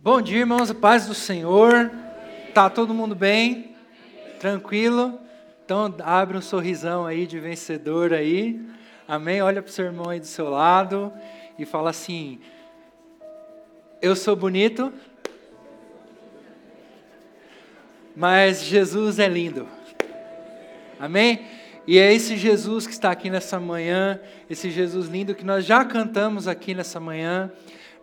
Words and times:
Bom 0.00 0.22
dia, 0.22 0.38
irmãos, 0.38 0.70
a 0.70 0.74
paz 0.74 1.06
do 1.06 1.14
Senhor. 1.14 1.90
Tá 2.54 2.70
todo 2.70 2.94
mundo 2.94 3.16
bem? 3.16 3.74
Tranquilo? 4.38 5.18
Então 5.64 5.92
abre 6.04 6.38
um 6.38 6.40
sorrisão 6.40 7.04
aí 7.04 7.26
de 7.26 7.40
vencedor 7.40 8.12
aí. 8.12 8.64
Amém? 9.08 9.42
Olha 9.42 9.60
para 9.60 9.68
o 9.68 9.72
seu 9.72 9.86
irmão 9.86 10.08
aí 10.08 10.20
do 10.20 10.26
seu 10.26 10.48
lado 10.48 11.12
e 11.58 11.66
fala 11.66 11.90
assim: 11.90 12.38
Eu 14.00 14.14
sou 14.14 14.36
bonito, 14.36 14.92
mas 18.14 18.62
Jesus 18.62 19.18
é 19.18 19.26
lindo. 19.26 19.66
Amém? 21.00 21.44
E 21.88 21.98
é 21.98 22.14
esse 22.14 22.36
Jesus 22.36 22.86
que 22.86 22.92
está 22.92 23.10
aqui 23.10 23.28
nessa 23.28 23.58
manhã, 23.58 24.20
esse 24.48 24.70
Jesus 24.70 25.08
lindo 25.08 25.34
que 25.34 25.44
nós 25.44 25.64
já 25.64 25.84
cantamos 25.84 26.46
aqui 26.46 26.72
nessa 26.72 27.00
manhã. 27.00 27.50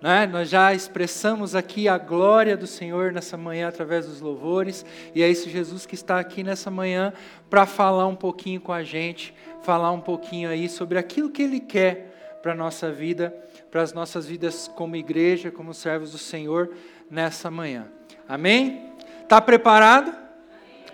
Né? 0.06 0.28
Nós 0.28 0.50
já 0.50 0.72
expressamos 0.72 1.56
aqui 1.56 1.88
a 1.88 1.98
glória 1.98 2.56
do 2.56 2.68
Senhor 2.68 3.12
nessa 3.12 3.36
manhã 3.36 3.68
através 3.68 4.06
dos 4.06 4.22
louvores, 4.22 4.86
e 5.16 5.24
é 5.24 5.28
esse 5.28 5.50
Jesus 5.50 5.88
que 5.88 5.96
está 5.96 6.20
aqui 6.20 6.44
nessa 6.44 6.70
manhã 6.70 7.12
para 7.50 7.66
falar 7.66 8.06
um 8.06 8.16
pouquinho 8.16 8.62
com 8.62 8.72
a 8.72 8.84
gente, 8.84 9.34
falar 9.64 9.92
um 9.92 10.00
pouquinho 10.00 10.48
aí 10.48 10.70
sobre 10.70 11.00
aquilo 11.00 11.32
que 11.32 11.42
Ele 11.42 11.60
quer 11.60 12.38
para 12.44 12.52
a 12.52 12.56
nossa 12.56 12.92
vida, 12.92 13.36
para 13.72 13.82
as 13.82 13.94
nossas 13.94 14.28
vidas 14.28 14.68
como 14.76 14.96
igreja, 14.96 15.50
como 15.50 15.74
servos 15.74 16.12
do 16.12 16.20
Senhor 16.20 16.76
nessa 17.10 17.50
manhã. 17.50 17.88
Amém? 18.30 18.92
Está 19.24 19.42
preparado? 19.42 20.16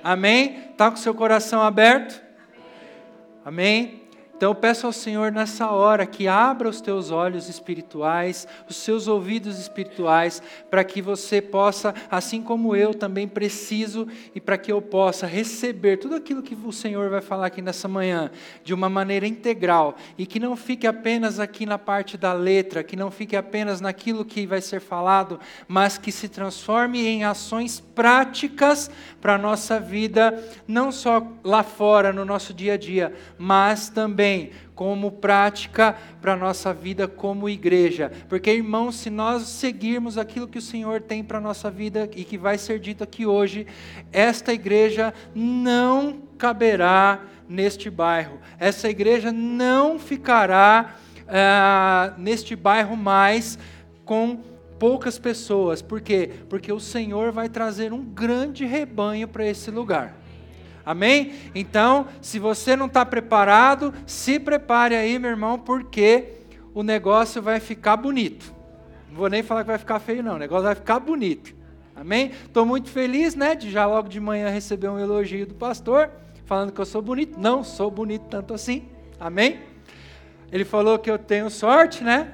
Amém? 0.02 0.70
Está 0.72 0.90
com 0.90 0.96
seu 0.96 1.14
coração 1.14 1.62
aberto? 1.62 2.24
Amém? 3.44 4.01
Então 4.42 4.50
eu 4.50 4.56
peço 4.56 4.88
ao 4.88 4.92
Senhor 4.92 5.32
nessa 5.32 5.70
hora 5.70 6.04
que 6.04 6.28
abra 6.28 6.68
os 6.68 6.82
teus 6.82 7.12
olhos 7.12 7.48
espirituais, 7.48 8.48
os 8.68 8.76
seus 8.76 9.08
ouvidos 9.08 9.60
espirituais, 9.60 10.42
para 10.68 10.84
que 10.84 11.00
você 11.00 11.40
possa, 11.40 11.94
assim 12.10 12.42
como 12.42 12.76
eu 12.76 12.92
também 12.92 13.28
preciso, 13.28 14.08
e 14.34 14.42
para 14.42 14.58
que 14.58 14.72
eu 14.72 14.82
possa 14.82 15.28
receber 15.28 15.98
tudo 15.98 16.16
aquilo 16.16 16.42
que 16.42 16.56
o 16.56 16.72
Senhor 16.72 17.08
vai 17.08 17.22
falar 17.22 17.46
aqui 17.46 17.62
nessa 17.62 17.88
manhã, 17.88 18.32
de 18.64 18.74
uma 18.74 18.90
maneira 18.90 19.28
integral, 19.28 19.96
e 20.18 20.26
que 20.26 20.40
não 20.40 20.56
fique 20.56 20.88
apenas 20.88 21.40
aqui 21.40 21.64
na 21.68 21.78
parte 21.78 22.18
da 22.18 22.34
letra, 22.34 22.84
que 22.84 22.96
não 22.96 23.12
fique 23.12 23.36
apenas 23.36 23.80
naquilo 23.80 24.26
que 24.26 24.48
vai 24.48 24.60
ser 24.60 24.80
falado, 24.80 25.40
mas 25.68 26.00
que 26.00 26.12
se 26.12 26.28
transforme 26.28 27.06
em 27.06 27.24
ações 27.24 27.80
práticas 27.80 28.90
para 29.22 29.36
a 29.36 29.38
nossa 29.38 29.80
vida, 29.80 30.44
não 30.68 30.92
só 30.92 31.28
lá 31.44 31.62
fora, 31.62 32.12
no 32.12 32.26
nosso 32.26 32.56
dia 32.56 32.74
a 32.74 32.78
dia, 32.78 33.14
mas 33.38 33.88
também 33.88 34.31
também 34.32 34.52
como 34.74 35.12
prática 35.12 35.96
para 36.22 36.34
a 36.34 36.38
nossa 36.38 36.74
vida 36.74 37.08
como 37.08 37.50
igreja. 37.50 38.12
Porque, 38.28 38.52
irmãos, 38.52 38.96
se 38.96 39.10
nós 39.10 39.44
seguirmos 39.44 40.18
aquilo 40.18 40.48
que 40.48 40.58
o 40.58 40.62
Senhor 40.62 41.02
tem 41.02 41.24
para 41.24 41.38
a 41.38 41.42
nossa 41.42 41.70
vida 41.70 42.10
e 42.16 42.24
que 42.24 42.38
vai 42.38 42.58
ser 42.58 42.80
dito 42.80 43.04
aqui 43.04 43.26
hoje, 43.26 43.68
esta 44.12 44.54
igreja 44.54 45.14
não 45.36 46.22
caberá 46.38 47.22
neste 47.48 47.90
bairro. 47.90 48.40
Essa 48.58 48.90
igreja 48.90 49.32
não 49.32 50.00
ficará 50.00 50.96
uh, 51.28 52.20
neste 52.20 52.56
bairro 52.56 52.96
mais 52.96 53.60
com 54.04 54.40
poucas 54.80 55.20
pessoas. 55.20 55.82
Por 55.82 56.02
quê? 56.02 56.32
Porque 56.50 56.72
o 56.72 56.80
Senhor 56.80 57.32
vai 57.32 57.50
trazer 57.50 57.94
um 57.94 58.04
grande 58.04 58.66
rebanho 58.66 59.28
para 59.28 59.46
esse 59.46 59.70
lugar. 59.70 60.21
Amém? 60.86 61.34
Então, 61.54 62.08
se 62.22 62.40
você 62.40 62.76
não 62.76 62.88
está 62.88 63.06
preparado, 63.06 63.94
se 64.06 64.40
prepare 64.40 64.96
aí, 64.96 65.18
meu 65.20 65.30
irmão, 65.30 65.60
porque 65.60 66.34
o 66.74 66.84
negócio 66.84 67.42
vai 67.42 67.60
ficar 67.60 67.98
bonito. 67.98 68.54
Não 69.10 69.18
vou 69.18 69.30
nem 69.30 69.44
falar 69.44 69.62
que 69.62 69.68
vai 69.68 69.78
ficar 69.78 70.00
feio, 70.00 70.24
não. 70.24 70.36
O 70.36 70.40
negócio 70.40 70.64
vai 70.64 70.76
ficar 70.76 71.00
bonito. 71.00 71.54
Amém? 71.96 72.32
Estou 72.46 72.66
muito 72.66 72.90
feliz, 72.90 73.36
né, 73.36 73.54
de 73.54 73.70
já 73.70 73.86
logo 73.86 74.08
de 74.08 74.20
manhã 74.20 74.50
receber 74.50 74.88
um 74.88 74.98
elogio 74.98 75.46
do 75.46 75.54
pastor, 75.54 76.10
falando 76.46 76.72
que 76.72 76.80
eu 76.80 76.86
sou 76.86 77.02
bonito. 77.02 77.40
Não 77.40 77.64
sou 77.64 77.92
bonito 77.92 78.26
tanto 78.30 78.54
assim. 78.54 78.88
Amém? 79.20 79.60
Ele 80.52 80.66
falou 80.66 80.98
que 80.98 81.12
eu 81.12 81.20
tenho 81.20 81.50
sorte, 81.50 82.04
né? 82.04 82.32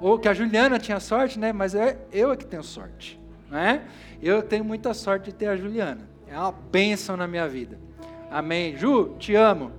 Ou 0.00 0.18
que 0.18 0.28
a 0.28 0.34
Juliana 0.34 0.78
tinha 0.78 1.00
sorte, 1.00 1.38
né? 1.38 1.52
Mas 1.52 1.74
é 1.74 1.98
eu 2.12 2.32
é 2.32 2.36
que 2.36 2.44
tenho 2.44 2.62
sorte, 2.62 3.18
né? 3.50 3.84
Eu 4.20 4.42
tenho 4.42 4.64
muita 4.64 4.92
sorte 4.92 5.26
de 5.26 5.32
ter 5.34 5.46
a 5.46 5.56
Juliana. 5.56 6.15
É 6.28 6.36
uma 6.36 6.50
bênção 6.50 7.16
na 7.16 7.28
minha 7.28 7.48
vida. 7.48 7.78
Amém. 8.28 8.76
Ju, 8.76 9.14
te 9.16 9.36
amo. 9.36 9.70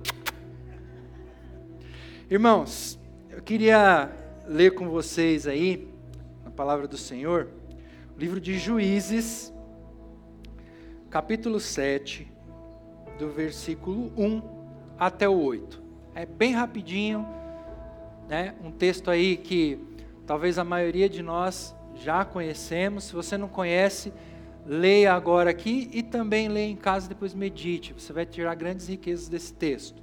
Irmãos, 2.30 2.98
eu 3.28 3.42
queria 3.42 4.10
ler 4.46 4.74
com 4.74 4.88
vocês 4.88 5.46
aí, 5.46 5.86
a 6.46 6.50
palavra 6.50 6.88
do 6.88 6.96
Senhor, 6.96 7.48
o 8.16 8.18
livro 8.18 8.40
de 8.40 8.58
Juízes, 8.58 9.52
capítulo 11.10 11.60
7, 11.60 12.26
do 13.18 13.28
versículo 13.28 14.10
1 14.16 14.42
até 14.98 15.28
o 15.28 15.38
8. 15.38 15.82
É 16.14 16.24
bem 16.24 16.54
rapidinho, 16.54 17.28
né? 18.26 18.54
Um 18.64 18.70
texto 18.70 19.10
aí 19.10 19.36
que 19.36 19.78
talvez 20.26 20.58
a 20.58 20.64
maioria 20.64 21.10
de 21.10 21.22
nós 21.22 21.76
já 21.94 22.24
conhecemos. 22.24 23.04
Se 23.04 23.12
você 23.12 23.36
não 23.36 23.48
conhece, 23.48 24.14
leia 24.68 25.14
agora 25.14 25.48
aqui 25.48 25.88
e 25.94 26.02
também 26.02 26.46
leia 26.46 26.70
em 26.70 26.76
casa, 26.76 27.08
depois 27.08 27.32
medite. 27.32 27.94
Você 27.94 28.12
vai 28.12 28.26
tirar 28.26 28.54
grandes 28.54 28.86
riquezas 28.86 29.26
desse 29.28 29.54
texto. 29.54 30.02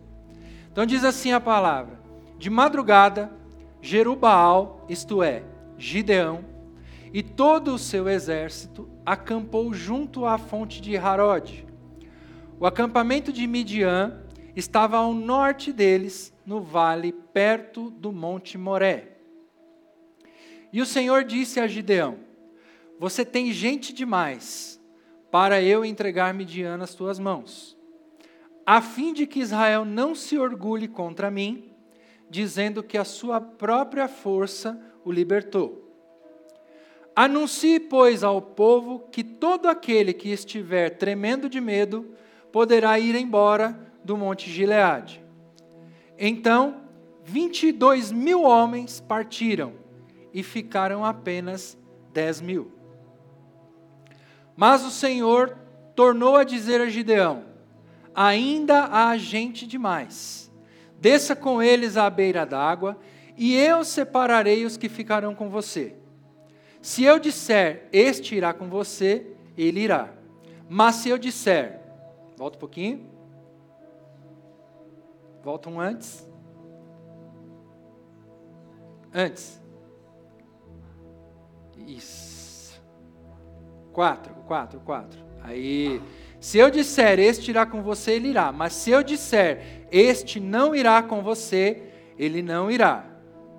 Então 0.71 0.85
diz 0.85 1.05
assim 1.05 1.31
a 1.31 1.39
palavra: 1.39 1.99
De 2.39 2.49
madrugada, 2.49 3.31
Jerubaal, 3.79 4.83
isto 4.89 5.21
é, 5.21 5.43
Gideão, 5.77 6.43
e 7.13 7.21
todo 7.21 7.75
o 7.75 7.79
seu 7.79 8.09
exército 8.09 8.89
acampou 9.05 9.71
junto 9.71 10.25
à 10.25 10.39
fonte 10.39 10.81
de 10.81 10.97
Harod. 10.97 11.63
O 12.59 12.65
acampamento 12.65 13.31
de 13.31 13.45
Midian 13.45 14.19
estava 14.55 14.97
ao 14.97 15.13
norte 15.13 15.71
deles, 15.71 16.33
no 16.45 16.61
vale, 16.61 17.11
perto 17.11 17.91
do 17.91 18.11
monte 18.11 18.57
Moré. 18.57 19.09
E 20.73 20.81
o 20.81 20.85
Senhor 20.85 21.23
disse 21.23 21.59
a 21.59 21.67
Gideão: 21.67 22.24
você 22.99 23.25
tem 23.25 23.51
gente 23.51 23.93
demais 23.93 24.81
para 25.31 25.61
eu 25.61 25.83
entregar 25.83 26.33
Midian 26.33 26.77
nas 26.77 26.93
tuas 26.93 27.19
mãos, 27.19 27.77
a 28.65 28.81
fim 28.81 29.13
de 29.13 29.27
que 29.27 29.39
Israel 29.39 29.83
não 29.83 30.15
se 30.15 30.37
orgulhe 30.37 30.87
contra 30.87 31.29
mim, 31.29 31.71
dizendo 32.29 32.81
que 32.81 32.97
a 32.97 33.03
sua 33.03 33.39
própria 33.39 34.07
força 34.07 34.79
o 35.03 35.11
libertou. 35.11 35.85
Anuncie, 37.15 37.79
pois, 37.79 38.23
ao 38.23 38.41
povo 38.41 39.07
que 39.11 39.23
todo 39.23 39.67
aquele 39.67 40.11
que 40.13 40.29
estiver 40.29 40.97
tremendo 40.97 41.47
de 41.47 41.61
medo 41.61 42.13
poderá 42.51 42.99
ir 42.99 43.15
embora 43.15 43.79
do 44.03 44.17
monte 44.17 44.49
Gileade. 44.49 45.23
Então, 46.17 46.81
22 47.23 48.11
mil 48.11 48.43
homens 48.43 48.99
partiram 48.99 49.73
e 50.33 50.43
ficaram 50.43 51.05
apenas 51.05 51.77
10 52.13 52.41
mil. 52.41 52.74
Mas 54.55 54.83
o 54.83 54.89
Senhor 54.89 55.57
tornou 55.95 56.35
a 56.35 56.43
dizer 56.43 56.81
a 56.81 56.89
Gideão: 56.89 57.43
Ainda 58.13 58.85
há 58.91 59.17
gente 59.17 59.67
demais. 59.67 60.51
Desça 60.99 61.35
com 61.35 61.61
eles 61.61 61.97
à 61.97 62.09
beira 62.09 62.45
d'água, 62.45 62.97
e 63.37 63.53
eu 63.55 63.83
separarei 63.83 64.65
os 64.65 64.77
que 64.77 64.89
ficarão 64.89 65.35
com 65.35 65.49
você. 65.49 65.95
Se 66.81 67.03
eu 67.03 67.19
disser, 67.19 67.89
este 67.91 68.35
irá 68.35 68.53
com 68.53 68.69
você, 68.69 69.35
ele 69.57 69.81
irá. 69.81 70.13
Mas 70.69 70.95
se 70.95 71.09
eu 71.09 71.17
disser, 71.17 71.81
volta 72.37 72.57
um 72.57 72.59
pouquinho. 72.59 73.09
Volta 75.43 75.69
um 75.69 75.79
antes. 75.79 76.27
Antes. 79.13 79.61
Isso. 81.87 82.81
Quatro, 83.93 84.34
quatro, 84.45 84.79
quatro. 84.79 85.19
Aí, 85.43 86.01
se 86.39 86.57
eu 86.57 86.69
disser, 86.71 87.19
este 87.19 87.51
irá 87.51 87.65
com 87.65 87.81
você, 87.81 88.11
ele 88.11 88.29
irá. 88.29 88.51
Mas 88.51 88.73
se 88.73 88.91
eu 88.91 89.03
disser, 89.03 89.87
este 89.91 90.39
não 90.39 90.75
irá 90.75 91.03
com 91.03 91.21
você, 91.21 91.83
ele 92.17 92.41
não 92.41 92.69
irá. 92.69 93.05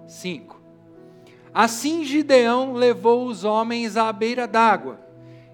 Cinco. 0.07 0.61
Assim 1.53 2.05
Gideão 2.05 2.75
levou 2.75 3.27
os 3.27 3.43
homens 3.43 3.97
à 3.97 4.13
beira 4.13 4.47
d'água. 4.47 5.01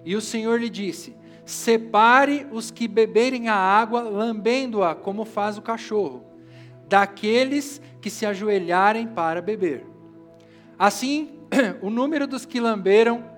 E 0.05 0.15
o 0.15 0.21
Senhor 0.21 0.59
lhe 0.59 0.69
disse: 0.69 1.15
Separe 1.45 2.45
os 2.51 2.71
que 2.71 2.87
beberem 2.87 3.47
a 3.47 3.55
água, 3.55 4.01
lambendo-a 4.01 4.95
como 4.95 5.25
faz 5.25 5.57
o 5.57 5.61
cachorro, 5.61 6.25
daqueles 6.87 7.81
que 8.01 8.09
se 8.09 8.25
ajoelharem 8.25 9.07
para 9.07 9.41
beber. 9.41 9.85
Assim, 10.77 11.39
o 11.81 11.89
número 11.89 12.27
dos 12.27 12.45
que 12.45 12.59
lamberam 12.59 13.32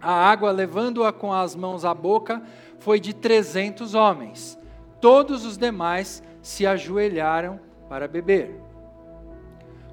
a 0.00 0.12
água, 0.12 0.50
levando-a 0.50 1.12
com 1.12 1.32
as 1.32 1.54
mãos 1.54 1.84
à 1.84 1.92
boca, 1.92 2.42
foi 2.78 3.00
de 3.00 3.12
trezentos 3.12 3.94
homens. 3.94 4.58
Todos 5.00 5.44
os 5.44 5.56
demais 5.56 6.22
se 6.42 6.66
ajoelharam 6.66 7.60
para 7.88 8.08
beber. 8.08 8.60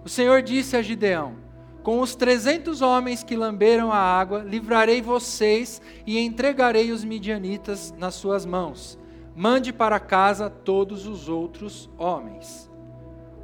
O 0.04 0.10
Senhor 0.10 0.42
disse 0.42 0.78
a 0.78 0.82
Gideão: 0.82 1.36
Com 1.82 2.00
os 2.00 2.16
trezentos 2.16 2.82
homens 2.82 3.24
que 3.24 3.36
lamberam 3.36 3.92
a 3.92 3.98
água, 3.98 4.40
livrarei 4.40 5.02
vocês 5.02 5.82
e 6.06 6.20
entregarei 6.20 6.92
os 6.92 7.04
midianitas 7.04 7.94
nas 7.98 8.16
suas 8.16 8.46
mãos. 8.46 9.00
Mande 9.36 9.74
para 9.74 10.00
casa 10.00 10.50
todos 10.50 11.06
os 11.08 11.28
outros 11.28 11.90
homens. 11.98 12.70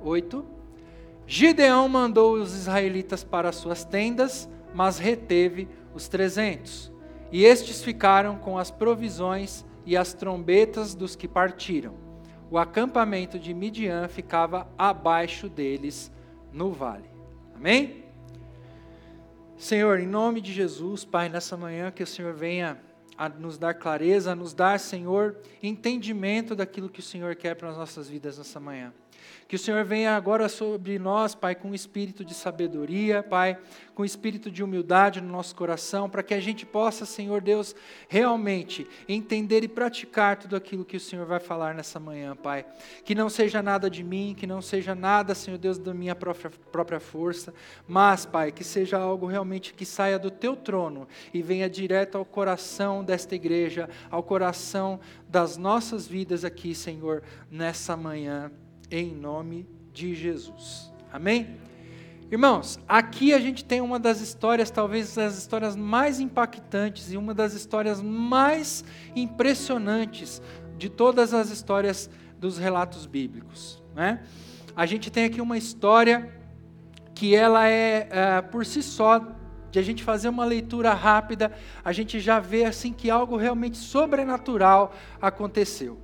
8. 0.03 0.45
Gideão 1.27 1.87
mandou 1.87 2.33
os 2.33 2.55
israelitas 2.55 3.23
para 3.23 3.51
suas 3.51 3.83
tendas, 3.83 4.49
mas 4.73 4.97
reteve 4.97 5.67
os 5.93 6.07
trezentos. 6.07 6.91
E 7.31 7.45
estes 7.45 7.83
ficaram 7.83 8.37
com 8.37 8.57
as 8.57 8.69
provisões 8.69 9.65
e 9.85 9.95
as 9.95 10.13
trombetas 10.13 10.93
dos 10.93 11.15
que 11.15 11.27
partiram. 11.27 11.95
O 12.49 12.57
acampamento 12.57 13.39
de 13.39 13.53
Midian 13.53 14.07
ficava 14.07 14.67
abaixo 14.77 15.47
deles 15.47 16.11
no 16.51 16.71
vale. 16.71 17.09
Amém? 17.55 18.03
Senhor, 19.57 19.99
em 19.99 20.07
nome 20.07 20.41
de 20.41 20.51
Jesus, 20.51 21.05
Pai, 21.05 21.29
nessa 21.29 21.55
manhã 21.55 21.91
que 21.91 22.03
o 22.03 22.07
Senhor 22.07 22.33
venha 22.33 22.79
a 23.17 23.29
nos 23.29 23.57
dar 23.57 23.75
clareza, 23.75 24.31
a 24.31 24.35
nos 24.35 24.53
dar, 24.53 24.79
Senhor, 24.79 25.37
entendimento 25.61 26.55
daquilo 26.55 26.89
que 26.89 26.99
o 26.99 27.03
Senhor 27.03 27.35
quer 27.35 27.55
para 27.55 27.69
as 27.69 27.77
nossas 27.77 28.09
vidas 28.09 28.37
nessa 28.37 28.59
manhã. 28.59 28.91
Que 29.51 29.57
o 29.57 29.59
Senhor 29.59 29.83
venha 29.83 30.15
agora 30.15 30.47
sobre 30.47 30.97
nós, 30.97 31.35
Pai, 31.35 31.55
com 31.55 31.71
um 31.71 31.75
espírito 31.75 32.23
de 32.23 32.33
sabedoria, 32.33 33.21
Pai, 33.21 33.57
com 33.93 34.01
um 34.01 34.05
espírito 34.05 34.49
de 34.49 34.63
humildade 34.63 35.19
no 35.19 35.29
nosso 35.29 35.53
coração, 35.57 36.09
para 36.09 36.23
que 36.23 36.33
a 36.33 36.39
gente 36.39 36.65
possa, 36.65 37.05
Senhor 37.05 37.41
Deus, 37.41 37.75
realmente 38.07 38.87
entender 39.09 39.61
e 39.65 39.67
praticar 39.67 40.37
tudo 40.37 40.55
aquilo 40.55 40.85
que 40.85 40.95
o 40.95 41.01
Senhor 41.01 41.25
vai 41.25 41.41
falar 41.41 41.75
nessa 41.75 41.99
manhã, 41.99 42.33
Pai. 42.33 42.65
Que 43.03 43.13
não 43.13 43.29
seja 43.29 43.61
nada 43.61 43.89
de 43.89 44.05
mim, 44.05 44.33
que 44.39 44.47
não 44.47 44.61
seja 44.61 44.95
nada, 44.95 45.35
Senhor 45.35 45.57
Deus, 45.57 45.77
da 45.77 45.93
minha 45.93 46.15
própria, 46.15 46.49
própria 46.71 47.01
força, 47.01 47.53
mas, 47.85 48.25
Pai, 48.25 48.53
que 48.53 48.63
seja 48.63 48.99
algo 48.99 49.25
realmente 49.25 49.73
que 49.73 49.85
saia 49.85 50.17
do 50.17 50.31
teu 50.31 50.55
trono 50.55 51.09
e 51.33 51.41
venha 51.41 51.69
direto 51.69 52.17
ao 52.17 52.23
coração 52.23 53.03
desta 53.03 53.35
igreja, 53.35 53.89
ao 54.09 54.23
coração 54.23 54.97
das 55.27 55.57
nossas 55.57 56.07
vidas 56.07 56.45
aqui, 56.45 56.73
Senhor, 56.73 57.21
nessa 57.51 57.97
manhã 57.97 58.49
em 58.91 59.15
nome 59.15 59.65
de 59.93 60.13
Jesus. 60.13 60.91
Amém? 61.11 61.57
Irmãos, 62.29 62.79
aqui 62.87 63.33
a 63.33 63.39
gente 63.39 63.63
tem 63.63 63.81
uma 63.81 63.97
das 63.97 64.21
histórias, 64.21 64.69
talvez 64.69 65.17
as 65.17 65.37
histórias 65.37 65.75
mais 65.75 66.19
impactantes 66.19 67.11
e 67.11 67.17
uma 67.17 67.33
das 67.33 67.53
histórias 67.53 68.01
mais 68.01 68.83
impressionantes 69.15 70.41
de 70.77 70.89
todas 70.89 71.33
as 71.33 71.49
histórias 71.49 72.09
dos 72.39 72.57
relatos 72.57 73.05
bíblicos. 73.05 73.81
Né? 73.95 74.23
A 74.75 74.85
gente 74.85 75.09
tem 75.09 75.25
aqui 75.25 75.41
uma 75.41 75.57
história 75.57 76.33
que 77.13 77.35
ela 77.35 77.67
é, 77.67 78.07
é 78.09 78.41
por 78.41 78.65
si 78.65 78.81
só, 78.81 79.19
de 79.69 79.79
a 79.79 79.81
gente 79.81 80.03
fazer 80.03 80.27
uma 80.27 80.43
leitura 80.43 80.93
rápida, 80.93 81.51
a 81.83 81.93
gente 81.93 82.19
já 82.19 82.39
vê 82.39 82.65
assim 82.65 82.91
que 82.91 83.09
algo 83.09 83.37
realmente 83.37 83.77
sobrenatural 83.77 84.93
aconteceu. 85.21 85.97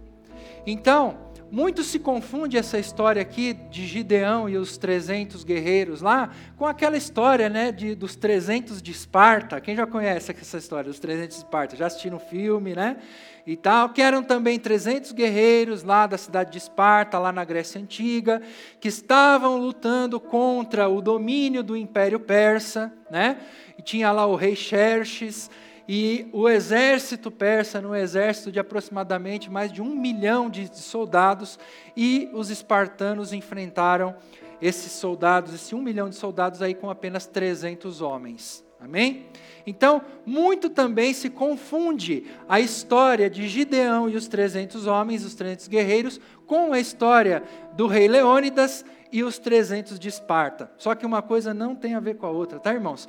Então, 0.66 1.27
muito 1.50 1.84
se 1.84 1.98
confunde 2.00 2.58
essa 2.58 2.78
história 2.78 3.22
aqui 3.22 3.54
de 3.54 3.86
Gideão 3.86 4.50
e 4.50 4.58
os 4.58 4.78
300 4.78 5.44
guerreiros 5.44 6.02
lá 6.02 6.32
com 6.58 6.66
aquela 6.66 6.98
história 6.98 7.50
né, 7.50 7.72
de, 7.72 7.96
dos 7.96 8.16
300 8.16 8.82
de 8.82 8.92
Esparta. 8.92 9.62
Quem 9.62 9.76
já 9.76 9.88
conhece 9.88 10.32
essa 10.32 10.58
história 10.58 10.90
dos 10.90 11.00
300 11.00 11.38
de 11.38 11.44
Esparta? 11.44 11.76
Já 11.76 11.88
assistiram 11.88 12.18
o 12.18 12.20
filme, 12.20 12.76
né? 12.76 12.98
E 13.46 13.56
tal, 13.56 13.90
que 13.90 14.02
eram 14.02 14.22
também 14.22 14.60
300 14.60 15.14
guerreiros 15.14 15.82
lá 15.84 16.06
da 16.06 16.18
cidade 16.18 16.52
de 16.52 16.58
Esparta, 16.58 17.18
lá 17.18 17.32
na 17.32 17.46
Grécia 17.46 17.80
Antiga, 17.80 18.42
que 18.78 18.90
estavam 18.90 19.58
lutando 19.58 20.20
contra 20.20 20.90
o 20.90 21.02
domínio 21.02 21.64
do 21.64 21.78
Império 21.78 22.20
Persa, 22.20 22.92
né? 23.10 23.38
E 23.78 23.82
tinha 23.82 24.12
lá 24.12 24.26
o 24.26 24.36
rei 24.36 24.54
Xerxes, 24.54 25.50
e 25.88 26.28
o 26.34 26.50
exército 26.50 27.32
persa, 27.32 27.80
no 27.80 27.96
exército 27.96 28.52
de 28.52 28.60
aproximadamente 28.60 29.50
mais 29.50 29.72
de 29.72 29.82
um 29.82 29.96
milhão 29.96 30.50
de 30.50 30.70
soldados, 30.78 31.58
e 31.96 32.30
os 32.34 32.50
espartanos 32.50 33.32
enfrentaram 33.32 34.16
esses 34.62 34.92
soldados, 34.92 35.54
esse 35.54 35.74
um 35.74 35.82
milhão 35.82 36.10
de 36.10 36.16
soldados 36.16 36.62
aí 36.62 36.74
com 36.74 36.90
apenas 36.90 37.26
300 37.26 38.02
homens. 38.02 38.66
Amém? 38.80 39.26
Então, 39.66 40.02
muito 40.26 40.70
também 40.70 41.14
se 41.14 41.30
confunde 41.30 42.26
a 42.48 42.60
história 42.60 43.30
de 43.30 43.48
Gideão 43.48 44.08
e 44.08 44.16
os 44.16 44.28
300 44.28 44.86
homens, 44.86 45.26
os 45.26 45.34
300 45.34 45.68
guerreiros, 45.68 46.22
com 46.46 46.72
a 46.74 46.80
história 46.80 47.44
do 47.74 47.88
rei 47.88 48.08
Leônidas 48.08 48.86
e 49.12 49.24
os 49.24 49.40
300 49.40 50.00
de 50.00 50.10
Esparta. 50.10 50.72
Só 50.78 50.94
que 50.94 51.06
uma 51.06 51.22
coisa 51.22 51.54
não 51.54 51.76
tem 51.76 51.96
a 51.96 52.00
ver 52.00 52.18
com 52.18 52.26
a 52.26 52.30
outra, 52.30 52.60
tá, 52.60 52.74
irmãos? 52.74 53.08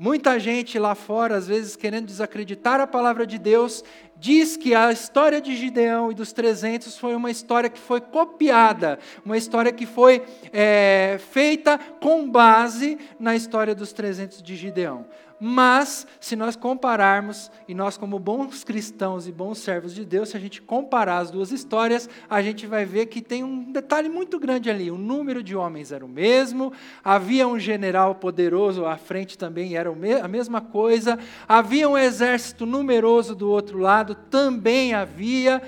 Muita 0.00 0.38
gente 0.38 0.78
lá 0.78 0.94
fora, 0.94 1.34
às 1.34 1.48
vezes 1.48 1.74
querendo 1.74 2.06
desacreditar 2.06 2.80
a 2.80 2.86
palavra 2.86 3.26
de 3.26 3.36
Deus, 3.36 3.82
diz 4.14 4.56
que 4.56 4.72
a 4.72 4.92
história 4.92 5.40
de 5.40 5.56
Gideão 5.56 6.12
e 6.12 6.14
dos 6.14 6.32
300 6.32 6.96
foi 6.96 7.16
uma 7.16 7.32
história 7.32 7.68
que 7.68 7.80
foi 7.80 8.00
copiada, 8.00 9.00
uma 9.24 9.36
história 9.36 9.72
que 9.72 9.86
foi 9.86 10.22
é, 10.52 11.18
feita 11.32 11.76
com 12.00 12.30
base 12.30 12.96
na 13.18 13.34
história 13.34 13.74
dos 13.74 13.92
300 13.92 14.40
de 14.40 14.54
Gideão. 14.54 15.04
Mas, 15.40 16.04
se 16.18 16.34
nós 16.34 16.56
compararmos, 16.56 17.48
e 17.68 17.74
nós, 17.74 17.96
como 17.96 18.18
bons 18.18 18.64
cristãos 18.64 19.28
e 19.28 19.32
bons 19.32 19.58
servos 19.58 19.94
de 19.94 20.04
Deus, 20.04 20.30
se 20.30 20.36
a 20.36 20.40
gente 20.40 20.60
comparar 20.60 21.18
as 21.18 21.30
duas 21.30 21.52
histórias, 21.52 22.10
a 22.28 22.42
gente 22.42 22.66
vai 22.66 22.84
ver 22.84 23.06
que 23.06 23.22
tem 23.22 23.44
um 23.44 23.70
detalhe 23.70 24.08
muito 24.08 24.38
grande 24.40 24.68
ali. 24.68 24.90
O 24.90 24.98
número 24.98 25.40
de 25.40 25.54
homens 25.54 25.92
era 25.92 26.04
o 26.04 26.08
mesmo, 26.08 26.72
havia 27.04 27.46
um 27.46 27.56
general 27.56 28.16
poderoso 28.16 28.84
à 28.84 28.96
frente 28.96 29.38
também, 29.38 29.76
era 29.76 29.90
a 29.90 30.28
mesma 30.28 30.60
coisa, 30.60 31.16
havia 31.46 31.88
um 31.88 31.96
exército 31.96 32.66
numeroso 32.66 33.36
do 33.36 33.48
outro 33.48 33.78
lado, 33.78 34.16
também 34.16 34.92
havia. 34.92 35.62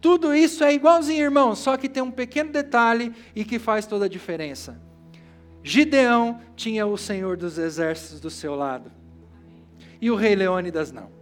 Tudo 0.00 0.34
isso 0.34 0.64
é 0.64 0.72
igualzinho, 0.72 1.24
irmão, 1.24 1.54
só 1.54 1.76
que 1.76 1.90
tem 1.90 2.02
um 2.02 2.10
pequeno 2.10 2.50
detalhe 2.50 3.12
e 3.36 3.44
que 3.44 3.58
faz 3.58 3.84
toda 3.86 4.06
a 4.06 4.08
diferença. 4.08 4.80
Gideão 5.62 6.40
tinha 6.56 6.86
o 6.86 6.96
Senhor 6.96 7.36
dos 7.36 7.58
exércitos 7.58 8.18
do 8.18 8.30
seu 8.30 8.54
lado 8.54 8.99
e 10.00 10.10
o 10.10 10.16
rei 10.16 10.34
Leônidas 10.34 10.90
não. 10.92 11.20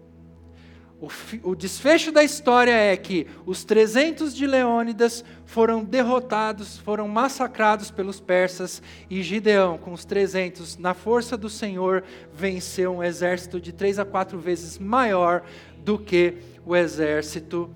O, 1.01 1.09
o, 1.51 1.55
desfecho 1.55 2.11
da 2.11 2.25
história 2.25 2.73
é 2.73 2.97
que 2.97 3.29
os 3.47 3.63
300 3.65 4.35
de 4.35 4.49
Leônidas 4.49 5.25
foram 5.47 5.85
derrotados, 5.85 6.77
foram 6.79 7.07
massacrados 7.07 7.89
pelos 7.89 8.19
persas, 8.19 8.83
e 9.09 9.23
Gideão, 9.23 9.79
com 9.79 9.93
os 9.93 10.05
300, 10.05 10.77
na 10.77 10.95
força 10.95 11.37
do 11.37 11.49
Senhor, 11.49 12.03
venceu 12.35 12.97
um 12.97 13.03
exército 13.03 13.61
de 13.61 13.73
três 13.73 13.97
a 14.01 14.05
quatro 14.05 14.41
vezes 14.41 14.77
maior 14.77 15.45
do 15.85 16.01
que 16.01 16.35
o 16.67 16.75
exército 16.75 17.71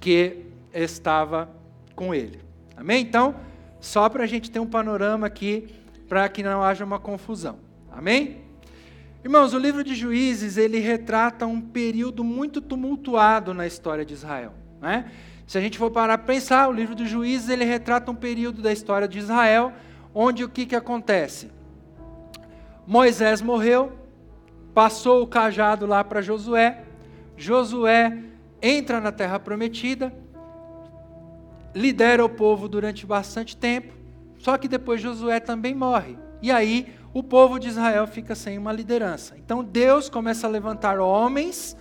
que 0.00 0.46
estava 0.74 1.48
com 1.94 2.12
ele. 2.12 2.40
Amém? 2.76 3.00
Então, 3.00 3.36
só 3.80 4.08
para 4.08 4.24
a 4.24 4.26
gente 4.26 4.50
ter 4.50 4.58
um 4.58 4.66
panorama 4.66 5.28
aqui, 5.28 5.68
para 6.08 6.28
que 6.28 6.42
não 6.42 6.64
haja 6.64 6.84
uma 6.84 6.98
confusão. 6.98 7.60
Amém? 7.92 8.45
Irmãos, 9.26 9.52
o 9.52 9.58
livro 9.58 9.82
de 9.82 9.92
Juízes, 9.92 10.56
ele 10.56 10.78
retrata 10.78 11.46
um 11.46 11.60
período 11.60 12.22
muito 12.22 12.60
tumultuado 12.60 13.52
na 13.52 13.66
história 13.66 14.04
de 14.04 14.14
Israel. 14.14 14.54
Né? 14.80 15.10
Se 15.48 15.58
a 15.58 15.60
gente 15.60 15.76
for 15.76 15.90
parar 15.90 16.16
para 16.16 16.28
pensar, 16.28 16.68
o 16.68 16.72
livro 16.72 16.94
de 16.94 17.06
Juízes, 17.08 17.48
ele 17.48 17.64
retrata 17.64 18.08
um 18.08 18.14
período 18.14 18.62
da 18.62 18.72
história 18.72 19.08
de 19.08 19.18
Israel, 19.18 19.72
onde 20.14 20.44
o 20.44 20.48
que, 20.48 20.64
que 20.64 20.76
acontece? 20.76 21.50
Moisés 22.86 23.42
morreu, 23.42 23.94
passou 24.72 25.24
o 25.24 25.26
cajado 25.26 25.86
lá 25.86 26.04
para 26.04 26.22
Josué, 26.22 26.84
Josué 27.36 28.16
entra 28.62 29.00
na 29.00 29.10
terra 29.10 29.40
prometida, 29.40 30.14
lidera 31.74 32.24
o 32.24 32.28
povo 32.28 32.68
durante 32.68 33.04
bastante 33.04 33.56
tempo, 33.56 33.92
só 34.38 34.56
que 34.56 34.68
depois 34.68 35.00
Josué 35.00 35.40
também 35.40 35.74
morre. 35.74 36.16
E 36.40 36.52
aí 36.52 36.94
o 37.18 37.22
povo 37.22 37.58
de 37.58 37.68
Israel 37.68 38.06
fica 38.06 38.34
sem 38.34 38.58
uma 38.58 38.70
liderança. 38.70 39.38
Então 39.38 39.64
Deus 39.64 40.10
começa 40.10 40.46
a 40.46 40.50
levantar 40.50 41.00
homens 41.00 41.74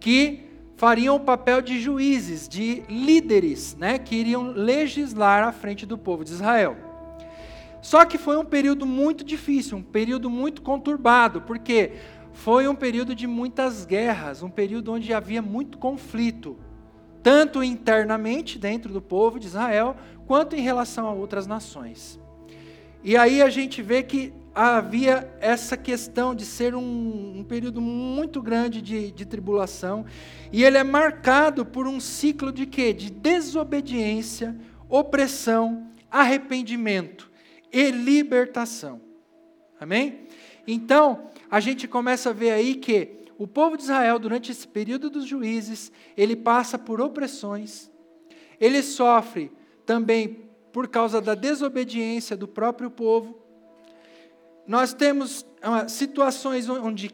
que 0.00 0.50
fariam 0.76 1.14
o 1.14 1.20
papel 1.20 1.62
de 1.62 1.78
juízes, 1.78 2.48
de 2.48 2.82
líderes, 2.88 3.76
né, 3.76 4.00
que 4.00 4.16
iriam 4.16 4.42
legislar 4.50 5.44
à 5.44 5.52
frente 5.52 5.86
do 5.86 5.96
povo 5.96 6.24
de 6.24 6.32
Israel. 6.32 6.76
Só 7.80 8.04
que 8.04 8.18
foi 8.18 8.36
um 8.36 8.44
período 8.44 8.84
muito 8.84 9.22
difícil, 9.22 9.78
um 9.78 9.82
período 9.82 10.28
muito 10.28 10.60
conturbado, 10.60 11.42
porque 11.42 11.92
foi 12.32 12.66
um 12.66 12.74
período 12.74 13.14
de 13.14 13.28
muitas 13.28 13.86
guerras, 13.86 14.42
um 14.42 14.50
período 14.50 14.92
onde 14.92 15.14
havia 15.14 15.40
muito 15.40 15.78
conflito, 15.78 16.58
tanto 17.22 17.62
internamente 17.62 18.58
dentro 18.58 18.92
do 18.92 19.00
povo 19.00 19.38
de 19.38 19.46
Israel, 19.46 19.94
quanto 20.26 20.56
em 20.56 20.62
relação 20.62 21.06
a 21.06 21.12
outras 21.12 21.46
nações. 21.46 22.18
E 23.04 23.16
aí 23.16 23.40
a 23.40 23.48
gente 23.48 23.80
vê 23.80 24.02
que 24.02 24.32
havia 24.54 25.28
essa 25.40 25.76
questão 25.76 26.34
de 26.34 26.44
ser 26.46 26.74
um, 26.74 27.38
um 27.38 27.44
período 27.44 27.80
muito 27.80 28.40
grande 28.40 28.80
de, 28.80 29.10
de, 29.10 29.26
tribulação, 29.26 30.06
e 30.52 30.62
ele 30.62 30.78
é 30.78 30.84
marcado 30.84 31.66
por 31.66 31.88
um 31.88 31.98
ciclo 31.98 32.52
de 32.52 32.64
quê? 32.64 32.92
De 32.92 33.10
desobediência, 33.10 34.56
opressão, 34.88 35.90
arrependimento 36.10 37.30
e 37.72 37.90
libertação. 37.90 39.00
Amém? 39.80 40.28
Então, 40.66 41.28
a 41.50 41.58
gente 41.58 41.88
começa 41.88 42.30
a 42.30 42.32
ver 42.32 42.52
aí 42.52 42.76
que 42.76 43.24
o 43.36 43.48
povo 43.48 43.76
de 43.76 43.82
Israel, 43.82 44.18
durante 44.18 44.52
esse 44.52 44.66
período 44.66 45.10
dos 45.10 45.26
juízes, 45.26 45.90
ele 46.16 46.36
passa 46.36 46.78
por 46.78 47.00
opressões, 47.00 47.90
ele 48.60 48.80
sofre 48.82 49.50
também 49.84 50.48
por 50.72 50.88
causa 50.88 51.20
da 51.20 51.34
desobediência 51.34 52.36
do 52.36 52.46
próprio 52.46 52.90
povo. 52.90 53.43
Nós 54.66 54.94
temos 54.94 55.46
ah, 55.62 55.88
situações 55.88 56.68
onde, 56.68 57.10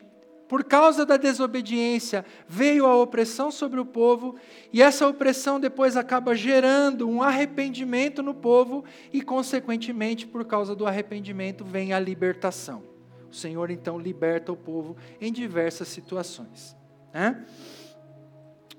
por 0.49 0.65
causa 0.65 1.05
da 1.05 1.17
desobediência, 1.17 2.25
veio 2.49 2.87
a 2.87 2.97
opressão 2.97 3.51
sobre 3.51 3.81
o 3.81 3.85
povo, 3.85 4.37
e 4.73 4.83
essa 4.83 5.07
opressão 5.07 5.59
depois 5.59 5.97
acaba 5.97 6.35
gerando 6.35 7.09
um 7.09 7.23
arrependimento 7.23 8.23
no 8.23 8.35
povo, 8.35 8.85
e, 9.13 9.21
consequentemente, 9.23 10.27
por 10.27 10.45
causa 10.45 10.75
do 10.75 10.87
arrependimento, 10.87 11.65
vem 11.65 11.93
a 11.93 11.99
libertação. 12.01 12.83
O 13.31 13.35
Senhor 13.35 13.71
então 13.71 13.99
liberta 13.99 14.51
o 14.51 14.57
povo 14.57 14.97
em 15.21 15.33
diversas 15.33 15.89
situações. 15.89 16.77
Né? 17.13 17.45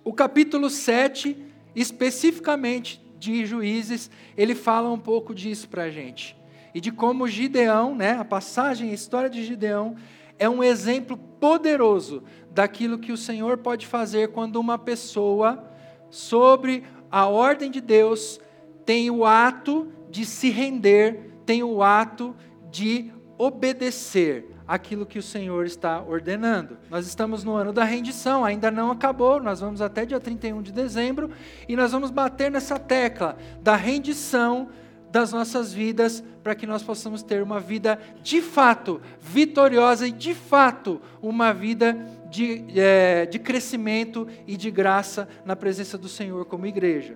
O 0.04 0.14
capítulo 0.14 0.70
7, 0.70 1.38
especificamente 1.76 3.02
de 3.18 3.46
Juízes, 3.46 4.10
ele 4.36 4.56
fala 4.56 4.92
um 4.92 5.00
pouco 5.00 5.34
disso 5.34 5.70
para 5.70 5.84
a 5.84 5.90
gente. 5.90 6.41
E 6.74 6.82
de 6.82 6.92
como 6.92 7.28
Gideão, 7.28 7.96
né, 7.96 8.18
a 8.18 8.26
passagem, 8.26 8.92
a 8.92 8.94
história 8.94 9.30
de 9.30 9.44
Gideão, 9.44 9.96
é 10.40 10.50
um 10.50 10.64
exemplo 10.64 11.18
poderoso 11.18 12.24
daquilo 12.50 12.98
que 12.98 13.12
o 13.12 13.18
Senhor 13.18 13.58
pode 13.58 13.86
fazer 13.86 14.30
quando 14.30 14.56
uma 14.58 14.78
pessoa, 14.78 15.64
sobre 16.10 16.84
a 17.10 17.28
ordem 17.28 17.70
de 17.70 17.80
Deus, 17.80 18.40
tem 18.86 19.10
o 19.10 19.26
ato 19.26 19.92
de 20.10 20.26
se 20.26 20.50
render, 20.50 21.32
tem 21.46 21.64
o 21.64 21.82
ato 21.84 22.36
de 22.70 23.12
obedecer 23.38 24.52
aquilo 24.68 25.06
que 25.06 25.20
o 25.20 25.24
Senhor 25.24 25.66
está 25.66 26.02
ordenando. 26.02 26.78
Nós 26.90 27.06
estamos 27.06 27.44
no 27.44 27.54
ano 27.54 27.74
da 27.74 27.84
rendição, 27.84 28.46
ainda 28.46 28.72
não 28.72 28.90
acabou, 28.90 29.42
nós 29.42 29.60
vamos 29.60 29.82
até 29.82 30.06
dia 30.06 30.20
31 30.20 30.62
de 30.62 30.72
dezembro 30.72 31.30
e 31.68 31.76
nós 31.76 31.92
vamos 31.92 32.10
bater 32.10 32.50
nessa 32.50 32.80
tecla 32.80 33.38
da 33.62 33.76
rendição 33.76 34.70
das 35.12 35.34
nossas 35.34 35.74
vidas 35.74 36.24
para 36.42 36.56
que 36.56 36.66
nós 36.66 36.82
possamos 36.82 37.22
ter 37.22 37.44
uma 37.44 37.60
vida 37.60 38.00
de 38.24 38.42
fato 38.42 39.02
vitoriosa 39.20 40.08
e 40.08 40.12
de 40.12 40.34
fato 40.34 41.02
uma 41.22 41.54
vida 41.54 41.98
de, 42.30 42.64
é, 42.76 43.26
de 43.26 43.38
crescimento 43.38 44.28
e 44.48 44.56
de 44.56 44.72
graça 44.72 45.28
na 45.46 45.56
presença 45.56 45.98
do 45.98 46.08
Senhor 46.08 46.46
como 46.46 46.66
igreja. 46.66 47.16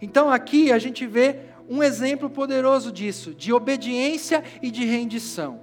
Então 0.00 0.30
aqui 0.30 0.72
a 0.72 0.78
gente 0.78 1.06
vê 1.06 1.40
um 1.68 1.82
exemplo 1.82 2.30
poderoso 2.30 2.90
disso, 2.90 3.34
de 3.34 3.52
obediência 3.52 4.42
e 4.62 4.70
de 4.70 4.84
rendição. 4.84 5.60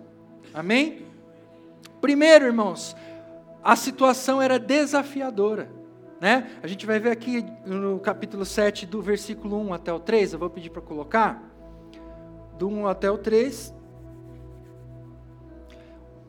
Amém? 0.53 1.05
Primeiro, 1.99 2.45
irmãos, 2.45 2.95
a 3.63 3.75
situação 3.75 4.41
era 4.41 4.59
desafiadora. 4.59 5.71
Né? 6.19 6.51
A 6.61 6.67
gente 6.67 6.85
vai 6.85 6.99
ver 6.99 7.11
aqui 7.11 7.43
no 7.65 7.99
capítulo 7.99 8.45
7, 8.45 8.85
do 8.85 9.01
versículo 9.01 9.59
1 9.59 9.73
até 9.73 9.91
o 9.91 9.99
3, 9.99 10.33
eu 10.33 10.39
vou 10.39 10.49
pedir 10.49 10.69
para 10.69 10.81
colocar. 10.81 11.50
Do 12.61 12.69
1 12.69 12.85
até 12.85 13.09
o 13.09 13.17
3. 13.17 13.73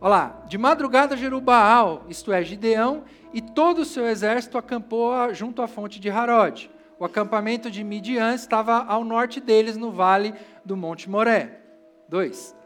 Olha 0.01 0.09
lá, 0.09 0.43
de 0.49 0.57
madrugada 0.57 1.15
Jerubaal, 1.15 2.07
isto 2.09 2.33
é, 2.33 2.43
Gideão, 2.43 3.05
e 3.35 3.43
todo 3.43 3.81
o 3.81 3.85
seu 3.85 4.07
exército 4.07 4.57
acampou 4.57 5.13
junto 5.35 5.61
à 5.61 5.69
fonte 5.69 6.01
de 6.01 6.09
Harod. 6.09 6.71
O 6.99 7.05
acampamento 7.05 7.71
de 7.71 7.85
Midian 7.85 8.35
estava 8.35 8.83
ao 8.83 9.05
norte 9.05 9.43
deles, 9.43 9.77
no 9.77 9.93
vale 9.93 10.33
do 10.65 10.75
Monte 10.75 11.11
Moré. 11.11 11.61
2. 12.09 12.57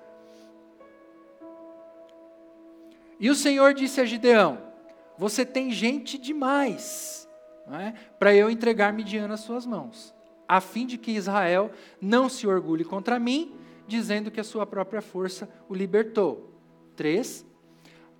E 3.19 3.29
o 3.29 3.35
Senhor 3.35 3.75
disse 3.75 4.01
a 4.01 4.05
Gideão: 4.05 4.59
Você 5.19 5.45
tem 5.45 5.73
gente 5.73 6.19
demais 6.19 7.29
é? 7.73 7.95
para 8.17 8.33
eu 8.33 8.49
entregar 8.49 8.93
Midian 8.93 9.27
nas 9.27 9.41
suas 9.41 9.67
mãos, 9.67 10.15
a 10.49 10.61
fim 10.61 10.87
de 10.87 10.97
que 10.99 11.13
Israel 11.13 11.71
não 12.01 12.29
se 12.29 12.47
orgulhe 12.47 12.85
contra 12.85 13.19
mim, 13.19 13.55
dizendo 13.87 14.31
que 14.31 14.41
a 14.41 14.45
sua 14.45 14.67
própria 14.67 15.01
força 15.01 15.49
o 15.69 15.75
libertou. 15.75 16.53
3. 16.97 17.45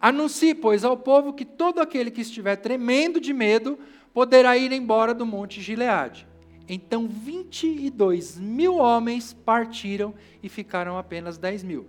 Anuncie, 0.01 0.55
pois, 0.55 0.85
ao 0.85 0.97
povo 0.97 1.33
que 1.33 1.45
todo 1.45 1.81
aquele 1.81 2.11
que 2.11 2.21
estiver 2.21 2.57
tremendo 2.57 3.21
de 3.21 3.33
medo 3.33 3.79
poderá 4.13 4.57
ir 4.57 4.73
embora 4.73 5.13
do 5.13 5.27
monte 5.27 5.61
Gileade. 5.61 6.27
Então 6.69 7.07
22 7.07 8.39
mil 8.39 8.77
homens 8.77 9.33
partiram 9.33 10.15
e 10.43 10.49
ficaram 10.49 10.99
apenas 10.99 11.39
10 11.39 11.63
mil. 11.63 11.87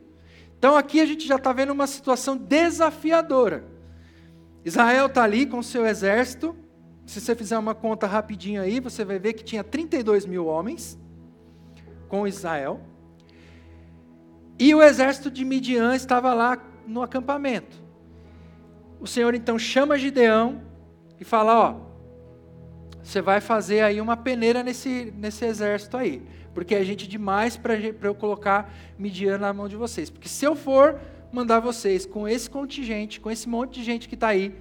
Então 0.57 0.75
aqui 0.75 0.99
a 0.99 1.05
gente 1.05 1.27
já 1.27 1.35
está 1.35 1.51
vendo 1.51 1.71
uma 1.71 1.87
situação 1.87 2.37
desafiadora. 2.37 3.63
Israel 4.63 5.07
está 5.07 5.23
ali 5.23 5.45
com 5.45 5.63
seu 5.63 5.85
exército. 5.85 6.55
Se 7.07 7.21
você 7.21 7.33
fizer 7.33 7.57
uma 7.57 7.73
conta 7.73 8.05
rapidinho 8.05 8.61
aí, 8.61 8.81
você 8.81 9.05
vai 9.05 9.17
ver 9.17 9.31
que 9.31 9.41
tinha 9.41 9.63
32 9.63 10.25
mil 10.25 10.45
homens 10.45 10.99
com 12.09 12.27
Israel. 12.27 12.81
E 14.59 14.75
o 14.75 14.83
exército 14.83 15.31
de 15.31 15.45
Midian 15.45 15.95
estava 15.95 16.33
lá 16.33 16.61
no 16.85 17.01
acampamento. 17.01 17.81
O 18.99 19.07
Senhor 19.07 19.33
então 19.33 19.57
chama 19.57 19.97
Gideão 19.97 20.61
e 21.17 21.23
fala: 21.23 21.57
Ó, 21.57 21.75
você 23.01 23.21
vai 23.21 23.39
fazer 23.39 23.83
aí 23.83 24.01
uma 24.01 24.17
peneira 24.17 24.61
nesse, 24.61 25.13
nesse 25.15 25.45
exército 25.45 25.95
aí. 25.95 26.21
Porque 26.53 26.75
é 26.75 26.83
gente 26.83 27.07
demais 27.07 27.55
para 27.55 27.75
eu 28.03 28.15
colocar 28.15 28.69
Midian 28.99 29.37
na 29.37 29.53
mão 29.53 29.69
de 29.69 29.77
vocês. 29.77 30.09
Porque 30.09 30.27
se 30.27 30.43
eu 30.43 30.57
for 30.57 30.99
mandar 31.31 31.61
vocês 31.61 32.05
com 32.05 32.27
esse 32.27 32.49
contingente, 32.49 33.21
com 33.21 33.31
esse 33.31 33.47
monte 33.47 33.75
de 33.75 33.83
gente 33.85 34.09
que 34.09 34.15
está 34.15 34.27
aí, 34.27 34.53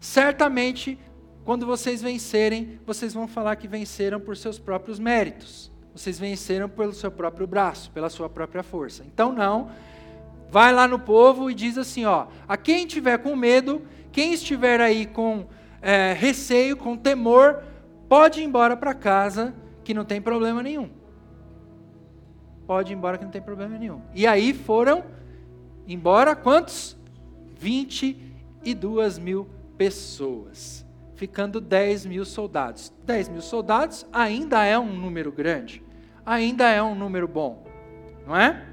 certamente, 0.00 0.98
quando 1.44 1.66
vocês 1.66 2.00
vencerem, 2.00 2.80
vocês 2.86 3.12
vão 3.12 3.28
falar 3.28 3.56
que 3.56 3.68
venceram 3.68 4.18
por 4.18 4.36
seus 4.36 4.58
próprios 4.58 4.98
méritos. 4.98 5.70
Vocês 5.94 6.18
venceram 6.18 6.68
pelo 6.68 6.92
seu 6.92 7.10
próprio 7.10 7.46
braço, 7.46 7.90
pela 7.90 8.10
sua 8.10 8.28
própria 8.28 8.62
força. 8.62 9.04
Então, 9.06 9.32
não. 9.32 9.70
Vai 10.50 10.72
lá 10.72 10.88
no 10.88 10.98
povo 10.98 11.50
e 11.50 11.54
diz 11.54 11.78
assim: 11.78 12.04
ó, 12.04 12.26
a 12.48 12.56
quem 12.56 12.86
tiver 12.86 13.18
com 13.18 13.36
medo, 13.36 13.82
quem 14.10 14.32
estiver 14.32 14.80
aí 14.80 15.06
com 15.06 15.46
é, 15.82 16.12
receio, 16.12 16.76
com 16.76 16.96
temor, 16.96 17.62
Pode 18.08 18.40
ir 18.40 18.44
embora 18.44 18.76
para 18.76 18.94
casa, 18.94 19.54
que 19.82 19.94
não 19.94 20.04
tem 20.04 20.20
problema 20.20 20.62
nenhum. 20.62 20.88
Pode 22.66 22.92
ir 22.92 22.96
embora 22.96 23.18
que 23.18 23.24
não 23.24 23.30
tem 23.30 23.42
problema 23.42 23.76
nenhum. 23.76 24.00
E 24.14 24.26
aí 24.26 24.52
foram 24.52 25.04
embora 25.86 26.36
quantos? 26.36 26.96
22 27.58 29.18
mil 29.18 29.48
pessoas, 29.76 30.83
ficando 31.14 31.60
10 31.60 32.06
mil 32.06 32.24
soldados. 32.24 32.92
10 33.04 33.28
mil 33.28 33.42
soldados 33.42 34.06
ainda 34.12 34.64
é 34.64 34.78
um 34.78 34.92
número 34.92 35.30
grande, 35.32 35.82
ainda 36.24 36.68
é 36.68 36.82
um 36.82 36.94
número 36.94 37.28
bom, 37.28 37.64
não 38.26 38.36
é? 38.36 38.66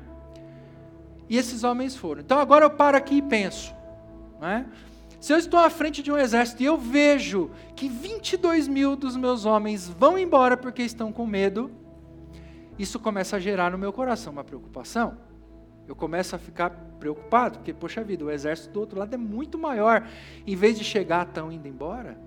E 1.29 1.37
esses 1.37 1.63
homens 1.63 1.95
foram. 1.95 2.21
Então 2.21 2.39
agora 2.39 2.65
eu 2.65 2.69
paro 2.69 2.97
aqui 2.97 3.15
e 3.15 3.21
penso, 3.21 3.73
não 4.39 4.47
é? 4.47 4.65
Se 5.19 5.31
eu 5.31 5.37
estou 5.37 5.59
à 5.59 5.69
frente 5.69 6.01
de 6.01 6.11
um 6.11 6.17
exército 6.17 6.63
e 6.63 6.65
eu 6.65 6.77
vejo 6.77 7.51
que 7.75 7.87
22 7.87 8.67
mil 8.67 8.95
dos 8.95 9.15
meus 9.15 9.45
homens 9.45 9.87
vão 9.87 10.17
embora 10.17 10.57
porque 10.57 10.81
estão 10.81 11.13
com 11.13 11.27
medo, 11.27 11.69
isso 12.77 12.99
começa 12.99 13.35
a 13.35 13.39
gerar 13.39 13.69
no 13.69 13.77
meu 13.77 13.93
coração 13.93 14.33
uma 14.33 14.43
preocupação. 14.43 15.15
Eu 15.87 15.95
começo 15.95 16.35
a 16.35 16.39
ficar 16.39 16.71
preocupado, 16.99 17.59
porque, 17.59 17.73
poxa 17.73 18.03
vida, 18.03 18.25
o 18.25 18.31
exército 18.31 18.73
do 18.73 18.79
outro 18.79 18.97
lado 18.97 19.13
é 19.13 19.17
muito 19.17 19.57
maior. 19.57 20.07
Em 20.47 20.55
vez 20.55 20.77
de 20.77 20.83
chegar, 20.83 21.27
estão 21.27 21.51
indo 21.51 21.67
embora. 21.67 22.17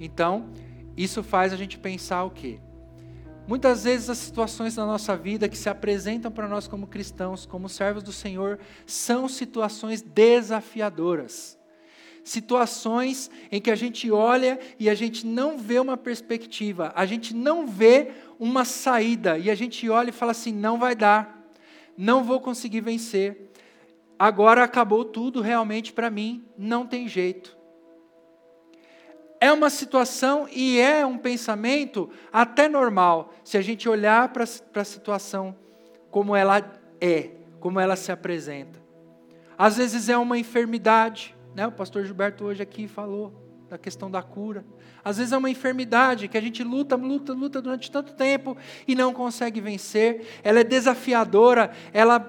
Então, 0.00 0.50
isso 0.96 1.22
faz 1.22 1.52
a 1.52 1.56
gente 1.56 1.78
pensar 1.78 2.24
o 2.24 2.30
quê? 2.30 2.58
Muitas 3.46 3.84
vezes 3.84 4.10
as 4.10 4.18
situações 4.18 4.74
da 4.74 4.84
nossa 4.84 5.16
vida 5.16 5.48
que 5.48 5.56
se 5.56 5.68
apresentam 5.68 6.32
para 6.32 6.48
nós 6.48 6.66
como 6.66 6.86
cristãos, 6.86 7.46
como 7.46 7.68
servos 7.68 8.02
do 8.02 8.12
Senhor, 8.12 8.58
são 8.84 9.28
situações 9.28 10.02
desafiadoras. 10.02 11.56
Situações 12.24 13.30
em 13.52 13.60
que 13.60 13.70
a 13.70 13.76
gente 13.76 14.10
olha 14.10 14.58
e 14.80 14.90
a 14.90 14.94
gente 14.96 15.24
não 15.24 15.56
vê 15.56 15.78
uma 15.78 15.96
perspectiva, 15.96 16.92
a 16.96 17.06
gente 17.06 17.32
não 17.32 17.68
vê 17.68 18.10
uma 18.36 18.64
saída 18.64 19.38
e 19.38 19.48
a 19.48 19.54
gente 19.54 19.88
olha 19.88 20.10
e 20.10 20.12
fala 20.12 20.32
assim: 20.32 20.50
não 20.50 20.76
vai 20.76 20.96
dar, 20.96 21.48
não 21.96 22.24
vou 22.24 22.40
conseguir 22.40 22.80
vencer, 22.80 23.52
agora 24.18 24.64
acabou 24.64 25.04
tudo 25.04 25.40
realmente 25.40 25.92
para 25.92 26.10
mim, 26.10 26.44
não 26.58 26.84
tem 26.84 27.06
jeito. 27.06 27.55
É 29.40 29.52
uma 29.52 29.70
situação 29.70 30.48
e 30.50 30.78
é 30.78 31.04
um 31.04 31.18
pensamento 31.18 32.08
até 32.32 32.68
normal, 32.68 33.32
se 33.44 33.58
a 33.58 33.62
gente 33.62 33.88
olhar 33.88 34.28
para 34.30 34.44
a 34.44 34.84
situação 34.84 35.54
como 36.10 36.34
ela 36.34 36.62
é, 37.00 37.30
como 37.60 37.78
ela 37.78 37.96
se 37.96 38.10
apresenta. 38.10 38.80
Às 39.58 39.76
vezes 39.76 40.08
é 40.08 40.16
uma 40.16 40.38
enfermidade, 40.38 41.34
né? 41.54 41.66
O 41.66 41.72
pastor 41.72 42.04
Gilberto 42.04 42.44
hoje 42.44 42.62
aqui 42.62 42.86
falou 42.86 43.46
da 43.68 43.76
questão 43.76 44.10
da 44.10 44.22
cura. 44.22 44.64
Às 45.04 45.18
vezes 45.18 45.32
é 45.32 45.36
uma 45.36 45.50
enfermidade 45.50 46.28
que 46.28 46.36
a 46.36 46.40
gente 46.40 46.62
luta, 46.62 46.96
luta, 46.96 47.32
luta 47.32 47.60
durante 47.60 47.90
tanto 47.90 48.14
tempo 48.14 48.56
e 48.86 48.94
não 48.94 49.12
consegue 49.12 49.60
vencer. 49.60 50.40
Ela 50.42 50.60
é 50.60 50.64
desafiadora, 50.64 51.70
ela 51.92 52.20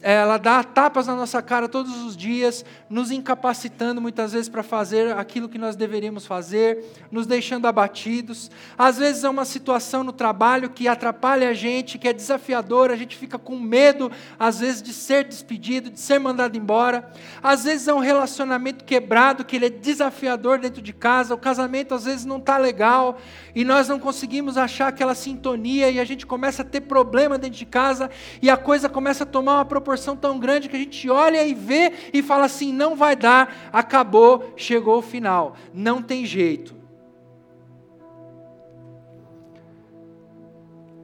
ela 0.00 0.38
dá 0.38 0.62
tapas 0.62 1.06
na 1.06 1.14
nossa 1.14 1.40
cara 1.42 1.68
todos 1.68 2.04
os 2.04 2.16
dias, 2.16 2.64
nos 2.88 3.10
incapacitando 3.10 4.00
muitas 4.00 4.32
vezes 4.32 4.48
para 4.48 4.62
fazer 4.62 5.16
aquilo 5.16 5.48
que 5.48 5.58
nós 5.58 5.76
deveríamos 5.76 6.26
fazer, 6.26 6.84
nos 7.10 7.26
deixando 7.26 7.66
abatidos. 7.66 8.50
Às 8.76 8.98
vezes 8.98 9.24
é 9.24 9.28
uma 9.28 9.44
situação 9.44 10.04
no 10.04 10.12
trabalho 10.12 10.70
que 10.70 10.86
atrapalha 10.86 11.48
a 11.48 11.54
gente, 11.54 11.98
que 11.98 12.08
é 12.08 12.12
desafiadora, 12.12 12.92
a 12.92 12.96
gente 12.96 13.16
fica 13.16 13.38
com 13.38 13.58
medo, 13.58 14.10
às 14.38 14.60
vezes, 14.60 14.82
de 14.82 14.92
ser 14.92 15.24
despedido, 15.24 15.90
de 15.90 16.00
ser 16.00 16.18
mandado 16.18 16.56
embora. 16.56 17.10
Às 17.42 17.64
vezes 17.64 17.88
é 17.88 17.94
um 17.94 18.00
relacionamento 18.00 18.84
quebrado, 18.84 19.44
que 19.44 19.56
ele 19.56 19.66
é 19.66 19.70
desafiador 19.70 20.58
dentro 20.58 20.82
de 20.82 20.92
casa, 20.92 21.34
o 21.34 21.38
casamento 21.38 21.94
às 21.94 22.04
vezes 22.04 22.24
não 22.24 22.38
está 22.38 22.58
legal 22.58 23.18
e 23.54 23.64
nós 23.64 23.88
não 23.88 23.98
conseguimos 23.98 24.56
achar 24.56 24.88
aquela 24.88 25.14
sintonia 25.14 25.90
e 25.90 25.98
a 25.98 26.04
gente 26.04 26.26
começa 26.26 26.62
a 26.62 26.64
ter 26.64 26.82
problema 26.82 27.38
dentro 27.38 27.58
de 27.58 27.66
casa 27.66 28.10
e 28.40 28.50
a 28.50 28.56
coisa 28.56 28.88
começa 28.88 29.24
a 29.24 29.26
tomar 29.26 29.61
uma 29.62 29.68
proporção 29.68 30.16
tão 30.16 30.38
grande 30.38 30.68
que 30.68 30.76
a 30.76 30.78
gente 30.78 31.08
olha 31.08 31.46
e 31.46 31.54
vê 31.54 31.92
e 32.12 32.22
fala 32.22 32.44
assim: 32.46 32.72
não 32.72 32.96
vai 32.96 33.16
dar, 33.16 33.70
acabou, 33.72 34.52
chegou 34.56 34.98
o 34.98 35.02
final, 35.02 35.56
não 35.72 36.02
tem 36.02 36.26
jeito. 36.26 36.82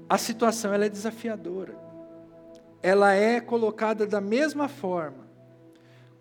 A 0.08 0.18
situação 0.18 0.72
ela 0.72 0.86
é 0.86 0.88
desafiadora. 0.88 1.76
Ela 2.82 3.12
é 3.12 3.40
colocada 3.40 4.06
da 4.06 4.20
mesma 4.20 4.68
forma 4.68 5.28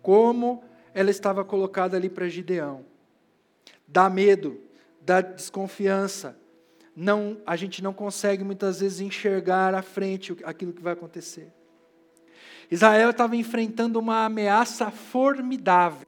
como 0.02 0.62
ela 0.92 1.10
estava 1.10 1.44
colocada 1.44 1.96
ali 1.96 2.08
para 2.08 2.28
Gideão. 2.28 2.84
Dá 3.86 4.10
medo, 4.10 4.60
dá 5.00 5.20
desconfiança. 5.20 6.36
Não, 6.94 7.40
a 7.46 7.56
gente 7.56 7.82
não 7.82 7.94
consegue 7.94 8.42
muitas 8.42 8.80
vezes 8.80 9.00
enxergar 9.00 9.74
à 9.74 9.82
frente 9.82 10.36
aquilo 10.44 10.72
que 10.72 10.82
vai 10.82 10.92
acontecer. 10.92 11.52
Israel 12.70 13.10
estava 13.10 13.36
enfrentando 13.36 13.98
uma 13.98 14.24
ameaça 14.24 14.90
formidável. 14.90 16.06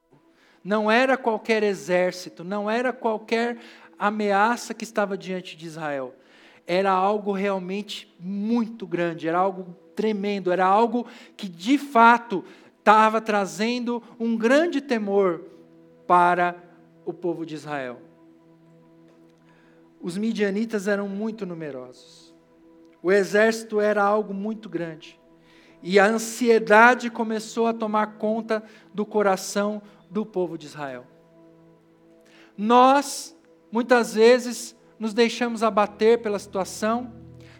Não 0.62 0.90
era 0.90 1.16
qualquer 1.16 1.62
exército, 1.62 2.44
não 2.44 2.70
era 2.70 2.92
qualquer 2.92 3.58
ameaça 3.98 4.74
que 4.74 4.84
estava 4.84 5.16
diante 5.16 5.56
de 5.56 5.66
Israel. 5.66 6.14
Era 6.66 6.90
algo 6.90 7.32
realmente 7.32 8.14
muito 8.18 8.86
grande, 8.86 9.28
era 9.28 9.38
algo 9.38 9.76
tremendo, 9.94 10.50
era 10.50 10.64
algo 10.64 11.06
que 11.36 11.48
de 11.48 11.76
fato 11.76 12.44
estava 12.78 13.20
trazendo 13.20 14.02
um 14.18 14.36
grande 14.36 14.80
temor 14.80 15.44
para 16.06 16.56
o 17.04 17.12
povo 17.12 17.44
de 17.44 17.54
Israel. 17.54 18.00
Os 20.00 20.16
midianitas 20.16 20.88
eram 20.88 21.06
muito 21.06 21.44
numerosos. 21.44 22.34
O 23.02 23.12
exército 23.12 23.80
era 23.80 24.02
algo 24.02 24.32
muito 24.32 24.68
grande. 24.68 25.19
E 25.82 25.98
a 25.98 26.06
ansiedade 26.06 27.10
começou 27.10 27.66
a 27.66 27.72
tomar 27.72 28.18
conta 28.18 28.62
do 28.92 29.06
coração 29.06 29.80
do 30.10 30.26
povo 30.26 30.58
de 30.58 30.66
Israel. 30.66 31.06
Nós, 32.56 33.34
muitas 33.72 34.14
vezes, 34.14 34.76
nos 34.98 35.14
deixamos 35.14 35.62
abater 35.62 36.20
pela 36.20 36.38
situação, 36.38 37.10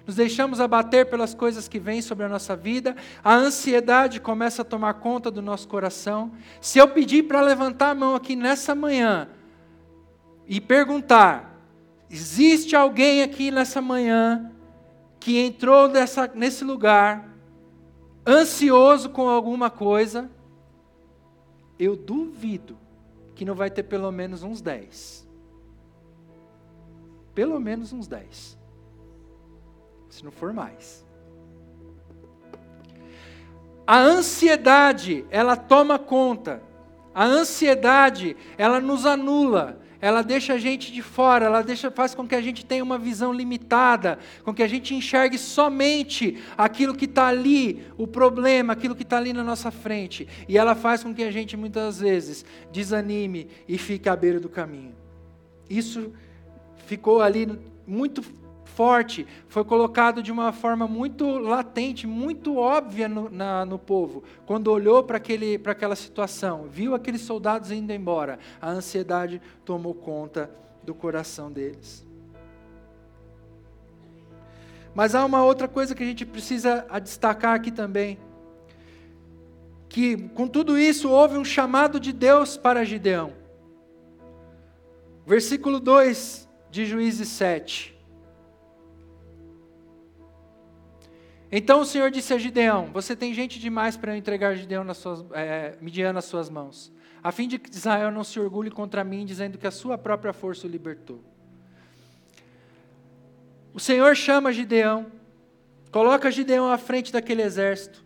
nos 0.07 0.15
deixamos 0.15 0.61
abater 0.61 1.09
pelas 1.09 1.33
coisas 1.33 1.69
que 1.69 1.79
vêm 1.79 2.03
sobre 2.03 2.25
a 2.27 2.29
nossa 2.29 2.55
vida, 2.55 2.95
a 3.25 3.35
ansiedade 3.35 4.21
começa 4.21 4.63
a 4.63 4.65
tomar 4.65 4.95
conta 4.95 5.31
do 5.31 5.41
nosso 5.41 5.69
coração. 5.69 6.33
Se 6.61 6.79
eu 6.79 6.89
pedir 6.89 7.23
para 7.23 7.41
levantar 7.41 7.91
a 7.91 7.95
mão 7.95 8.15
aqui 8.15 8.37
nessa 8.37 8.75
manhã 8.75 9.29
e 10.47 10.61
perguntar: 10.61 11.59
existe 12.11 12.77
alguém 12.77 13.23
aqui 13.23 13.51
nessa 13.51 13.81
manhã 13.81 14.51
que 15.19 15.39
entrou 15.39 15.89
nessa, 15.89 16.31
nesse 16.35 16.65
lugar 16.65 17.30
ansioso 18.27 19.11
com 19.11 19.29
alguma 19.29 19.71
coisa, 19.71 20.31
eu 21.79 21.97
duvido 21.97 22.77
que 23.35 23.45
não 23.45 23.55
vai 23.55 23.71
ter 23.71 23.85
pelo 23.85 24.11
menos 24.13 24.43
uns 24.43 24.61
10. 24.61 25.27
Pelo 27.35 27.59
menos 27.59 27.93
uns 27.93 28.07
10. 28.07 28.59
Se 30.11 30.25
não 30.25 30.31
for 30.31 30.53
mais. 30.53 31.07
A 33.87 33.99
ansiedade, 33.99 35.25
ela 35.31 35.57
toma 35.57 35.99
conta. 35.99 36.63
A 37.15 37.25
ansiedade, 37.25 38.37
ela 38.57 38.81
nos 38.81 39.07
anula 39.07 39.81
ela 40.01 40.23
deixa 40.23 40.55
a 40.55 40.59
gente 40.59 40.93
de 40.93 41.03
fora, 41.03 41.47
ela 41.47 41.63
deixa, 41.63 41.91
faz 41.91 42.15
com 42.15 42.27
que 42.27 42.35
a 42.35 42.41
gente 42.41 42.65
tenha 42.65 42.83
uma 42.83 42.99
visão 42.99 43.33
limitada, 43.33 44.19
com 44.45 44.55
que 44.55 44.63
a 44.63 44.69
gente 44.69 44.95
enxergue 44.95 45.37
somente 45.37 46.39
aquilo 46.57 46.95
que 46.95 47.05
está 47.05 47.27
ali, 47.27 47.87
o 47.99 48.07
problema, 48.07 48.73
aquilo 48.73 48.95
que 48.95 49.03
está 49.03 49.19
ali 49.19 49.33
na 49.33 49.45
nossa 49.45 49.71
frente. 49.71 50.27
E 50.49 50.57
ela 50.57 50.75
faz 50.75 51.03
com 51.03 51.15
que 51.15 51.23
a 51.23 51.31
gente 51.31 51.57
muitas 51.57 52.01
vezes 52.01 52.45
desanime 52.73 53.49
e 53.69 53.77
fique 53.77 54.09
à 54.09 54.17
beira 54.17 54.41
do 54.41 54.49
caminho. 54.49 54.95
Isso 55.69 56.13
ficou 56.87 57.21
ali 57.21 57.59
muito 57.87 58.23
forte, 58.71 59.27
foi 59.49 59.65
colocado 59.65 60.23
de 60.23 60.33
uma 60.33 60.53
forma 60.53 60.87
muito 60.87 61.27
latente, 61.39 62.07
muito 62.07 62.57
óbvia 62.57 63.09
no, 63.09 63.29
na, 63.29 63.65
no 63.67 63.79
povo. 63.79 64.23
Quando 64.47 64.69
olhou 64.69 65.03
para 65.03 65.19
aquela 65.19 65.97
situação, 65.97 66.67
viu 66.71 66.95
aqueles 66.95 67.21
soldados 67.23 67.71
indo 67.71 67.93
embora, 67.93 68.39
a 68.61 68.71
ansiedade 68.71 69.41
tomou 69.65 69.95
conta 69.95 70.51
do 70.83 70.95
coração 70.95 71.53
deles. 71.53 72.07
Mas 74.95 75.15
há 75.15 75.25
uma 75.25 75.45
outra 75.45 75.69
coisa 75.69 75.95
que 75.95 76.03
a 76.03 76.07
gente 76.07 76.27
precisa 76.27 76.87
destacar 77.03 77.55
aqui 77.55 77.71
também. 77.71 78.19
Que 79.89 80.17
com 80.31 80.47
tudo 80.47 80.79
isso 80.79 81.09
houve 81.09 81.37
um 81.37 81.45
chamado 81.45 82.01
de 82.01 82.13
Deus 82.13 82.57
para 82.57 82.85
Gideão. 82.85 83.33
Versículo 85.27 85.79
2 85.79 86.49
de 86.71 86.87
Juízes 86.87 87.29
7. 87.29 88.00
Então 91.53 91.81
o 91.81 91.85
Senhor 91.85 92.11
disse 92.11 92.33
a 92.33 92.39
Gideão: 92.39 92.91
Você 92.93 93.17
tem 93.17 93.35
gente 93.35 93.59
demais 93.59 93.97
para 93.97 94.13
eu 94.13 94.17
entregar 94.17 94.55
Gideão 94.55 94.85
nas 94.85 94.99
suas, 94.99 95.25
é, 95.33 95.77
Midian 95.81 96.13
nas 96.13 96.25
suas 96.25 96.49
mãos, 96.49 96.93
a 97.23 97.33
fim 97.33 97.49
de 97.49 97.59
que 97.59 97.71
Israel 97.71 98.11
não 98.11 98.23
se 98.23 98.39
orgulhe 98.39 98.71
contra 98.71 99.03
mim, 99.03 99.25
dizendo 99.25 99.59
que 99.59 99.67
a 99.67 99.71
sua 99.71 99.99
própria 99.99 100.33
força 100.33 100.67
o 100.67 100.71
libertou. 100.71 101.21
O 103.75 103.81
Senhor 103.81 104.15
chama 104.15 104.53
Gideão, 104.53 105.07
coloca 105.91 106.31
Gideão 106.31 106.71
à 106.71 106.79
frente 106.79 107.13
daquele 107.13 107.43
exército. 107.43 108.05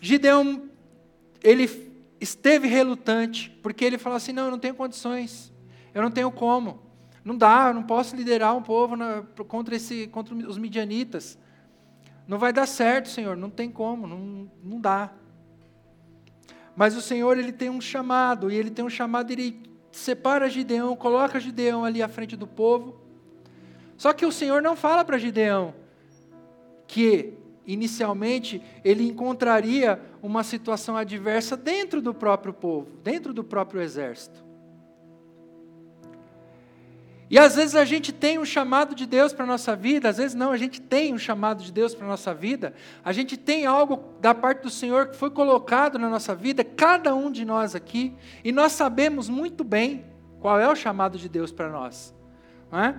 Gideão, 0.00 0.68
ele 1.44 1.70
esteve 2.20 2.66
relutante, 2.66 3.50
porque 3.62 3.84
ele 3.84 3.98
falou 3.98 4.16
assim: 4.16 4.32
Não, 4.32 4.46
eu 4.46 4.50
não 4.50 4.58
tenho 4.58 4.74
condições, 4.74 5.52
eu 5.94 6.02
não 6.02 6.10
tenho 6.10 6.30
como. 6.32 6.82
Não 7.24 7.36
dá, 7.36 7.68
eu 7.68 7.74
não 7.74 7.84
posso 7.84 8.16
liderar 8.16 8.56
um 8.56 8.62
povo 8.62 8.96
na, 8.96 9.22
contra, 9.46 9.76
esse, 9.76 10.08
contra 10.08 10.34
os 10.34 10.58
midianitas. 10.58 11.38
Não 12.26 12.38
vai 12.38 12.52
dar 12.52 12.66
certo, 12.66 13.08
Senhor, 13.08 13.36
não 13.36 13.50
tem 13.50 13.70
como, 13.70 14.06
não, 14.06 14.50
não 14.62 14.80
dá. 14.80 15.12
Mas 16.74 16.96
o 16.96 17.00
Senhor, 17.00 17.36
ele 17.38 17.52
tem 17.52 17.68
um 17.68 17.80
chamado, 17.80 18.50
e 18.50 18.56
ele 18.56 18.70
tem 18.70 18.84
um 18.84 18.90
chamado, 18.90 19.32
ele 19.32 19.60
separa 19.90 20.48
Gideão, 20.48 20.96
coloca 20.96 21.38
Gideão 21.38 21.84
ali 21.84 22.02
à 22.02 22.08
frente 22.08 22.36
do 22.36 22.46
povo. 22.46 23.00
Só 23.96 24.12
que 24.12 24.24
o 24.24 24.32
Senhor 24.32 24.62
não 24.62 24.74
fala 24.74 25.04
para 25.04 25.18
Gideão 25.18 25.74
que, 26.86 27.34
inicialmente, 27.66 28.62
ele 28.84 29.06
encontraria 29.06 30.00
uma 30.22 30.42
situação 30.42 30.96
adversa 30.96 31.56
dentro 31.56 32.00
do 32.00 32.12
próprio 32.14 32.52
povo, 32.52 32.90
dentro 33.02 33.32
do 33.32 33.44
próprio 33.44 33.80
exército. 33.80 34.51
E 37.32 37.38
às 37.38 37.56
vezes 37.56 37.74
a 37.74 37.86
gente 37.86 38.12
tem 38.12 38.38
um 38.38 38.44
chamado 38.44 38.94
de 38.94 39.06
Deus 39.06 39.32
para 39.32 39.44
a 39.44 39.46
nossa 39.46 39.74
vida, 39.74 40.06
às 40.06 40.18
vezes 40.18 40.34
não, 40.34 40.52
a 40.52 40.56
gente 40.58 40.82
tem 40.82 41.14
um 41.14 41.18
chamado 41.18 41.64
de 41.64 41.72
Deus 41.72 41.94
para 41.94 42.04
a 42.04 42.08
nossa 42.10 42.34
vida, 42.34 42.74
a 43.02 43.10
gente 43.10 43.38
tem 43.38 43.64
algo 43.64 44.04
da 44.20 44.34
parte 44.34 44.64
do 44.64 44.68
Senhor 44.68 45.06
que 45.06 45.16
foi 45.16 45.30
colocado 45.30 45.98
na 45.98 46.10
nossa 46.10 46.34
vida, 46.34 46.62
cada 46.62 47.14
um 47.14 47.32
de 47.32 47.46
nós 47.46 47.74
aqui, 47.74 48.14
e 48.44 48.52
nós 48.52 48.72
sabemos 48.72 49.30
muito 49.30 49.64
bem 49.64 50.04
qual 50.40 50.60
é 50.60 50.68
o 50.68 50.76
chamado 50.76 51.16
de 51.16 51.26
Deus 51.26 51.50
para 51.50 51.70
nós. 51.70 52.14
É? 52.70 52.96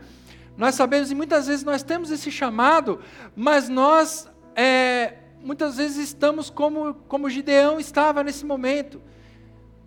Nós 0.57 0.73
sabemos, 0.73 1.11
e 1.11 1.15
muitas 1.15 1.45
vezes 1.45 1.63
nós 1.63 1.83
temos 1.83 2.09
esse 2.09 2.31
chamado, 2.31 3.01
mas 3.35 3.69
nós 3.69 4.27
é, 4.55 5.13
muitas 5.43 5.77
vezes 5.77 6.09
estamos 6.09 6.49
como, 6.49 6.95
como 7.07 7.29
Gideão 7.29 7.79
estava 7.79 8.23
nesse 8.23 8.47
momento. 8.47 8.99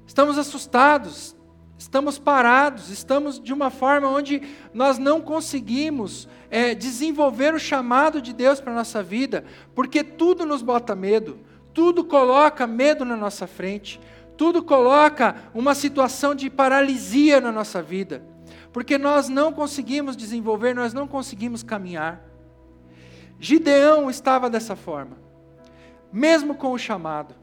Estamos 0.07 0.39
assustados, 0.39 1.36
Estamos 1.79 2.19
parados, 2.19 2.89
estamos 2.89 3.39
de 3.39 3.53
uma 3.53 3.71
forma 3.71 4.09
onde 4.09 4.43
nós 4.73 4.99
não 4.99 5.21
conseguimos 5.21 6.27
é, 6.51 6.75
desenvolver 6.75 7.55
o 7.55 7.59
chamado 7.59 8.23
de 8.23 8.33
Deus 8.33 8.61
para 8.61 8.73
a 8.73 8.77
nossa 8.77 9.03
vida, 9.03 9.45
porque 9.75 10.03
tudo 10.03 10.47
nos 10.47 10.63
bota 10.63 10.95
medo, 10.95 11.39
tudo 11.75 12.03
coloca 12.03 12.67
medo 12.67 13.05
na 13.05 13.17
nossa 13.17 13.47
frente, 13.47 14.01
tudo 14.39 14.63
coloca 14.63 15.37
uma 15.53 15.75
situação 15.75 16.35
de 16.35 16.49
paralisia 16.49 17.41
na 17.43 17.53
nossa 17.53 17.83
vida, 17.83 18.25
porque 18.73 18.97
nós 18.97 19.29
não 19.29 19.53
conseguimos 19.53 20.17
desenvolver, 20.17 20.75
nós 20.75 20.95
não 20.95 21.07
conseguimos 21.07 21.63
caminhar. 21.63 22.23
Gideão 23.39 24.09
estava 24.09 24.49
dessa 24.49 24.75
forma. 24.75 25.19
mesmo 26.11 26.55
com 26.55 26.73
o 26.73 26.79
chamado. 26.79 27.35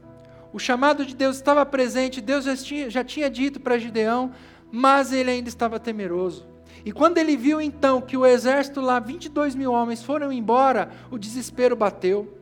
O 0.54 0.58
chamado 0.60 1.04
de 1.04 1.16
Deus 1.16 1.34
estava 1.34 1.66
presente, 1.66 2.20
Deus 2.20 2.44
já 2.44 2.56
tinha, 2.56 2.88
já 2.88 3.02
tinha 3.02 3.28
dito 3.28 3.58
para 3.58 3.76
Gideão, 3.76 4.30
mas 4.70 5.12
ele 5.12 5.28
ainda 5.28 5.48
estava 5.48 5.80
temeroso. 5.80 6.46
E 6.84 6.92
quando 6.92 7.18
ele 7.18 7.36
viu 7.36 7.60
então 7.60 8.00
que 8.00 8.16
o 8.16 8.24
exército 8.24 8.80
lá, 8.80 9.00
22 9.00 9.56
mil 9.56 9.72
homens, 9.72 10.00
foram 10.00 10.32
embora, 10.32 10.92
o 11.10 11.18
desespero 11.18 11.74
bateu. 11.74 12.38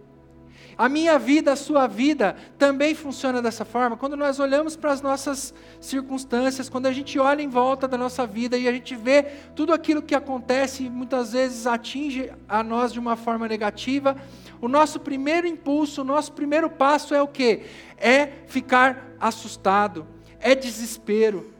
A 0.76 0.88
minha 0.88 1.18
vida, 1.18 1.52
a 1.52 1.56
sua 1.56 1.86
vida 1.86 2.36
também 2.58 2.94
funciona 2.94 3.42
dessa 3.42 3.64
forma. 3.64 3.96
Quando 3.96 4.16
nós 4.16 4.38
olhamos 4.38 4.76
para 4.76 4.92
as 4.92 5.00
nossas 5.00 5.52
circunstâncias, 5.80 6.68
quando 6.68 6.86
a 6.86 6.92
gente 6.92 7.18
olha 7.18 7.42
em 7.42 7.48
volta 7.48 7.86
da 7.86 7.98
nossa 7.98 8.26
vida 8.26 8.56
e 8.56 8.66
a 8.66 8.72
gente 8.72 8.94
vê 8.94 9.22
tudo 9.54 9.72
aquilo 9.72 10.02
que 10.02 10.14
acontece 10.14 10.84
e 10.84 10.90
muitas 10.90 11.32
vezes 11.32 11.66
atinge 11.66 12.32
a 12.48 12.62
nós 12.62 12.92
de 12.92 12.98
uma 12.98 13.16
forma 13.16 13.46
negativa, 13.46 14.16
o 14.60 14.68
nosso 14.68 15.00
primeiro 15.00 15.46
impulso, 15.46 16.02
o 16.02 16.04
nosso 16.04 16.32
primeiro 16.32 16.70
passo 16.70 17.14
é 17.14 17.22
o 17.22 17.28
quê? 17.28 17.64
É 17.98 18.28
ficar 18.46 19.14
assustado, 19.20 20.06
é 20.40 20.54
desespero, 20.54 21.52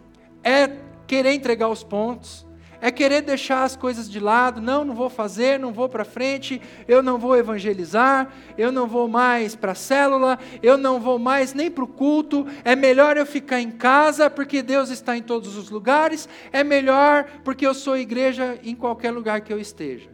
é 0.42 0.70
querer 1.07 1.33
entregar 1.33 1.68
os 1.68 1.83
pontos 1.83 2.46
é 2.83 2.90
querer 2.90 3.23
deixar 3.23 3.62
as 3.62 3.77
coisas 3.77 4.11
de 4.11 4.18
lado, 4.18 4.61
não, 4.61 4.85
não 4.85 4.92
vou 4.92 5.09
fazer, 5.09 5.57
não 5.57 5.73
vou 5.73 5.88
para 5.88 6.05
frente, 6.05 6.61
eu 6.88 7.01
não 7.01 7.16
vou 7.16 7.37
evangelizar, 7.37 8.29
eu 8.59 8.73
não 8.73 8.88
vou 8.88 9.07
mais 9.07 9.55
para 9.55 9.71
a 9.71 9.77
célula, 9.77 10.37
eu 10.61 10.77
não 10.77 10.99
vou 10.99 11.16
mais 11.16 11.55
nem 11.55 11.71
para 11.71 11.85
o 11.85 11.87
culto, 11.87 12.45
é 12.64 12.75
melhor 12.75 13.16
eu 13.16 13.25
ficar 13.25 13.61
em 13.61 13.71
casa 13.71 14.29
porque 14.29 14.62
Deus 14.62 14.90
está 14.90 15.16
em 15.16 15.23
todos 15.23 15.57
os 15.57 15.71
lugares, 15.71 16.29
é 16.51 16.64
melhor 16.64 17.25
porque 17.45 17.64
eu 17.64 17.73
sou 17.73 17.97
igreja 17.97 18.59
em 18.64 18.75
qualquer 18.75 19.12
lugar 19.12 19.42
que 19.42 19.53
eu 19.53 19.61
esteja. 19.61 20.11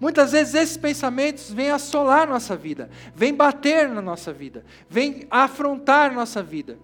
Muitas 0.00 0.32
vezes 0.32 0.54
esses 0.54 0.76
pensamentos 0.78 1.52
vêm 1.52 1.70
assolar 1.70 2.26
nossa 2.26 2.56
vida, 2.56 2.88
vêm 3.14 3.34
bater 3.34 3.90
na 3.90 4.00
nossa 4.00 4.32
vida, 4.32 4.64
vêm 4.88 5.26
afrontar 5.30 6.14
nossa 6.14 6.42
vida. 6.42 6.78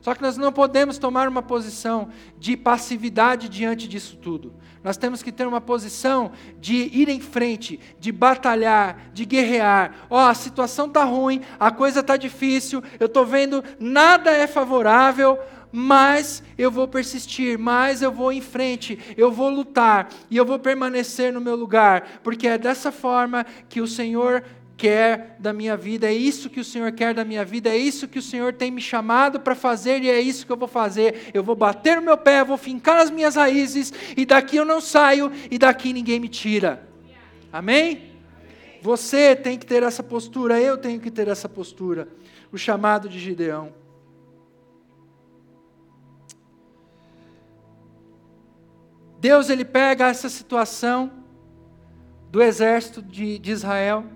Só 0.00 0.14
que 0.14 0.22
nós 0.22 0.36
não 0.36 0.52
podemos 0.52 0.98
tomar 0.98 1.28
uma 1.28 1.42
posição 1.42 2.08
de 2.38 2.56
passividade 2.56 3.48
diante 3.48 3.86
disso 3.86 4.16
tudo. 4.16 4.54
Nós 4.82 4.96
temos 4.96 5.22
que 5.22 5.30
ter 5.30 5.46
uma 5.46 5.60
posição 5.60 6.32
de 6.58 6.88
ir 6.92 7.08
em 7.10 7.20
frente, 7.20 7.78
de 7.98 8.10
batalhar, 8.10 9.10
de 9.12 9.26
guerrear. 9.26 10.06
Ó, 10.08 10.16
oh, 10.16 10.28
a 10.28 10.34
situação 10.34 10.86
está 10.86 11.04
ruim, 11.04 11.42
a 11.58 11.70
coisa 11.70 12.00
está 12.00 12.16
difícil, 12.16 12.82
eu 12.98 13.06
estou 13.06 13.26
vendo 13.26 13.62
nada 13.78 14.30
é 14.30 14.46
favorável, 14.46 15.38
mas 15.72 16.42
eu 16.56 16.70
vou 16.70 16.88
persistir, 16.88 17.58
mas 17.58 18.02
eu 18.02 18.10
vou 18.10 18.32
em 18.32 18.40
frente, 18.40 18.98
eu 19.16 19.30
vou 19.30 19.50
lutar 19.50 20.08
e 20.30 20.36
eu 20.36 20.44
vou 20.44 20.58
permanecer 20.58 21.32
no 21.32 21.40
meu 21.40 21.56
lugar, 21.56 22.20
porque 22.22 22.48
é 22.48 22.58
dessa 22.58 22.90
forma 22.90 23.44
que 23.68 23.80
o 23.80 23.86
Senhor 23.86 24.42
quer 24.80 25.36
da 25.38 25.52
minha 25.52 25.76
vida, 25.76 26.08
é 26.08 26.14
isso 26.14 26.48
que 26.48 26.58
o 26.58 26.64
Senhor 26.64 26.90
quer 26.92 27.12
da 27.12 27.22
minha 27.22 27.44
vida, 27.44 27.68
é 27.68 27.76
isso 27.76 28.08
que 28.08 28.18
o 28.18 28.22
Senhor 28.22 28.54
tem 28.54 28.70
me 28.70 28.80
chamado 28.80 29.38
para 29.38 29.54
fazer 29.54 30.02
e 30.02 30.08
é 30.08 30.18
isso 30.18 30.46
que 30.46 30.50
eu 30.50 30.56
vou 30.56 30.66
fazer. 30.66 31.30
Eu 31.34 31.44
vou 31.44 31.54
bater 31.54 31.98
o 31.98 32.02
meu 32.02 32.16
pé, 32.16 32.42
vou 32.42 32.56
fincar 32.56 32.96
as 32.96 33.10
minhas 33.10 33.34
raízes 33.34 33.92
e 34.16 34.24
daqui 34.24 34.56
eu 34.56 34.64
não 34.64 34.80
saio 34.80 35.30
e 35.50 35.58
daqui 35.58 35.92
ninguém 35.92 36.18
me 36.18 36.30
tira. 36.30 36.88
Amém? 37.52 38.10
Você 38.80 39.36
tem 39.36 39.58
que 39.58 39.66
ter 39.66 39.82
essa 39.82 40.02
postura, 40.02 40.58
eu 40.58 40.78
tenho 40.78 40.98
que 40.98 41.10
ter 41.10 41.28
essa 41.28 41.46
postura. 41.46 42.08
O 42.50 42.56
chamado 42.56 43.06
de 43.06 43.18
Gideão. 43.18 43.74
Deus 49.20 49.50
ele 49.50 49.66
pega 49.66 50.08
essa 50.08 50.30
situação 50.30 51.12
do 52.30 52.42
exército 52.42 53.02
de, 53.02 53.38
de 53.38 53.52
Israel 53.52 54.06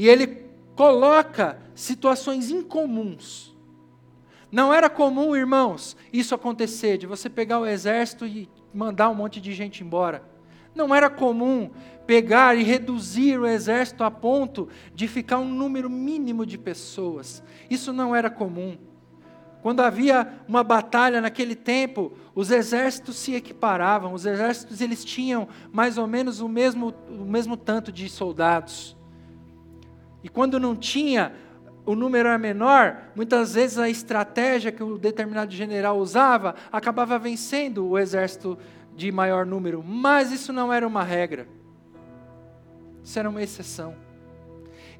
e 0.00 0.08
ele 0.08 0.46
coloca 0.74 1.58
situações 1.74 2.50
incomuns. 2.50 3.54
Não 4.50 4.72
era 4.72 4.88
comum, 4.88 5.36
irmãos, 5.36 5.94
isso 6.10 6.34
acontecer, 6.34 6.96
de 6.96 7.06
você 7.06 7.28
pegar 7.28 7.60
o 7.60 7.66
exército 7.66 8.26
e 8.26 8.48
mandar 8.72 9.10
um 9.10 9.14
monte 9.14 9.42
de 9.42 9.52
gente 9.52 9.84
embora. 9.84 10.24
Não 10.74 10.94
era 10.94 11.10
comum 11.10 11.70
pegar 12.06 12.56
e 12.56 12.62
reduzir 12.62 13.38
o 13.38 13.46
exército 13.46 14.02
a 14.02 14.10
ponto 14.10 14.70
de 14.94 15.06
ficar 15.06 15.38
um 15.38 15.52
número 15.52 15.90
mínimo 15.90 16.46
de 16.46 16.56
pessoas. 16.56 17.42
Isso 17.68 17.92
não 17.92 18.16
era 18.16 18.30
comum. 18.30 18.78
Quando 19.60 19.80
havia 19.80 20.32
uma 20.48 20.64
batalha 20.64 21.20
naquele 21.20 21.54
tempo, 21.54 22.14
os 22.34 22.50
exércitos 22.50 23.16
se 23.16 23.34
equiparavam, 23.34 24.14
os 24.14 24.24
exércitos 24.24 24.80
eles 24.80 25.04
tinham 25.04 25.46
mais 25.70 25.98
ou 25.98 26.06
menos 26.06 26.40
o 26.40 26.48
mesmo, 26.48 26.94
o 27.06 27.26
mesmo 27.26 27.54
tanto 27.54 27.92
de 27.92 28.08
soldados. 28.08 28.98
E 30.22 30.28
quando 30.28 30.60
não 30.60 30.76
tinha, 30.76 31.32
o 31.84 31.94
número 31.94 32.28
era 32.28 32.38
menor, 32.38 33.10
muitas 33.14 33.54
vezes 33.54 33.78
a 33.78 33.88
estratégia 33.88 34.70
que 34.70 34.82
o 34.82 34.98
determinado 34.98 35.52
general 35.52 35.98
usava 35.98 36.54
acabava 36.70 37.18
vencendo 37.18 37.86
o 37.86 37.98
exército 37.98 38.58
de 38.94 39.10
maior 39.10 39.46
número. 39.46 39.82
Mas 39.82 40.30
isso 40.30 40.52
não 40.52 40.72
era 40.72 40.86
uma 40.86 41.02
regra. 41.02 41.48
Isso 43.02 43.18
era 43.18 43.28
uma 43.28 43.42
exceção. 43.42 43.96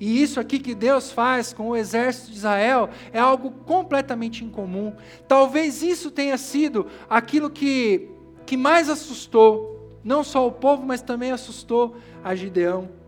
E 0.00 0.22
isso 0.22 0.40
aqui 0.40 0.58
que 0.58 0.74
Deus 0.74 1.12
faz 1.12 1.52
com 1.52 1.68
o 1.68 1.76
exército 1.76 2.30
de 2.30 2.38
Israel 2.38 2.88
é 3.12 3.18
algo 3.18 3.50
completamente 3.50 4.42
incomum. 4.42 4.94
Talvez 5.28 5.82
isso 5.82 6.10
tenha 6.10 6.38
sido 6.38 6.86
aquilo 7.08 7.50
que, 7.50 8.08
que 8.46 8.56
mais 8.56 8.88
assustou, 8.88 10.00
não 10.02 10.24
só 10.24 10.46
o 10.46 10.52
povo, 10.52 10.86
mas 10.86 11.02
também 11.02 11.32
assustou 11.32 11.96
a 12.24 12.34
Gideão. 12.34 12.99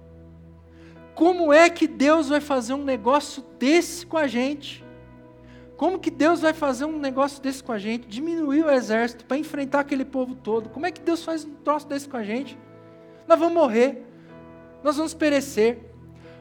Como 1.14 1.52
é 1.52 1.68
que 1.68 1.86
Deus 1.86 2.28
vai 2.28 2.40
fazer 2.40 2.74
um 2.74 2.84
negócio 2.84 3.44
desse 3.58 4.06
com 4.06 4.16
a 4.16 4.26
gente? 4.26 4.84
Como 5.76 5.98
que 5.98 6.10
Deus 6.10 6.40
vai 6.40 6.52
fazer 6.52 6.84
um 6.84 6.98
negócio 6.98 7.42
desse 7.42 7.62
com 7.62 7.72
a 7.72 7.78
gente? 7.78 8.06
Diminuir 8.06 8.64
o 8.64 8.70
exército 8.70 9.24
para 9.24 9.36
enfrentar 9.36 9.80
aquele 9.80 10.04
povo 10.04 10.34
todo. 10.34 10.68
Como 10.70 10.86
é 10.86 10.90
que 10.90 11.00
Deus 11.00 11.24
faz 11.24 11.44
um 11.44 11.54
troço 11.56 11.86
desse 11.88 12.08
com 12.08 12.16
a 12.16 12.22
gente? 12.22 12.56
Nós 13.26 13.38
vamos 13.38 13.54
morrer. 13.54 14.06
Nós 14.82 14.96
vamos 14.96 15.12
perecer. 15.12 15.78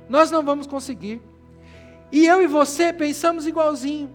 Nós 0.08 0.30
não 0.30 0.44
vamos 0.44 0.68
conseguir. 0.68 1.22
E 2.12 2.26
eu 2.26 2.42
e 2.42 2.48
você 2.48 2.94
pensamos 2.94 3.48
igualzinho. 3.48 4.14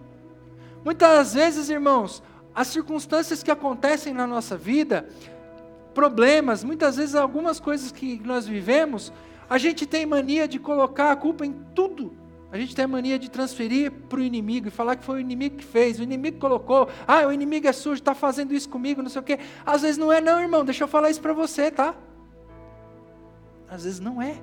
Muitas 0.83 1.33
vezes, 1.33 1.69
irmãos, 1.69 2.23
as 2.55 2.67
circunstâncias 2.67 3.43
que 3.43 3.51
acontecem 3.51 4.13
na 4.13 4.25
nossa 4.25 4.55
vida, 4.55 5.09
problemas, 5.93 6.63
muitas 6.63 6.95
vezes 6.95 7.15
algumas 7.15 7.59
coisas 7.59 7.91
que 7.91 8.21
nós 8.23 8.47
vivemos, 8.47 9.11
a 9.49 9.57
gente 9.57 9.85
tem 9.85 10.05
mania 10.05 10.47
de 10.47 10.59
colocar 10.59 11.11
a 11.11 11.15
culpa 11.15 11.45
em 11.45 11.53
tudo. 11.73 12.13
A 12.51 12.57
gente 12.57 12.75
tem 12.75 12.87
mania 12.87 13.19
de 13.19 13.29
transferir 13.29 13.91
para 13.91 14.19
o 14.19 14.23
inimigo 14.23 14.67
e 14.69 14.71
falar 14.71 14.95
que 14.95 15.03
foi 15.03 15.17
o 15.17 15.19
inimigo 15.19 15.57
que 15.57 15.65
fez, 15.65 15.99
o 15.99 16.03
inimigo 16.03 16.39
colocou, 16.39 16.87
ah, 17.05 17.27
o 17.27 17.31
inimigo 17.31 17.67
é 17.67 17.73
sujo, 17.73 17.95
está 17.99 18.15
fazendo 18.15 18.53
isso 18.53 18.69
comigo, 18.69 19.01
não 19.01 19.09
sei 19.09 19.21
o 19.21 19.23
quê. 19.23 19.39
Às 19.65 19.81
vezes 19.81 19.97
não 19.97 20.11
é, 20.11 20.21
não, 20.21 20.39
irmão, 20.39 20.63
deixa 20.63 20.85
eu 20.85 20.87
falar 20.87 21.09
isso 21.09 21.21
para 21.21 21.33
você, 21.33 21.69
tá? 21.69 21.93
Às 23.69 23.83
vezes 23.83 23.99
não 23.99 24.21
é. 24.21 24.41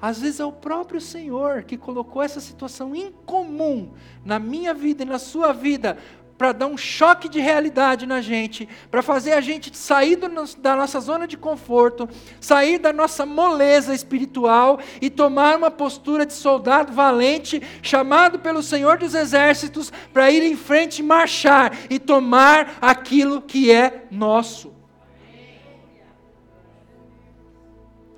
Às 0.00 0.20
vezes 0.20 0.40
é 0.40 0.44
o 0.44 0.52
próprio 0.52 1.00
Senhor 1.00 1.64
que 1.64 1.76
colocou 1.76 2.22
essa 2.22 2.40
situação 2.40 2.94
incomum 2.94 3.92
na 4.24 4.38
minha 4.38 4.72
vida 4.72 5.02
e 5.02 5.06
na 5.06 5.18
sua 5.18 5.52
vida 5.52 5.98
para 6.38 6.52
dar 6.52 6.68
um 6.68 6.76
choque 6.76 7.28
de 7.28 7.40
realidade 7.40 8.06
na 8.06 8.20
gente, 8.20 8.68
para 8.92 9.02
fazer 9.02 9.32
a 9.32 9.40
gente 9.40 9.76
sair 9.76 10.14
do, 10.14 10.28
da 10.58 10.76
nossa 10.76 11.00
zona 11.00 11.26
de 11.26 11.36
conforto, 11.36 12.08
sair 12.40 12.78
da 12.78 12.92
nossa 12.92 13.26
moleza 13.26 13.92
espiritual 13.92 14.78
e 15.02 15.10
tomar 15.10 15.56
uma 15.56 15.70
postura 15.70 16.24
de 16.24 16.32
soldado 16.32 16.92
valente, 16.92 17.60
chamado 17.82 18.38
pelo 18.38 18.62
Senhor 18.62 18.98
dos 18.98 19.16
Exércitos, 19.16 19.92
para 20.12 20.30
ir 20.30 20.44
em 20.44 20.56
frente 20.56 21.00
e 21.00 21.02
marchar 21.02 21.76
e 21.90 21.98
tomar 21.98 22.78
aquilo 22.80 23.42
que 23.42 23.72
é 23.72 24.06
nosso. 24.08 24.72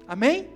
Amém? 0.07 0.51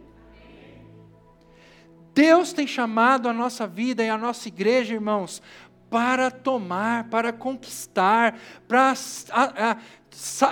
Deus 2.14 2.52
tem 2.52 2.64
chamado 2.64 3.28
a 3.28 3.32
nossa 3.32 3.66
vida 3.66 4.04
e 4.04 4.08
a 4.08 4.16
nossa 4.16 4.46
igreja, 4.46 4.94
irmãos, 4.94 5.42
para 5.90 6.30
tomar, 6.30 7.04
para 7.04 7.32
conquistar, 7.32 8.38
para 8.66 8.94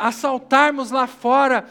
assaltarmos 0.01 0.91
lá 0.91 1.07
fora 1.07 1.67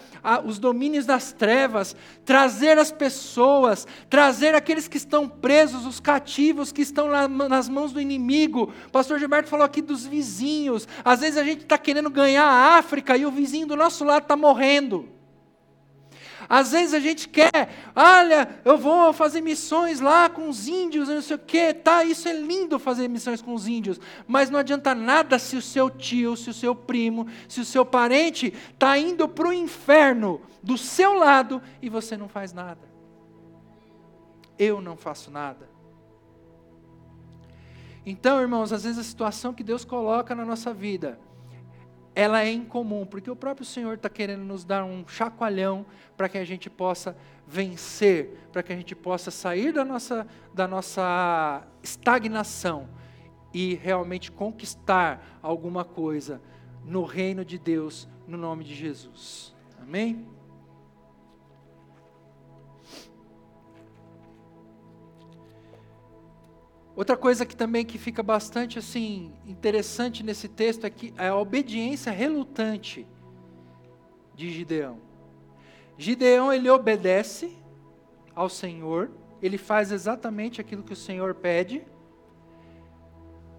os 0.45 0.59
domínios 0.59 1.05
das 1.05 1.31
trevas, 1.33 1.95
trazer 2.25 2.77
as 2.77 2.91
pessoas, 2.91 3.87
trazer 4.09 4.55
aqueles 4.55 4.87
que 4.87 4.97
estão 4.97 5.27
presos, 5.27 5.85
os 5.85 5.99
cativos 5.99 6.71
que 6.71 6.81
estão 6.81 7.09
nas 7.29 7.67
mãos 7.69 7.91
do 7.91 7.99
inimigo. 8.01 8.73
O 8.87 8.91
pastor 8.91 9.19
Gilberto 9.19 9.49
falou 9.49 9.65
aqui 9.65 9.81
dos 9.81 10.05
vizinhos. 10.05 10.87
Às 11.03 11.21
vezes 11.21 11.37
a 11.37 11.43
gente 11.43 11.63
está 11.63 11.77
querendo 11.77 12.09
ganhar 12.09 12.45
a 12.45 12.77
África 12.77 13.17
e 13.17 13.25
o 13.25 13.31
vizinho 13.31 13.67
do 13.67 13.75
nosso 13.75 14.03
lado 14.03 14.23
está 14.23 14.35
morrendo. 14.35 15.07
Às 16.53 16.73
vezes 16.73 16.93
a 16.93 16.99
gente 16.99 17.29
quer, 17.29 17.69
olha, 17.95 18.59
eu 18.65 18.77
vou 18.77 19.13
fazer 19.13 19.39
missões 19.39 20.01
lá 20.01 20.29
com 20.29 20.49
os 20.49 20.67
índios, 20.67 21.07
não 21.07 21.21
sei 21.21 21.37
o 21.37 21.39
quê, 21.39 21.73
tá, 21.73 22.03
isso 22.03 22.27
é 22.27 22.33
lindo 22.33 22.77
fazer 22.77 23.07
missões 23.07 23.41
com 23.41 23.53
os 23.53 23.69
índios, 23.69 23.97
mas 24.27 24.49
não 24.49 24.59
adianta 24.59 24.93
nada 24.93 25.39
se 25.39 25.55
o 25.55 25.61
seu 25.61 25.89
tio, 25.89 26.35
se 26.35 26.49
o 26.49 26.53
seu 26.53 26.75
primo, 26.75 27.25
se 27.47 27.61
o 27.61 27.65
seu 27.65 27.85
parente 27.85 28.53
está 28.73 28.97
indo 28.97 29.29
para 29.29 29.47
o 29.47 29.53
inferno 29.53 30.41
do 30.61 30.77
seu 30.77 31.13
lado 31.13 31.61
e 31.81 31.87
você 31.87 32.17
não 32.17 32.27
faz 32.27 32.51
nada. 32.51 32.85
Eu 34.59 34.81
não 34.81 34.97
faço 34.97 35.31
nada. 35.31 35.69
Então, 38.05 38.41
irmãos, 38.41 38.73
às 38.73 38.83
vezes 38.83 38.99
a 38.99 39.03
situação 39.03 39.53
que 39.53 39.63
Deus 39.63 39.85
coloca 39.85 40.35
na 40.35 40.43
nossa 40.43 40.73
vida, 40.73 41.17
ela 42.13 42.43
é 42.43 42.51
incomum, 42.51 43.05
porque 43.05 43.31
o 43.31 43.35
próprio 43.35 43.65
Senhor 43.65 43.93
está 43.95 44.09
querendo 44.09 44.43
nos 44.43 44.63
dar 44.65 44.83
um 44.83 45.07
chacoalhão 45.07 45.85
para 46.17 46.27
que 46.27 46.37
a 46.37 46.43
gente 46.43 46.69
possa 46.69 47.15
vencer, 47.47 48.37
para 48.51 48.61
que 48.61 48.73
a 48.73 48.75
gente 48.75 48.95
possa 48.95 49.31
sair 49.31 49.71
da 49.71 49.85
nossa, 49.85 50.27
da 50.53 50.67
nossa 50.67 51.65
estagnação 51.81 52.89
e 53.53 53.75
realmente 53.75 54.31
conquistar 54.31 55.39
alguma 55.41 55.83
coisa 55.83 56.41
no 56.85 57.03
reino 57.03 57.45
de 57.45 57.57
Deus, 57.57 58.07
no 58.27 58.37
nome 58.37 58.63
de 58.63 58.73
Jesus. 58.73 59.53
Amém? 59.81 60.25
Outra 67.01 67.17
coisa 67.17 67.47
que 67.47 67.55
também 67.55 67.83
que 67.83 67.97
fica 67.97 68.21
bastante 68.21 68.77
assim 68.77 69.33
interessante 69.47 70.21
nesse 70.21 70.47
texto 70.47 70.85
é 70.85 70.89
que 70.91 71.11
é 71.17 71.29
a 71.29 71.35
obediência 71.35 72.11
relutante 72.11 73.07
de 74.35 74.51
Gideão. 74.51 74.99
Gideão 75.97 76.53
ele 76.53 76.69
obedece 76.69 77.57
ao 78.35 78.47
Senhor, 78.47 79.09
ele 79.41 79.57
faz 79.57 79.91
exatamente 79.91 80.61
aquilo 80.61 80.83
que 80.83 80.93
o 80.93 80.95
Senhor 80.95 81.33
pede, 81.33 81.83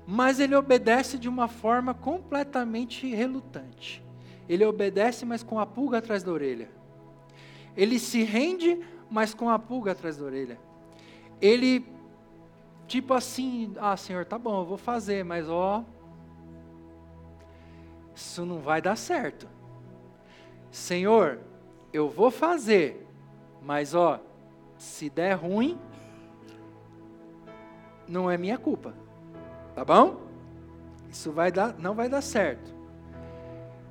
mas 0.07 0.39
ele 0.39 0.55
obedece 0.55 1.19
de 1.19 1.29
uma 1.29 1.49
forma 1.49 1.93
completamente 1.93 3.13
relutante. 3.13 4.05
Ele 4.49 4.65
obedece, 4.65 5.27
mas 5.27 5.43
com 5.43 5.59
a 5.59 5.67
pulga 5.67 5.99
atrás 5.99 6.23
da 6.23 6.31
orelha. 6.31 6.71
Ele 7.77 7.99
se 7.99 8.23
rende, 8.23 8.79
mas 9.11 9.35
com 9.35 9.51
a 9.51 9.59
pulga 9.59 9.91
atrás 9.91 10.17
da 10.17 10.25
orelha. 10.25 10.61
Ele 11.41 11.85
Tipo 12.93 13.15
assim, 13.15 13.73
ah, 13.81 13.97
Senhor, 13.97 14.27
tá 14.27 14.37
bom, 14.37 14.61
eu 14.61 14.67
vou 14.67 14.77
fazer, 14.77 15.25
mas 15.25 15.49
ó, 15.49 15.83
isso 18.15 18.45
não 18.45 18.59
vai 18.59 18.83
dar 18.83 18.97
certo. 18.97 19.49
Senhor, 20.71 21.39
eu 21.91 22.11
vou 22.11 22.31
fazer, 22.31 23.09
mas 23.63 23.95
ó, 23.95 24.21
se 24.77 25.09
der 25.09 25.33
ruim, 25.33 25.81
não 28.07 28.31
é 28.31 28.37
minha 28.37 28.59
culpa. 28.59 28.93
Tá 29.75 29.87
bom? 29.87 30.21
Isso 31.09 31.33
vai 31.33 31.51
dar, 31.51 31.75
não 31.79 31.95
vai 31.95 32.11
dar 32.11 32.21
certo. 32.21 32.75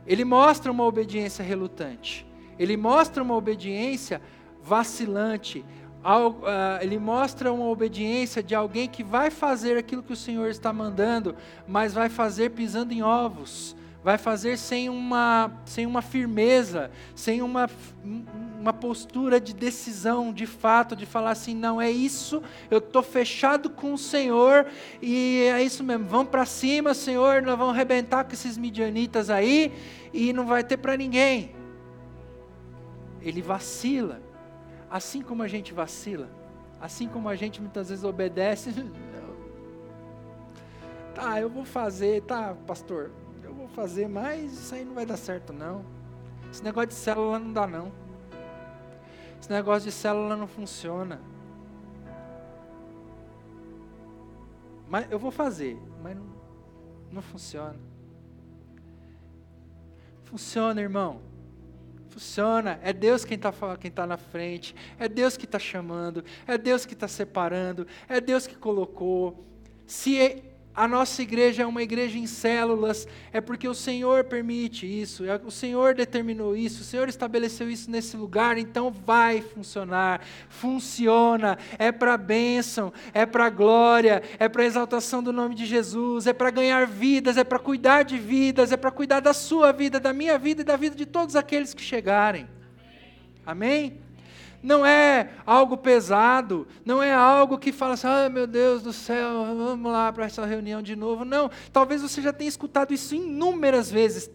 Ele 0.06 0.24
mostra 0.24 0.72
uma 0.72 0.86
obediência 0.86 1.44
relutante. 1.44 2.24
Ele 2.60 2.78
mostra 2.78 3.24
uma 3.24 3.36
obediência 3.36 4.22
vacilante, 4.62 5.66
ah, 6.04 6.80
ele 6.82 6.98
mostra 6.98 7.54
uma 7.54 7.66
obediência 7.66 8.42
de 8.42 8.56
alguém 8.56 8.88
que 8.88 9.04
vai 9.04 9.30
fazer 9.30 9.78
aquilo 9.78 10.02
que 10.02 10.14
o 10.14 10.16
Senhor 10.16 10.50
está 10.50 10.74
mandando, 10.74 11.36
mas 11.68 11.94
vai 11.94 12.10
fazer 12.10 12.52
pisando 12.52 12.92
em 12.92 13.04
ovos, 13.04 13.76
vai 14.04 14.18
fazer 14.18 14.58
sem 14.58 14.90
uma, 14.90 15.52
sem 15.64 15.86
uma 15.86 16.02
firmeza, 16.02 16.90
sem 17.14 17.44
uma, 17.44 17.70
uma 18.60 18.74
postura 18.74 19.40
de 19.40 19.54
decisão, 19.54 20.34
de 20.34 20.48
fato, 20.48 20.96
de 20.96 21.06
falar 21.06 21.32
assim: 21.32 21.54
não 21.54 21.80
é 21.80 21.92
isso, 21.92 22.42
eu 22.72 22.80
estou 22.80 23.04
fechado 23.04 23.70
com 23.70 23.94
o 23.94 23.98
Senhor 23.98 24.66
e 25.04 25.44
é 25.54 25.62
isso 25.62 25.84
mesmo, 25.84 26.06
vamos 26.06 26.30
para 26.30 26.46
cima, 26.46 26.96
Senhor, 26.96 27.44
nós 27.44 27.58
vamos 27.58 27.76
arrebentar 27.76 28.24
com 28.24 28.34
esses 28.34 28.58
midianitas 28.58 29.30
aí 29.30 29.72
e 30.12 30.34
não 30.34 30.48
vai 30.48 30.64
ter 30.64 30.78
para 30.78 30.98
ninguém. 30.98 31.52
Ele 33.22 33.40
vacila 33.40 34.31
assim 34.92 35.22
como 35.22 35.42
a 35.42 35.48
gente 35.48 35.74
vacila, 35.74 36.30
assim 36.82 37.08
como 37.08 37.30
a 37.30 37.36
gente 37.36 37.62
muitas 37.62 37.88
vezes 37.88 38.04
obedece, 38.04 38.72
tá, 41.16 41.40
eu 41.40 41.50
vou 41.50 41.64
fazer, 41.64 42.22
tá, 42.24 42.54
pastor, 42.68 43.10
eu 43.42 43.54
vou 43.54 43.70
fazer, 43.70 44.10
mas 44.10 44.52
isso 44.52 44.76
aí 44.76 44.84
não 44.84 44.94
vai 44.94 45.06
dar 45.06 45.16
certo 45.16 45.54
não. 45.54 45.86
Esse 46.52 46.62
negócio 46.62 46.90
de 46.90 46.96
célula 46.96 47.40
não 47.40 47.54
dá 47.54 47.66
não. 47.66 47.94
Esse 49.40 49.50
negócio 49.50 49.90
de 49.90 49.96
célula 49.96 50.36
não 50.36 50.48
funciona. 50.48 51.22
Mas 54.90 55.10
eu 55.10 55.18
vou 55.18 55.32
fazer, 55.32 55.82
mas 56.04 56.18
não, 56.18 56.26
não 57.10 57.22
funciona. 57.22 57.80
Funciona, 60.26 60.82
irmão. 60.82 61.31
Funciona, 62.12 62.78
é 62.84 62.92
Deus 62.92 63.24
quem 63.24 63.38
está 63.38 63.54
quem 63.80 63.90
tá 63.90 64.06
na 64.06 64.18
frente, 64.18 64.76
é 65.00 65.08
Deus 65.08 65.38
que 65.38 65.46
está 65.46 65.58
chamando, 65.58 66.26
é 66.46 66.58
Deus 66.58 66.86
que 66.86 66.94
está 66.94 67.08
separando, 67.08 67.88
é 68.10 68.20
Deus 68.20 68.46
que 68.46 68.56
colocou. 68.56 69.46
Se 69.88 70.44
a 70.74 70.88
nossa 70.88 71.22
igreja 71.22 71.64
é 71.64 71.66
uma 71.66 71.84
igreja 71.84 72.18
em 72.18 72.26
células, 72.26 73.08
é 73.34 73.42
porque 73.42 73.68
o 73.68 73.74
Senhor 73.74 74.24
permite 74.24 74.86
isso, 74.86 75.26
é, 75.26 75.40
o 75.44 75.52
Senhor 75.52 75.94
determinou 75.94 76.56
isso, 76.56 76.82
o 76.82 76.86
Senhor 76.86 77.10
estabeleceu 77.10 77.70
isso 77.70 77.92
nesse 77.92 78.16
lugar, 78.16 78.58
então 78.58 78.90
vai 78.90 79.42
funcionar. 79.42 80.22
Funciona, 80.48 81.58
é 81.78 81.92
para 81.92 82.18
bênção, 82.18 82.94
é 83.14 83.26
para 83.26 83.50
glória, 83.50 84.24
é 84.40 84.48
para 84.48 84.66
exaltação 84.66 85.22
do 85.22 85.34
nome 85.34 85.56
de 85.56 85.66
Jesus, 85.66 86.26
é 86.26 86.34
para 86.34 86.50
ganhar 86.50 86.88
vidas, 86.88 87.38
é 87.38 87.44
para 87.44 87.60
cuidar 87.60 88.04
de 88.04 88.18
vidas, 88.18 88.72
é 88.72 88.78
para 88.78 88.92
cuidar 88.92 89.20
da 89.20 89.34
sua 89.34 89.72
vida, 89.72 90.00
da 90.00 90.14
minha 90.14 90.38
vida 90.38 90.62
e 90.62 90.66
da 90.66 90.78
vida 90.78 90.96
de 90.96 91.06
todos 91.06 91.36
aqueles 91.36 91.74
que 91.74 91.82
chegarem. 91.82 92.48
Amém? 93.46 94.00
Não 94.62 94.86
é 94.86 95.32
algo 95.46 95.78
pesado, 95.78 96.68
não 96.86 97.02
é 97.02 97.14
algo 97.14 97.58
que 97.58 97.72
fala 97.72 97.96
assim, 97.96 98.08
ah, 98.08 98.30
meu 98.30 98.46
Deus 98.46 98.82
do 98.84 98.94
céu, 98.94 99.46
vamos 99.56 99.92
lá 99.92 100.12
para 100.12 100.26
essa 100.26 100.46
reunião 100.46 100.82
de 100.82 100.96
novo. 100.96 101.26
Não, 101.26 101.50
talvez 101.72 102.02
você 102.02 102.22
já 102.22 102.32
tenha 102.32 102.50
escutado 102.50 102.94
isso 102.94 103.16
inúmeras 103.16 103.90
vezes, 103.90 104.30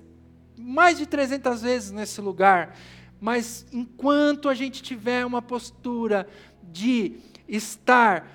mais 0.56 0.98
de 0.98 1.06
300 1.06 1.62
vezes 1.62 1.90
nesse 1.90 2.20
lugar. 2.20 2.76
Mas 3.20 3.66
enquanto 3.72 4.48
a 4.48 4.54
gente 4.54 4.82
tiver 4.82 5.24
uma 5.24 5.40
postura 5.40 6.26
de 6.62 7.16
estar 7.48 8.28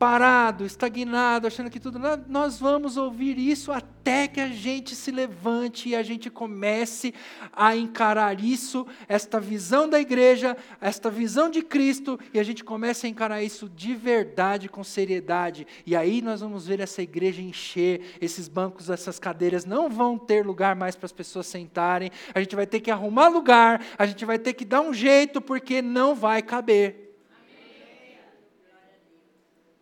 parado, 0.00 0.64
estagnado, 0.64 1.46
achando 1.46 1.68
que 1.68 1.78
tudo. 1.78 2.00
Nós 2.26 2.58
vamos 2.58 2.96
ouvir 2.96 3.38
isso 3.38 3.70
até 3.70 4.26
que 4.26 4.40
a 4.40 4.48
gente 4.48 4.96
se 4.96 5.10
levante 5.10 5.90
e 5.90 5.94
a 5.94 6.02
gente 6.02 6.30
comece 6.30 7.12
a 7.52 7.76
encarar 7.76 8.42
isso, 8.42 8.86
esta 9.06 9.38
visão 9.38 9.86
da 9.86 10.00
igreja, 10.00 10.56
esta 10.80 11.10
visão 11.10 11.50
de 11.50 11.60
Cristo, 11.60 12.18
e 12.32 12.40
a 12.40 12.42
gente 12.42 12.64
comece 12.64 13.06
a 13.06 13.10
encarar 13.10 13.42
isso 13.42 13.68
de 13.68 13.94
verdade, 13.94 14.70
com 14.70 14.82
seriedade. 14.82 15.66
E 15.84 15.94
aí 15.94 16.22
nós 16.22 16.40
vamos 16.40 16.66
ver 16.66 16.80
essa 16.80 17.02
igreja 17.02 17.42
encher, 17.42 18.16
esses 18.22 18.48
bancos, 18.48 18.88
essas 18.88 19.18
cadeiras 19.18 19.66
não 19.66 19.90
vão 19.90 20.16
ter 20.16 20.46
lugar 20.46 20.74
mais 20.74 20.96
para 20.96 21.04
as 21.04 21.12
pessoas 21.12 21.46
sentarem. 21.46 22.10
A 22.34 22.40
gente 22.40 22.56
vai 22.56 22.66
ter 22.66 22.80
que 22.80 22.90
arrumar 22.90 23.28
lugar, 23.28 23.84
a 23.98 24.06
gente 24.06 24.24
vai 24.24 24.38
ter 24.38 24.54
que 24.54 24.64
dar 24.64 24.80
um 24.80 24.94
jeito, 24.94 25.42
porque 25.42 25.82
não 25.82 26.14
vai 26.14 26.40
caber. 26.40 27.09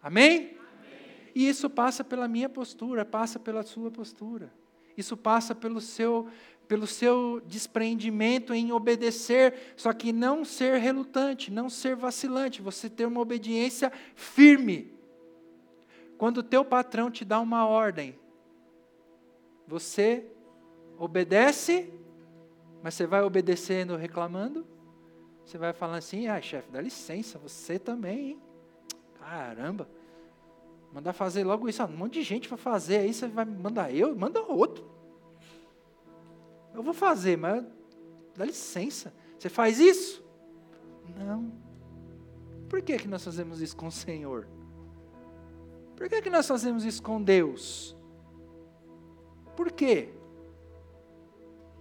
Amém? 0.08 0.36
Amém? 0.36 0.58
E 1.34 1.46
isso 1.46 1.68
passa 1.68 2.02
pela 2.02 2.26
minha 2.26 2.48
postura, 2.48 3.04
passa 3.04 3.38
pela 3.38 3.62
sua 3.62 3.90
postura. 3.90 4.50
Isso 4.96 5.18
passa 5.18 5.54
pelo 5.54 5.82
seu, 5.82 6.26
pelo 6.66 6.86
seu 6.86 7.42
despreendimento 7.46 8.54
em 8.54 8.72
obedecer, 8.72 9.74
só 9.76 9.92
que 9.92 10.10
não 10.10 10.46
ser 10.46 10.78
relutante, 10.78 11.50
não 11.50 11.68
ser 11.68 11.94
vacilante, 11.94 12.62
você 12.62 12.88
ter 12.88 13.04
uma 13.04 13.20
obediência 13.20 13.92
firme. 14.16 14.98
Quando 16.16 16.38
o 16.38 16.42
teu 16.42 16.64
patrão 16.64 17.10
te 17.10 17.22
dá 17.22 17.38
uma 17.38 17.66
ordem, 17.66 18.18
você 19.66 20.24
obedece, 20.96 21.92
mas 22.82 22.94
você 22.94 23.06
vai 23.06 23.22
obedecendo 23.22 23.94
reclamando? 23.94 24.66
Você 25.44 25.58
vai 25.58 25.74
falando 25.74 25.98
assim, 25.98 26.28
ah, 26.28 26.40
chefe, 26.40 26.70
dá 26.70 26.80
licença, 26.80 27.38
você 27.38 27.78
também, 27.78 28.30
hein? 28.30 28.42
Caramba. 29.20 29.97
Mandar 30.92 31.12
fazer 31.12 31.44
logo 31.44 31.68
isso. 31.68 31.82
Um 31.84 31.88
monte 31.88 32.14
de 32.14 32.22
gente 32.22 32.48
vai 32.48 32.58
fazer. 32.58 32.98
Aí 32.98 33.12
você 33.12 33.28
vai 33.28 33.44
mandar 33.44 33.94
eu? 33.94 34.14
Manda 34.16 34.40
outro. 34.42 34.84
Eu 36.74 36.82
vou 36.82 36.94
fazer, 36.94 37.36
mas 37.36 37.64
dá 38.36 38.44
licença. 38.44 39.12
Você 39.38 39.48
faz 39.48 39.78
isso? 39.78 40.24
Não. 41.16 41.52
Por 42.68 42.82
que, 42.82 42.96
que 42.96 43.08
nós 43.08 43.24
fazemos 43.24 43.60
isso 43.60 43.76
com 43.76 43.86
o 43.86 43.92
Senhor? 43.92 44.46
Por 45.96 46.08
que, 46.08 46.22
que 46.22 46.30
nós 46.30 46.46
fazemos 46.46 46.84
isso 46.84 47.02
com 47.02 47.22
Deus? 47.22 47.96
Por 49.56 49.72
quê? 49.72 50.10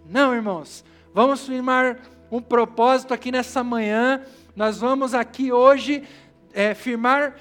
Não, 0.06 0.34
irmãos. 0.34 0.84
Vamos 1.14 1.46
firmar 1.46 2.00
um 2.32 2.42
propósito 2.42 3.14
aqui 3.14 3.32
nessa 3.32 3.64
manhã. 3.64 4.24
Nós 4.56 4.80
vamos 4.80 5.14
aqui 5.14 5.52
hoje 5.52 6.08
é, 6.54 6.74
firmar 6.74 7.36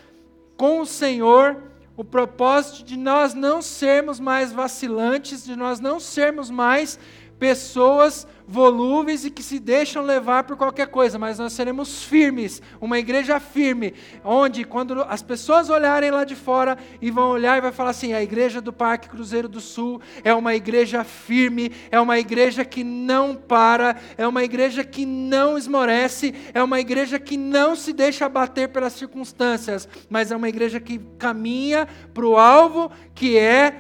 com 0.57 0.81
o 0.81 0.87
Senhor 0.87 1.57
o 1.97 2.05
propósito 2.05 2.85
de 2.85 2.97
nós 2.97 3.33
não 3.33 3.63
sermos 3.63 4.21
mais 4.21 4.53
vacilantes, 4.53 5.45
de 5.45 5.57
nós 5.57 5.81
não 5.81 5.99
sermos 5.99 6.51
mais 6.51 6.99
pessoas 7.39 8.27
volúveis 8.47 9.25
e 9.25 9.31
que 9.31 9.43
se 9.43 9.59
deixam 9.59 10.03
levar 10.05 10.45
por 10.45 10.57
qualquer 10.57 10.87
coisa, 10.87 11.19
mas 11.19 11.39
nós 11.39 11.53
seremos 11.53 12.05
firmes, 12.05 12.63
uma 12.81 12.99
igreja 12.99 13.41
firme, 13.41 13.93
onde 14.25 14.65
quando 14.65 15.03
as 15.03 15.21
pessoas 15.21 15.69
olharem 15.69 16.11
lá 16.11 16.25
de 16.25 16.37
fora 16.37 16.79
e 17.03 17.11
vão 17.11 17.31
olhar 17.31 17.59
e 17.59 17.61
vai 17.61 17.73
falar 17.73 17.91
assim: 17.91 18.13
a 18.13 18.23
igreja 18.23 18.61
do 18.61 18.73
Parque 18.73 19.09
Cruzeiro 19.09 19.49
do 19.49 19.61
Sul 19.61 20.01
é 20.23 20.33
uma 20.33 20.55
igreja 20.55 21.03
firme, 21.03 21.73
é 21.91 22.01
uma 22.01 22.19
igreja 22.19 22.65
que 22.65 22.85
não 22.85 23.35
para, 23.35 23.97
é 24.17 24.27
uma 24.27 24.45
igreja 24.45 24.85
que 24.85 25.05
não 25.05 25.59
esmorece, 25.59 26.35
é 26.55 26.63
uma 26.63 26.79
igreja 26.79 27.19
que 27.19 27.37
não 27.37 27.75
se 27.75 27.93
deixa 27.93 28.27
abater 28.27 28.69
pelas 28.69 28.93
circunstâncias, 28.93 29.89
mas 30.09 30.31
é 30.31 30.37
uma 30.37 30.49
igreja 30.49 30.79
que 30.79 30.99
caminha 31.19 31.89
para 32.15 32.27
o 32.27 32.37
alvo 32.37 32.91
que 33.15 33.37
é 33.37 33.75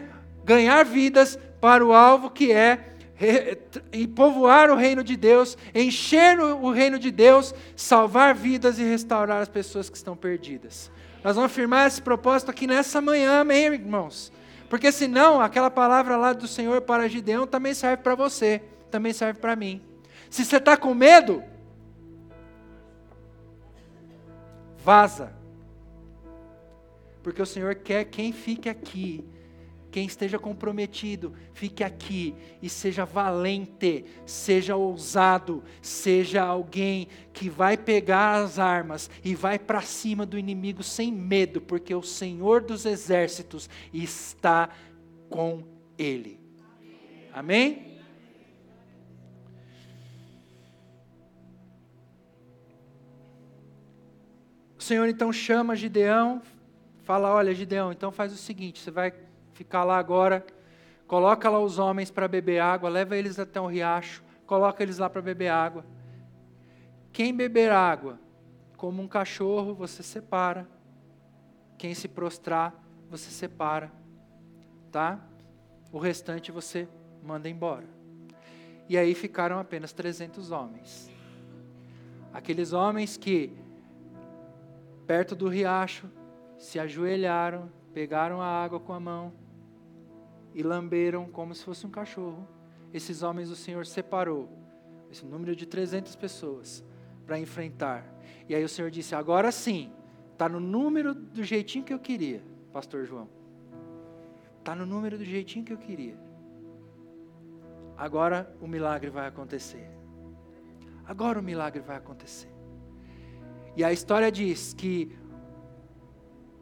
ganhar 0.44 0.84
vidas, 0.84 1.38
para 1.60 1.84
o 1.84 1.92
alvo 1.92 2.30
que 2.30 2.52
é 2.52 2.95
e 3.92 4.06
povoar 4.06 4.70
o 4.70 4.76
reino 4.76 5.02
de 5.02 5.16
Deus, 5.16 5.56
encher 5.74 6.38
o 6.38 6.70
reino 6.70 6.98
de 6.98 7.10
Deus, 7.10 7.54
salvar 7.74 8.34
vidas 8.34 8.78
e 8.78 8.82
restaurar 8.82 9.40
as 9.40 9.48
pessoas 9.48 9.88
que 9.88 9.96
estão 9.96 10.16
perdidas. 10.16 10.90
Nós 11.24 11.34
vamos 11.34 11.50
afirmar 11.50 11.86
esse 11.86 12.02
propósito 12.02 12.50
aqui 12.50 12.66
nessa 12.66 13.00
manhã, 13.00 13.40
amém, 13.40 13.66
irmãos? 13.66 14.30
Porque 14.68 14.92
senão, 14.92 15.40
aquela 15.40 15.70
palavra 15.70 16.16
lá 16.16 16.32
do 16.32 16.46
Senhor 16.46 16.82
para 16.82 17.08
Gideão 17.08 17.46
também 17.46 17.72
serve 17.72 18.02
para 18.02 18.14
você, 18.14 18.62
também 18.90 19.12
serve 19.12 19.40
para 19.40 19.56
mim. 19.56 19.80
Se 20.28 20.44
você 20.44 20.56
está 20.56 20.76
com 20.76 20.94
medo, 20.94 21.42
vaza. 24.84 25.32
Porque 27.22 27.40
o 27.40 27.46
Senhor 27.46 27.74
quer 27.76 28.04
quem 28.04 28.32
fique 28.32 28.68
aqui 28.68 29.24
quem 29.96 30.04
esteja 30.04 30.38
comprometido, 30.38 31.32
fique 31.54 31.82
aqui 31.82 32.34
e 32.60 32.68
seja 32.68 33.06
valente, 33.06 34.04
seja 34.26 34.76
ousado, 34.76 35.64
seja 35.80 36.42
alguém 36.42 37.08
que 37.32 37.48
vai 37.48 37.78
pegar 37.78 38.42
as 38.42 38.58
armas 38.58 39.08
e 39.24 39.34
vai 39.34 39.58
para 39.58 39.80
cima 39.80 40.26
do 40.26 40.38
inimigo 40.38 40.82
sem 40.82 41.10
medo, 41.10 41.62
porque 41.62 41.94
o 41.94 42.02
Senhor 42.02 42.60
dos 42.60 42.84
exércitos 42.84 43.70
está 43.90 44.68
com 45.30 45.64
ele. 45.96 46.38
Amém? 47.32 47.98
O 54.78 54.82
Senhor 54.82 55.08
então 55.08 55.32
chama 55.32 55.74
Gideão, 55.74 56.42
fala: 57.02 57.34
Olha, 57.34 57.54
Gideão, 57.54 57.92
então 57.92 58.12
faz 58.12 58.30
o 58.30 58.36
seguinte: 58.36 58.78
você 58.78 58.90
vai 58.90 59.24
ficar 59.56 59.84
lá 59.84 59.96
agora, 59.96 60.44
coloca 61.06 61.48
lá 61.48 61.58
os 61.58 61.78
homens 61.78 62.10
para 62.10 62.28
beber 62.28 62.60
água, 62.60 62.90
leva 62.90 63.16
eles 63.16 63.38
até 63.38 63.58
um 63.58 63.66
riacho, 63.66 64.22
coloca 64.46 64.82
eles 64.82 64.98
lá 64.98 65.08
para 65.08 65.22
beber 65.22 65.48
água. 65.48 65.84
Quem 67.10 67.34
beber 67.34 67.72
água, 67.72 68.20
como 68.76 69.02
um 69.02 69.08
cachorro, 69.08 69.74
você 69.74 70.02
separa. 70.02 70.68
Quem 71.78 71.94
se 71.94 72.06
prostrar, 72.06 72.74
você 73.08 73.30
separa. 73.30 73.90
Tá? 74.92 75.18
O 75.90 75.98
restante 75.98 76.52
você 76.52 76.86
manda 77.22 77.48
embora. 77.48 77.86
E 78.88 78.98
aí 78.98 79.14
ficaram 79.14 79.58
apenas 79.58 79.92
300 79.94 80.50
homens. 80.50 81.10
Aqueles 82.32 82.74
homens 82.74 83.16
que, 83.16 83.50
perto 85.06 85.34
do 85.34 85.48
riacho, 85.48 86.10
se 86.58 86.78
ajoelharam, 86.78 87.70
pegaram 87.94 88.42
a 88.42 88.46
água 88.46 88.78
com 88.78 88.92
a 88.92 89.00
mão, 89.00 89.32
e 90.56 90.62
lamberam 90.62 91.26
como 91.26 91.54
se 91.54 91.62
fosse 91.62 91.86
um 91.86 91.90
cachorro. 91.90 92.48
Esses 92.90 93.22
homens 93.22 93.50
o 93.50 93.54
Senhor 93.54 93.84
separou, 93.84 94.48
esse 95.12 95.22
número 95.26 95.54
de 95.54 95.66
300 95.66 96.16
pessoas, 96.16 96.82
para 97.26 97.38
enfrentar. 97.38 98.06
E 98.48 98.54
aí 98.54 98.64
o 98.64 98.68
Senhor 98.68 98.90
disse: 98.90 99.14
agora 99.14 99.52
sim, 99.52 99.92
está 100.32 100.48
no 100.48 100.58
número 100.58 101.14
do 101.14 101.44
jeitinho 101.44 101.84
que 101.84 101.92
eu 101.92 101.98
queria, 101.98 102.42
Pastor 102.72 103.04
João. 103.04 103.28
Está 104.58 104.74
no 104.74 104.86
número 104.86 105.18
do 105.18 105.24
jeitinho 105.24 105.62
que 105.62 105.74
eu 105.74 105.78
queria. 105.78 106.16
Agora 107.94 108.50
o 108.58 108.66
milagre 108.66 109.10
vai 109.10 109.26
acontecer. 109.26 109.90
Agora 111.04 111.38
o 111.38 111.42
milagre 111.42 111.82
vai 111.82 111.96
acontecer. 111.96 112.50
E 113.76 113.84
a 113.84 113.92
história 113.92 114.32
diz 114.32 114.72
que 114.72 115.14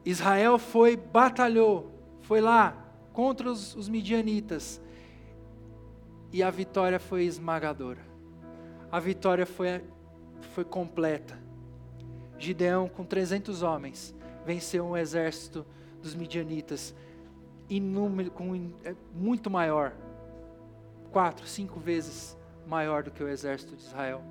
Israel 0.04 0.58
foi, 0.58 0.96
batalhou, 0.96 1.92
foi 2.22 2.40
lá, 2.40 2.83
contra 3.14 3.50
os, 3.50 3.74
os 3.76 3.88
midianitas. 3.88 4.82
E 6.30 6.42
a 6.42 6.50
vitória 6.50 6.98
foi 6.98 7.24
esmagadora. 7.24 8.00
A 8.92 9.00
vitória 9.00 9.46
foi, 9.46 9.82
foi 10.52 10.64
completa. 10.64 11.38
Gideão, 12.36 12.88
com 12.88 13.04
300 13.04 13.62
homens, 13.62 14.14
venceu 14.44 14.84
um 14.84 14.96
exército 14.96 15.64
dos 16.02 16.14
midianitas 16.14 16.94
inúmero, 17.70 18.30
com, 18.30 18.72
é, 18.84 18.94
muito 19.14 19.48
maior 19.48 19.94
quatro, 21.10 21.46
cinco 21.46 21.80
vezes 21.80 22.36
maior 22.66 23.04
do 23.04 23.10
que 23.10 23.22
o 23.22 23.28
exército 23.28 23.76
de 23.76 23.82
Israel. 23.82 24.22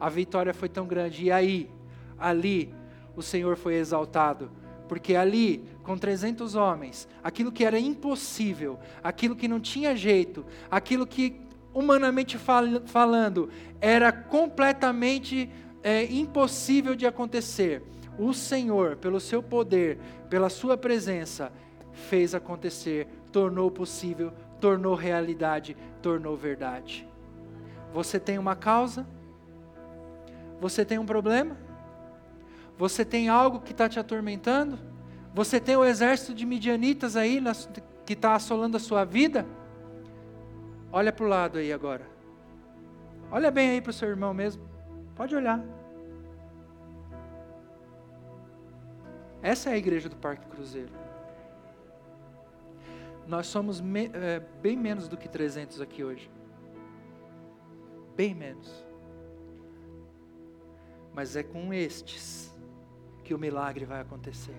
A 0.00 0.08
vitória 0.08 0.54
foi 0.54 0.68
tão 0.68 0.86
grande. 0.86 1.24
E 1.24 1.30
aí, 1.30 1.70
ali, 2.18 2.74
o 3.14 3.22
Senhor 3.22 3.56
foi 3.56 3.74
exaltado 3.74 4.50
porque 4.88 5.14
ali, 5.14 5.68
com 5.88 5.96
300 5.96 6.54
homens, 6.54 7.08
aquilo 7.24 7.50
que 7.50 7.64
era 7.64 7.80
impossível, 7.80 8.78
aquilo 9.02 9.34
que 9.34 9.48
não 9.48 9.58
tinha 9.58 9.96
jeito, 9.96 10.44
aquilo 10.70 11.06
que, 11.06 11.40
humanamente 11.72 12.36
fal 12.36 12.66
falando, 12.84 13.48
era 13.80 14.12
completamente 14.12 15.50
é, 15.82 16.04
impossível 16.04 16.94
de 16.94 17.06
acontecer, 17.06 17.82
o 18.18 18.34
Senhor, 18.34 18.96
pelo 18.96 19.18
seu 19.18 19.42
poder, 19.42 19.98
pela 20.28 20.50
sua 20.50 20.76
presença, 20.76 21.50
fez 21.94 22.34
acontecer, 22.34 23.08
tornou 23.32 23.70
possível, 23.70 24.30
tornou 24.60 24.94
realidade, 24.94 25.74
tornou 26.02 26.36
verdade. 26.36 27.08
Você 27.94 28.20
tem 28.20 28.36
uma 28.36 28.54
causa? 28.54 29.06
Você 30.60 30.84
tem 30.84 30.98
um 30.98 31.06
problema? 31.06 31.56
Você 32.76 33.06
tem 33.06 33.30
algo 33.30 33.60
que 33.60 33.72
está 33.72 33.88
te 33.88 33.98
atormentando? 33.98 34.97
Você 35.34 35.60
tem 35.60 35.76
o 35.76 35.84
exército 35.84 36.34
de 36.34 36.44
midianitas 36.44 37.16
aí 37.16 37.42
que 38.04 38.14
está 38.14 38.34
assolando 38.34 38.76
a 38.76 38.80
sua 38.80 39.04
vida? 39.04 39.46
Olha 40.90 41.12
para 41.12 41.24
o 41.24 41.28
lado 41.28 41.58
aí 41.58 41.72
agora. 41.72 42.06
Olha 43.30 43.50
bem 43.50 43.70
aí 43.70 43.80
para 43.80 43.90
o 43.90 43.92
seu 43.92 44.08
irmão 44.08 44.32
mesmo. 44.32 44.62
Pode 45.14 45.34
olhar. 45.34 45.62
Essa 49.42 49.70
é 49.70 49.74
a 49.74 49.76
igreja 49.76 50.08
do 50.08 50.16
Parque 50.16 50.46
Cruzeiro. 50.46 50.92
Nós 53.26 53.46
somos 53.46 53.80
me, 53.80 54.10
é, 54.14 54.40
bem 54.62 54.76
menos 54.76 55.06
do 55.06 55.16
que 55.16 55.28
300 55.28 55.80
aqui 55.80 56.02
hoje. 56.02 56.30
Bem 58.16 58.34
menos. 58.34 58.84
Mas 61.14 61.36
é 61.36 61.42
com 61.42 61.72
estes 61.72 62.56
que 63.22 63.34
o 63.34 63.38
milagre 63.38 63.84
vai 63.84 64.00
acontecer. 64.00 64.56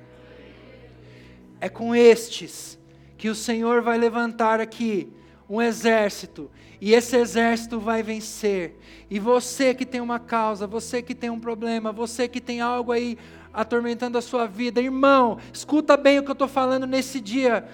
É 1.59 1.67
com 1.67 1.95
estes 1.95 2.79
que 3.17 3.29
o 3.29 3.35
Senhor 3.35 3.81
vai 3.81 3.97
levantar 3.97 4.59
aqui 4.59 5.11
um 5.49 5.61
exército, 5.61 6.49
e 6.79 6.93
esse 6.93 7.17
exército 7.17 7.79
vai 7.79 8.03
vencer. 8.03 8.77
E 9.09 9.19
você 9.19 9.73
que 9.73 9.85
tem 9.85 9.99
uma 9.99 10.19
causa, 10.19 10.67
você 10.67 11.01
que 11.01 11.15
tem 11.15 11.29
um 11.29 11.39
problema, 11.39 11.91
você 11.91 12.27
que 12.27 12.39
tem 12.39 12.61
algo 12.61 12.91
aí 12.91 13.17
atormentando 13.51 14.17
a 14.17 14.21
sua 14.21 14.45
vida, 14.45 14.79
irmão, 14.79 15.39
escuta 15.51 15.97
bem 15.97 16.19
o 16.19 16.23
que 16.23 16.29
eu 16.29 16.33
estou 16.33 16.47
falando 16.47 16.85
nesse 16.85 17.19
dia, 17.19 17.67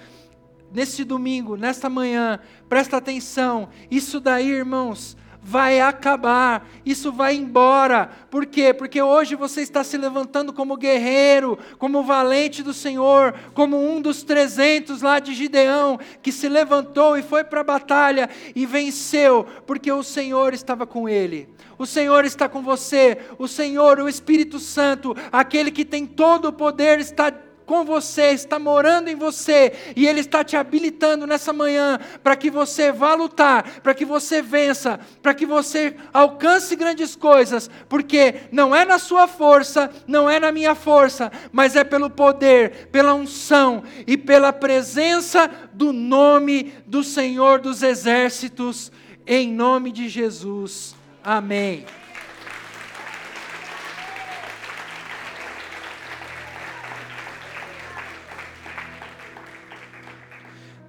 nesse 0.72 1.04
domingo, 1.04 1.54
nesta 1.56 1.90
manhã, 1.90 2.40
presta 2.66 2.96
atenção. 2.96 3.68
Isso 3.90 4.20
daí, 4.20 4.50
irmãos, 4.50 5.16
vai 5.46 5.80
acabar, 5.80 6.68
isso 6.84 7.12
vai 7.12 7.36
embora. 7.36 8.10
Por 8.28 8.44
quê? 8.46 8.74
Porque 8.74 9.00
hoje 9.00 9.36
você 9.36 9.60
está 9.60 9.84
se 9.84 9.96
levantando 9.96 10.52
como 10.52 10.76
guerreiro, 10.76 11.56
como 11.78 12.02
valente 12.02 12.64
do 12.64 12.74
Senhor, 12.74 13.32
como 13.54 13.78
um 13.78 14.00
dos 14.00 14.24
trezentos 14.24 15.02
lá 15.02 15.20
de 15.20 15.34
Gideão, 15.34 16.00
que 16.20 16.32
se 16.32 16.48
levantou 16.48 17.16
e 17.16 17.22
foi 17.22 17.44
para 17.44 17.60
a 17.60 17.64
batalha 17.64 18.28
e 18.56 18.66
venceu, 18.66 19.46
porque 19.64 19.92
o 19.92 20.02
Senhor 20.02 20.52
estava 20.52 20.84
com 20.84 21.08
ele. 21.08 21.48
O 21.78 21.86
Senhor 21.86 22.24
está 22.24 22.48
com 22.48 22.60
você, 22.60 23.18
o 23.38 23.46
Senhor, 23.46 24.00
o 24.00 24.08
Espírito 24.08 24.58
Santo, 24.58 25.14
aquele 25.30 25.70
que 25.70 25.84
tem 25.84 26.06
todo 26.06 26.48
o 26.48 26.52
poder, 26.52 26.98
está 26.98 27.32
com 27.66 27.84
você, 27.84 28.30
está 28.30 28.58
morando 28.58 29.08
em 29.08 29.16
você, 29.16 29.72
e 29.96 30.06
Ele 30.06 30.20
está 30.20 30.44
te 30.44 30.56
habilitando 30.56 31.26
nessa 31.26 31.52
manhã 31.52 31.98
para 32.22 32.36
que 32.36 32.50
você 32.50 32.92
vá 32.92 33.14
lutar, 33.14 33.80
para 33.82 33.94
que 33.94 34.04
você 34.04 34.40
vença, 34.40 35.00
para 35.20 35.34
que 35.34 35.44
você 35.44 35.96
alcance 36.12 36.74
grandes 36.76 37.16
coisas, 37.16 37.68
porque 37.88 38.36
não 38.52 38.74
é 38.74 38.84
na 38.84 38.98
sua 38.98 39.26
força, 39.26 39.90
não 40.06 40.30
é 40.30 40.38
na 40.38 40.52
minha 40.52 40.74
força, 40.74 41.30
mas 41.52 41.74
é 41.76 41.82
pelo 41.82 42.08
poder, 42.08 42.88
pela 42.92 43.14
unção 43.14 43.82
e 44.06 44.16
pela 44.16 44.52
presença 44.52 45.50
do 45.72 45.92
nome 45.92 46.72
do 46.86 47.02
Senhor 47.02 47.60
dos 47.60 47.82
Exércitos 47.82 48.92
Em 49.26 49.52
nome 49.52 49.90
de 49.90 50.08
Jesus. 50.08 50.94
Amém. 51.24 51.84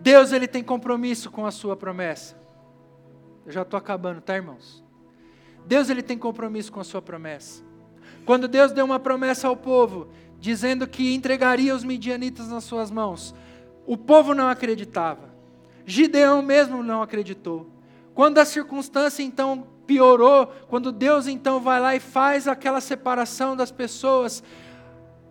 Deus 0.07 0.31
ele 0.31 0.47
tem 0.47 0.63
compromisso 0.63 1.29
com 1.29 1.45
a 1.45 1.51
sua 1.51 1.75
promessa. 1.75 2.33
Eu 3.45 3.51
já 3.51 3.63
estou 3.63 3.77
acabando, 3.77 4.21
tá, 4.21 4.37
irmãos? 4.37 4.81
Deus 5.65 5.89
ele 5.89 6.01
tem 6.01 6.17
compromisso 6.17 6.71
com 6.71 6.79
a 6.79 6.83
sua 6.85 7.01
promessa. 7.01 7.61
Quando 8.25 8.47
Deus 8.47 8.71
deu 8.71 8.85
uma 8.85 9.01
promessa 9.01 9.49
ao 9.49 9.57
povo, 9.57 10.07
dizendo 10.39 10.87
que 10.87 11.13
entregaria 11.13 11.75
os 11.75 11.83
midianitas 11.83 12.47
nas 12.47 12.63
suas 12.63 12.89
mãos, 12.89 13.35
o 13.85 13.97
povo 13.97 14.33
não 14.33 14.47
acreditava. 14.47 15.29
Gideão 15.85 16.41
mesmo 16.41 16.81
não 16.81 17.01
acreditou. 17.01 17.69
Quando 18.15 18.37
a 18.37 18.45
circunstância 18.45 19.21
então 19.21 19.67
piorou, 19.85 20.47
quando 20.69 20.93
Deus 20.93 21.27
então 21.27 21.59
vai 21.59 21.81
lá 21.81 21.97
e 21.97 21.99
faz 21.99 22.47
aquela 22.47 22.79
separação 22.79 23.57
das 23.57 23.73
pessoas, 23.73 24.41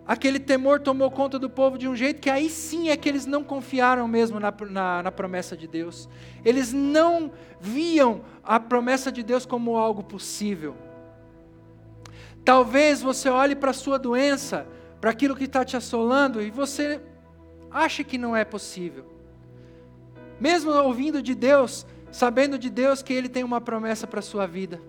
aquele 0.07 0.39
temor 0.39 0.79
tomou 0.79 1.11
conta 1.11 1.37
do 1.37 1.49
povo 1.49 1.77
de 1.77 1.87
um 1.87 1.95
jeito 1.95 2.21
que 2.21 2.29
aí 2.29 2.49
sim 2.49 2.89
é 2.89 2.95
que 2.95 3.09
eles 3.09 3.25
não 3.25 3.43
confiaram 3.43 4.07
mesmo 4.07 4.39
na, 4.39 4.53
na, 4.69 5.03
na, 5.03 5.11
promessa 5.11 5.57
de 5.57 5.67
Deus. 5.67 6.07
Eles 6.45 6.71
não 6.71 7.29
viam 7.59 8.21
a 8.41 8.57
promessa 8.57 9.11
de 9.11 9.21
Deus 9.21 9.45
como 9.45 9.75
algo 9.75 10.01
possível. 10.01 10.77
Talvez 12.45 13.01
você 13.01 13.29
olhe 13.29 13.53
para 13.53 13.71
a 13.71 13.73
sua 13.73 13.99
doença, 13.99 14.65
para 15.01 15.11
aquilo 15.11 15.35
que 15.35 15.43
está 15.43 15.65
te 15.65 15.75
assolando, 15.75 16.41
e 16.41 16.49
você 16.49 17.01
ache 17.69 18.05
que 18.05 18.17
não 18.17 18.33
é 18.33 18.45
possível. 18.45 19.05
Mesmo 20.39 20.71
ouvindo 20.71 21.21
de 21.21 21.35
Deus, 21.35 21.85
sabendo 22.09 22.57
de 22.57 22.69
Deus 22.69 23.01
que 23.01 23.11
Ele 23.11 23.27
tem 23.27 23.43
uma 23.43 23.59
promessa 23.59 24.07
para 24.07 24.19
a 24.19 24.23
sua 24.23 24.47
vida. 24.47 24.81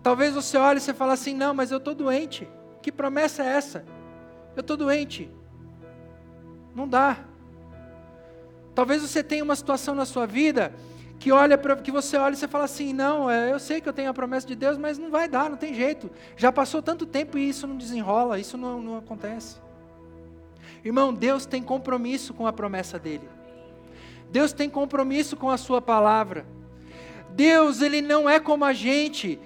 Talvez 0.00 0.32
você 0.32 0.56
olhe 0.56 0.78
e 0.78 0.80
você 0.80 0.94
fale 0.94 1.12
assim: 1.12 1.34
não, 1.34 1.52
mas 1.52 1.72
eu 1.72 1.78
estou 1.78 1.94
doente. 1.94 2.48
Que 2.80 2.92
promessa 2.92 3.42
é 3.42 3.48
essa? 3.48 3.84
Eu 4.60 4.62
estou 4.62 4.76
doente. 4.76 5.30
Não 6.74 6.86
dá. 6.86 7.16
Talvez 8.74 9.00
você 9.00 9.24
tenha 9.24 9.42
uma 9.42 9.56
situação 9.56 9.94
na 9.94 10.04
sua 10.04 10.26
vida 10.26 10.74
que 11.18 11.32
olha 11.32 11.56
para 11.56 11.76
que 11.76 11.90
você 11.90 12.18
olha 12.18 12.34
e 12.34 12.36
você 12.36 12.46
fala 12.46 12.64
assim: 12.64 12.92
"Não, 12.92 13.30
é, 13.30 13.50
eu 13.50 13.58
sei 13.58 13.80
que 13.80 13.88
eu 13.88 13.92
tenho 13.94 14.10
a 14.10 14.12
promessa 14.12 14.46
de 14.46 14.54
Deus, 14.54 14.76
mas 14.76 14.98
não 14.98 15.10
vai 15.10 15.26
dar, 15.26 15.48
não 15.48 15.56
tem 15.56 15.72
jeito. 15.72 16.10
Já 16.36 16.52
passou 16.52 16.82
tanto 16.82 17.06
tempo 17.06 17.38
e 17.38 17.48
isso 17.48 17.66
não 17.66 17.74
desenrola, 17.74 18.38
isso 18.38 18.58
não, 18.58 18.82
não 18.82 18.98
acontece". 18.98 19.56
Irmão, 20.84 21.14
Deus 21.14 21.46
tem 21.46 21.62
compromisso 21.62 22.34
com 22.34 22.46
a 22.46 22.52
promessa 22.52 22.98
dele. 22.98 23.26
Deus 24.30 24.52
tem 24.52 24.68
compromisso 24.68 25.38
com 25.38 25.48
a 25.48 25.56
sua 25.56 25.80
palavra. 25.80 26.44
Deus, 27.30 27.80
ele 27.80 28.02
não 28.02 28.28
é 28.28 28.38
como 28.38 28.66
a 28.66 28.74
gente 28.74 29.40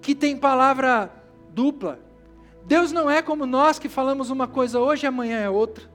que 0.00 0.12
tem 0.12 0.36
palavra 0.36 1.08
dupla. 1.50 2.05
Deus 2.66 2.90
não 2.90 3.08
é 3.08 3.22
como 3.22 3.46
nós 3.46 3.78
que 3.78 3.88
falamos 3.88 4.28
uma 4.28 4.48
coisa 4.48 4.80
hoje 4.80 5.06
e 5.06 5.08
amanhã 5.08 5.38
é 5.38 5.48
outra. 5.48 5.88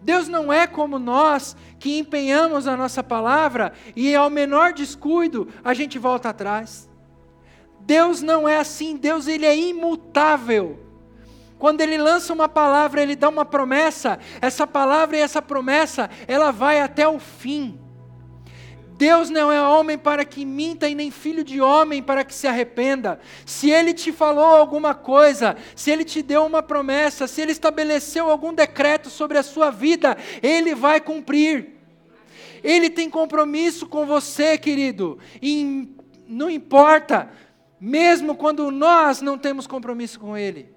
Deus 0.00 0.28
não 0.28 0.52
é 0.52 0.64
como 0.66 0.96
nós 0.96 1.56
que 1.78 1.98
empenhamos 1.98 2.68
a 2.68 2.76
nossa 2.76 3.02
palavra 3.02 3.72
e 3.96 4.14
ao 4.14 4.30
menor 4.30 4.72
descuido 4.72 5.48
a 5.64 5.74
gente 5.74 5.98
volta 5.98 6.28
atrás. 6.28 6.88
Deus 7.80 8.22
não 8.22 8.48
é 8.48 8.58
assim, 8.58 8.96
Deus 8.96 9.26
ele 9.26 9.44
é 9.44 9.56
imutável. 9.56 10.78
Quando 11.58 11.80
ele 11.80 11.98
lança 11.98 12.32
uma 12.32 12.48
palavra, 12.48 13.02
ele 13.02 13.16
dá 13.16 13.28
uma 13.28 13.44
promessa, 13.44 14.20
essa 14.40 14.64
palavra 14.64 15.16
e 15.16 15.20
essa 15.20 15.42
promessa, 15.42 16.08
ela 16.28 16.52
vai 16.52 16.80
até 16.80 17.08
o 17.08 17.18
fim. 17.18 17.80
Deus 18.98 19.30
não 19.30 19.52
é 19.52 19.62
homem 19.62 19.96
para 19.96 20.24
que 20.24 20.44
minta 20.44 20.88
e 20.88 20.94
nem 20.94 21.08
filho 21.08 21.44
de 21.44 21.60
homem 21.60 22.02
para 22.02 22.24
que 22.24 22.34
se 22.34 22.48
arrependa. 22.48 23.20
Se 23.46 23.70
ele 23.70 23.94
te 23.94 24.10
falou 24.10 24.44
alguma 24.44 24.92
coisa, 24.92 25.56
se 25.76 25.92
ele 25.92 26.04
te 26.04 26.20
deu 26.20 26.44
uma 26.44 26.64
promessa, 26.64 27.28
se 27.28 27.40
ele 27.40 27.52
estabeleceu 27.52 28.28
algum 28.28 28.52
decreto 28.52 29.08
sobre 29.08 29.38
a 29.38 29.44
sua 29.44 29.70
vida, 29.70 30.18
ele 30.42 30.74
vai 30.74 31.00
cumprir. 31.00 31.76
Ele 32.64 32.90
tem 32.90 33.08
compromisso 33.08 33.86
com 33.86 34.04
você, 34.04 34.58
querido. 34.58 35.16
E 35.40 35.94
não 36.26 36.50
importa, 36.50 37.30
mesmo 37.80 38.34
quando 38.34 38.68
nós 38.68 39.22
não 39.22 39.38
temos 39.38 39.64
compromisso 39.64 40.18
com 40.18 40.36
ele. 40.36 40.74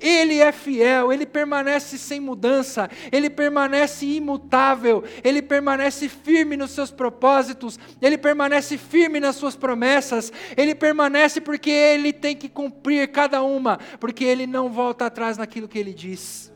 Ele 0.00 0.38
é 0.38 0.52
fiel, 0.52 1.12
ele 1.12 1.26
permanece 1.26 1.98
sem 1.98 2.20
mudança, 2.20 2.88
ele 3.10 3.28
permanece 3.28 4.06
imutável, 4.06 5.02
ele 5.24 5.42
permanece 5.42 6.08
firme 6.08 6.56
nos 6.56 6.70
seus 6.70 6.90
propósitos, 6.92 7.78
ele 8.00 8.16
permanece 8.16 8.78
firme 8.78 9.18
nas 9.18 9.34
suas 9.34 9.56
promessas, 9.56 10.32
ele 10.56 10.72
permanece 10.74 11.40
porque 11.40 11.70
ele 11.70 12.12
tem 12.12 12.36
que 12.36 12.48
cumprir 12.48 13.10
cada 13.10 13.42
uma, 13.42 13.78
porque 13.98 14.22
ele 14.22 14.46
não 14.46 14.70
volta 14.70 15.06
atrás 15.06 15.36
naquilo 15.36 15.66
que 15.66 15.78
ele 15.78 15.92
diz. 15.92 16.52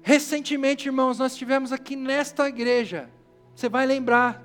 Recentemente, 0.00 0.86
irmãos, 0.86 1.18
nós 1.18 1.36
tivemos 1.36 1.70
aqui 1.70 1.96
nesta 1.96 2.48
igreja, 2.48 3.10
você 3.54 3.68
vai 3.68 3.84
lembrar, 3.84 4.42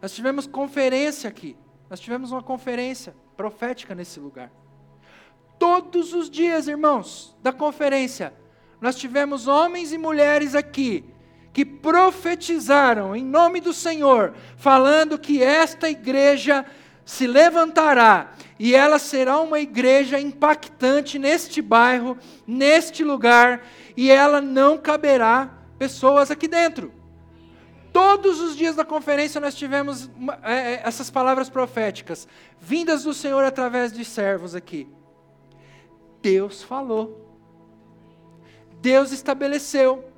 nós 0.00 0.14
tivemos 0.14 0.46
conferência 0.46 1.28
aqui, 1.28 1.56
nós 1.90 1.98
tivemos 1.98 2.30
uma 2.30 2.42
conferência 2.42 3.23
profética 3.36 3.94
nesse 3.94 4.20
lugar. 4.20 4.50
Todos 5.58 6.12
os 6.12 6.28
dias, 6.28 6.68
irmãos, 6.68 7.36
da 7.42 7.52
conferência, 7.52 8.32
nós 8.80 8.96
tivemos 8.96 9.46
homens 9.48 9.92
e 9.92 9.98
mulheres 9.98 10.54
aqui 10.54 11.04
que 11.52 11.64
profetizaram 11.64 13.14
em 13.14 13.24
nome 13.24 13.60
do 13.60 13.72
Senhor, 13.72 14.34
falando 14.56 15.18
que 15.18 15.42
esta 15.42 15.88
igreja 15.88 16.66
se 17.04 17.26
levantará 17.26 18.32
e 18.58 18.74
ela 18.74 18.98
será 18.98 19.38
uma 19.40 19.60
igreja 19.60 20.18
impactante 20.18 21.18
neste 21.18 21.62
bairro, 21.62 22.18
neste 22.46 23.04
lugar, 23.04 23.64
e 23.96 24.10
ela 24.10 24.40
não 24.40 24.76
caberá 24.78 25.50
pessoas 25.78 26.30
aqui 26.30 26.48
dentro. 26.48 26.92
Todos 27.94 28.40
os 28.40 28.56
dias 28.56 28.74
da 28.74 28.84
conferência 28.84 29.40
nós 29.40 29.54
tivemos 29.54 30.10
é, 30.42 30.52
é, 30.52 30.82
essas 30.84 31.10
palavras 31.10 31.48
proféticas, 31.48 32.26
vindas 32.58 33.04
do 33.04 33.14
Senhor 33.14 33.44
através 33.44 33.92
de 33.92 34.04
servos 34.04 34.52
aqui. 34.52 34.88
Deus 36.20 36.60
falou. 36.60 37.38
Deus 38.80 39.12
estabeleceu. 39.12 40.10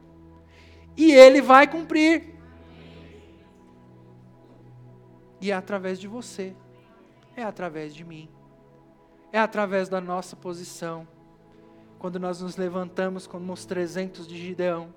E 0.96 1.12
Ele 1.12 1.42
vai 1.42 1.66
cumprir. 1.66 2.34
E 5.38 5.50
é 5.50 5.54
através 5.54 6.00
de 6.00 6.08
você. 6.08 6.56
É 7.36 7.42
através 7.42 7.94
de 7.94 8.06
mim. 8.06 8.26
É 9.30 9.38
através 9.38 9.86
da 9.86 10.00
nossa 10.00 10.34
posição. 10.34 11.06
Quando 11.98 12.18
nós 12.18 12.40
nos 12.40 12.56
levantamos 12.56 13.26
como 13.26 13.52
os 13.52 13.66
300 13.66 14.26
de 14.26 14.38
Gideão 14.38 14.94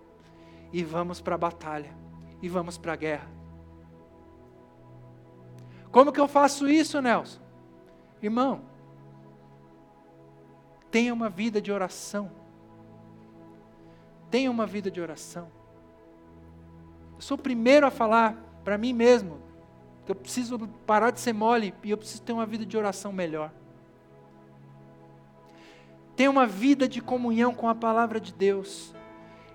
e 0.71 0.81
vamos 0.81 1.19
para 1.19 1.35
a 1.35 1.37
batalha 1.37 2.08
e 2.41 2.49
vamos 2.49 2.77
para 2.77 2.93
a 2.93 2.95
guerra. 2.95 3.27
Como 5.91 6.11
que 6.11 6.19
eu 6.19 6.27
faço 6.27 6.67
isso, 6.67 7.01
Nelson? 7.01 7.39
Irmão, 8.21 8.61
tenha 10.91 11.13
uma 11.13 11.29
vida 11.29 11.61
de 11.61 11.71
oração. 11.71 12.31
Tenha 14.29 14.51
uma 14.51 14.65
vida 14.65 14.91
de 14.91 15.01
oração. 15.01 15.47
Eu 17.15 17.21
sou 17.21 17.35
o 17.35 17.41
primeiro 17.41 17.85
a 17.85 17.91
falar 17.91 18.35
para 18.63 18.77
mim 18.77 18.93
mesmo 18.93 19.39
que 20.05 20.11
eu 20.11 20.15
preciso 20.15 20.59
parar 20.85 21.11
de 21.11 21.19
ser 21.19 21.33
mole 21.33 21.73
e 21.83 21.91
eu 21.91 21.97
preciso 21.97 22.21
ter 22.21 22.33
uma 22.33 22.45
vida 22.45 22.65
de 22.65 22.77
oração 22.77 23.11
melhor. 23.11 23.51
Tenha 26.15 26.29
uma 26.29 26.45
vida 26.45 26.87
de 26.87 27.01
comunhão 27.01 27.53
com 27.53 27.69
a 27.69 27.75
palavra 27.75 28.19
de 28.19 28.33
Deus. 28.33 28.93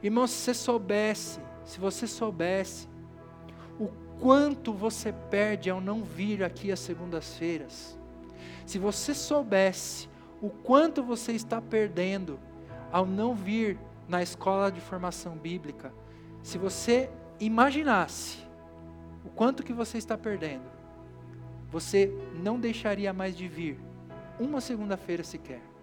Irmão, 0.03 0.27
se 0.27 0.35
você 0.35 0.55
soubesse 0.55 1.41
se 1.65 1.81
você 1.81 2.07
soubesse 2.07 2.89
o 3.79 3.89
quanto 4.21 4.73
você 4.73 5.13
perde 5.31 5.71
ao 5.71 5.81
não 5.81 6.03
vir 6.03 6.43
aqui 6.43 6.71
às 6.71 6.81
segundas-feiras, 6.81 7.99
se 8.67 8.79
você 8.79 9.15
soubesse 9.15 10.09
o 10.41 10.51
quanto 10.51 11.03
você 11.03 11.33
está 11.33 11.61
perdendo 11.61 12.39
ao 12.93 13.07
não 13.07 13.35
vir 13.35 13.79
na 14.09 14.23
escola 14.23 14.71
de 14.71 14.81
formação 14.81 15.37
bíblica, 15.37 15.93
se 16.43 16.59
você 16.59 17.11
imaginasse 17.41 18.39
o 19.25 19.31
quanto 19.31 19.63
que 19.63 19.73
você 19.73 19.99
está 19.99 20.17
perdendo, 20.17 20.71
você 21.71 22.13
não 22.35 22.61
deixaria 22.61 23.13
mais 23.13 23.37
de 23.37 23.49
vir 23.49 23.81
uma 24.39 24.61
segunda-feira 24.61 25.25
sequer. 25.25 25.74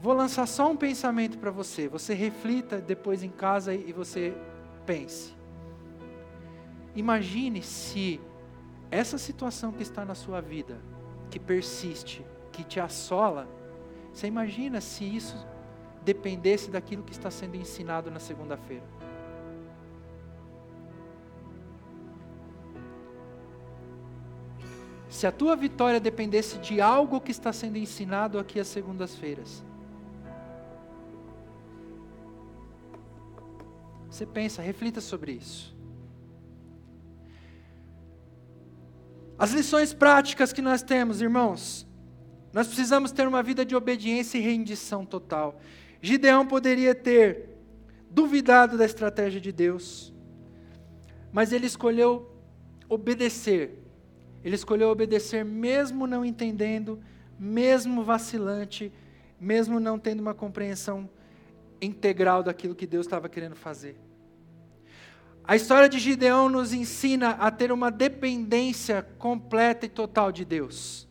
Vou 0.00 0.14
lançar 0.14 0.46
só 0.46 0.70
um 0.70 0.76
pensamento 0.76 1.36
para 1.36 1.50
você. 1.50 1.86
Você 1.86 2.14
reflita 2.14 2.80
depois 2.80 3.22
em 3.22 3.28
casa 3.28 3.74
e 3.74 3.92
você 3.92 4.34
pense. 4.86 5.34
Imagine 6.96 7.62
se 7.62 8.18
essa 8.90 9.18
situação 9.18 9.72
que 9.72 9.82
está 9.82 10.02
na 10.02 10.14
sua 10.14 10.40
vida, 10.40 10.78
que 11.30 11.38
persiste, 11.38 12.24
que 12.50 12.64
te 12.64 12.80
assola, 12.80 13.46
você 14.10 14.26
imagina 14.26 14.80
se 14.80 15.04
isso 15.04 15.36
dependesse 16.02 16.70
daquilo 16.70 17.02
que 17.02 17.12
está 17.12 17.30
sendo 17.30 17.56
ensinado 17.56 18.10
na 18.10 18.18
segunda-feira. 18.18 18.84
Se 25.10 25.26
a 25.26 25.32
tua 25.32 25.54
vitória 25.54 26.00
dependesse 26.00 26.56
de 26.58 26.80
algo 26.80 27.20
que 27.20 27.32
está 27.32 27.52
sendo 27.52 27.76
ensinado 27.76 28.38
aqui 28.38 28.58
às 28.58 28.68
segundas-feiras, 28.68 29.62
Você 34.10 34.26
pensa, 34.26 34.60
reflita 34.60 35.00
sobre 35.00 35.32
isso. 35.32 35.74
As 39.38 39.52
lições 39.52 39.94
práticas 39.94 40.52
que 40.52 40.60
nós 40.60 40.82
temos, 40.82 41.22
irmãos, 41.22 41.86
nós 42.52 42.66
precisamos 42.66 43.12
ter 43.12 43.26
uma 43.26 43.42
vida 43.42 43.64
de 43.64 43.76
obediência 43.76 44.36
e 44.36 44.42
rendição 44.42 45.06
total. 45.06 45.60
Gideão 46.02 46.46
poderia 46.46 46.94
ter 46.94 47.48
duvidado 48.10 48.76
da 48.76 48.84
estratégia 48.84 49.40
de 49.40 49.52
Deus, 49.52 50.12
mas 51.32 51.52
ele 51.52 51.66
escolheu 51.66 52.30
obedecer. 52.88 53.78
Ele 54.44 54.56
escolheu 54.56 54.90
obedecer 54.90 55.44
mesmo 55.44 56.06
não 56.06 56.24
entendendo, 56.24 56.98
mesmo 57.38 58.02
vacilante, 58.02 58.92
mesmo 59.40 59.78
não 59.78 59.98
tendo 59.98 60.20
uma 60.20 60.34
compreensão 60.34 61.08
integral 61.80 62.42
daquilo 62.42 62.74
que 62.74 62.86
Deus 62.86 63.06
estava 63.06 63.28
querendo 63.28 63.56
fazer. 63.56 63.96
A 65.44 65.56
história 65.56 65.88
de 65.88 65.98
Gideão 65.98 66.48
nos 66.48 66.72
ensina 66.72 67.30
a 67.30 67.50
ter 67.50 67.72
uma 67.72 67.90
dependência 67.90 69.02
completa 69.18 69.86
e 69.86 69.88
total 69.88 70.30
de 70.30 70.44
Deus. 70.44 71.08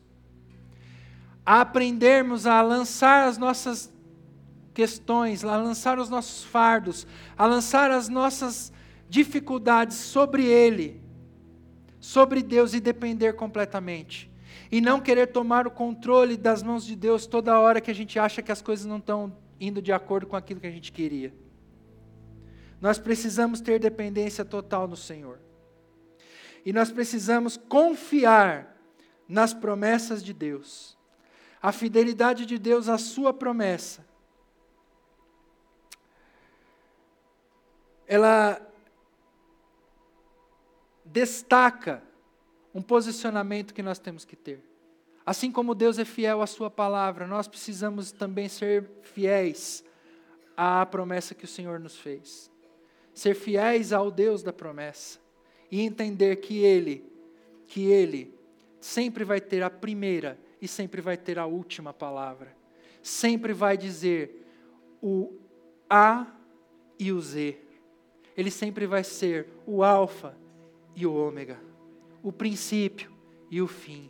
A 1.46 1.62
aprendermos 1.62 2.46
a 2.46 2.62
lançar 2.62 3.28
as 3.28 3.38
nossas 3.38 3.92
questões, 4.74 5.44
a 5.44 5.58
lançar 5.58 6.00
os 6.00 6.10
nossos 6.10 6.44
fardos, 6.44 7.06
a 7.38 7.46
lançar 7.46 7.92
as 7.92 8.08
nossas 8.08 8.72
dificuldades 9.10 9.98
sobre 9.98 10.46
Ele, 10.46 11.02
sobre 12.00 12.42
Deus 12.42 12.74
e 12.74 12.80
depender 12.80 13.34
completamente. 13.34 14.32
E 14.72 14.80
não 14.80 15.02
querer 15.02 15.28
tomar 15.28 15.68
o 15.68 15.72
controle 15.72 16.38
das 16.38 16.64
mãos 16.64 16.86
de 16.86 16.96
Deus 16.96 17.26
toda 17.26 17.60
hora 17.60 17.82
que 17.82 17.92
a 17.92 17.96
gente 17.96 18.18
acha 18.20 18.42
que 18.42 18.52
as 18.52 18.62
coisas 18.62 18.86
não 18.86 18.98
estão 18.98 19.36
indo 19.60 19.82
de 19.82 19.92
acordo 19.92 20.28
com 20.28 20.36
aquilo 20.36 20.60
que 20.60 20.68
a 20.68 20.72
gente 20.72 20.92
queria. 20.92 21.34
Nós 22.80 22.98
precisamos 22.98 23.60
ter 23.60 23.80
dependência 23.80 24.46
total 24.46 24.88
no 24.88 24.96
Senhor. 24.96 25.40
E 26.66 26.72
nós 26.72 26.92
precisamos 26.92 27.58
confiar 27.58 28.78
nas 29.28 29.54
promessas 29.54 30.24
de 30.24 30.34
Deus. 30.34 30.98
A 31.62 31.72
fidelidade 31.72 32.46
de 32.46 32.58
Deus 32.58 32.88
à 32.88 32.98
sua 32.98 33.34
promessa. 33.34 34.06
Ela 38.08 38.66
destaca 41.04 42.02
um 42.74 42.82
posicionamento 42.82 43.74
que 43.74 43.84
nós 43.84 44.00
temos 44.00 44.24
que 44.24 44.36
ter. 44.36 44.69
Assim 45.30 45.52
como 45.52 45.76
Deus 45.76 46.00
é 46.00 46.06
fiel 46.06 46.42
à 46.42 46.48
sua 46.48 46.70
palavra, 46.70 47.28
nós 47.28 47.48
precisamos 47.48 48.12
também 48.12 48.50
ser 48.50 48.90
fiéis 49.02 49.84
à 50.58 50.86
promessa 50.86 51.36
que 51.36 51.46
o 51.46 51.48
Senhor 51.48 51.80
nos 51.80 51.98
fez 51.98 52.50
ser 53.20 53.36
fiéis 53.36 53.92
ao 53.92 54.10
Deus 54.10 54.42
da 54.42 54.54
promessa 54.54 55.20
e 55.70 55.82
entender 55.82 56.38
que 56.38 56.60
Ele, 56.60 57.06
que 57.68 57.86
Ele 57.92 58.34
sempre 58.80 59.26
vai 59.26 59.42
ter 59.42 59.62
a 59.62 59.70
primeira 59.70 60.40
e 60.62 60.68
sempre 60.68 61.02
vai 61.02 61.18
ter 61.18 61.38
a 61.38 61.46
última 61.46 61.94
palavra. 61.94 62.56
Sempre 63.04 63.52
vai 63.52 63.78
dizer 63.78 64.46
o 65.02 65.34
A 65.90 66.28
e 66.98 67.12
o 67.12 67.20
Z. 67.22 67.58
Ele 68.38 68.50
sempre 68.50 68.88
vai 68.88 69.04
ser 69.04 69.50
o 69.66 69.84
Alfa 69.84 70.38
e 70.96 71.06
o 71.06 71.14
Ômega, 71.14 71.60
o 72.24 72.32
princípio 72.32 73.12
e 73.52 73.62
o 73.62 73.68
fim. 73.68 74.10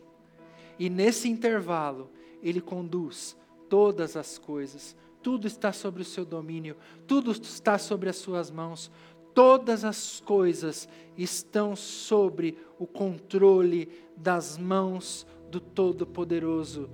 E 0.80 0.88
nesse 0.88 1.28
intervalo, 1.28 2.10
Ele 2.42 2.58
conduz 2.58 3.36
todas 3.68 4.16
as 4.16 4.38
coisas, 4.38 4.96
tudo 5.22 5.46
está 5.46 5.74
sobre 5.74 6.00
o 6.00 6.06
seu 6.06 6.24
domínio, 6.24 6.74
tudo 7.06 7.32
está 7.32 7.76
sobre 7.76 8.08
as 8.08 8.16
suas 8.16 8.50
mãos, 8.50 8.90
todas 9.34 9.84
as 9.84 10.20
coisas 10.20 10.88
estão 11.18 11.76
sobre 11.76 12.56
o 12.78 12.86
controle 12.86 13.90
das 14.16 14.56
mãos 14.56 15.26
do 15.50 15.60
Todo-Poderoso, 15.60 16.88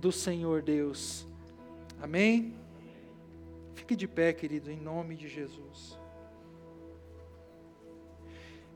do 0.00 0.12
Senhor 0.12 0.62
Deus. 0.62 1.26
Amém? 2.00 2.54
Fique 3.74 3.96
de 3.96 4.06
pé, 4.06 4.32
querido, 4.32 4.70
em 4.70 4.80
nome 4.80 5.16
de 5.16 5.28
Jesus. 5.28 5.99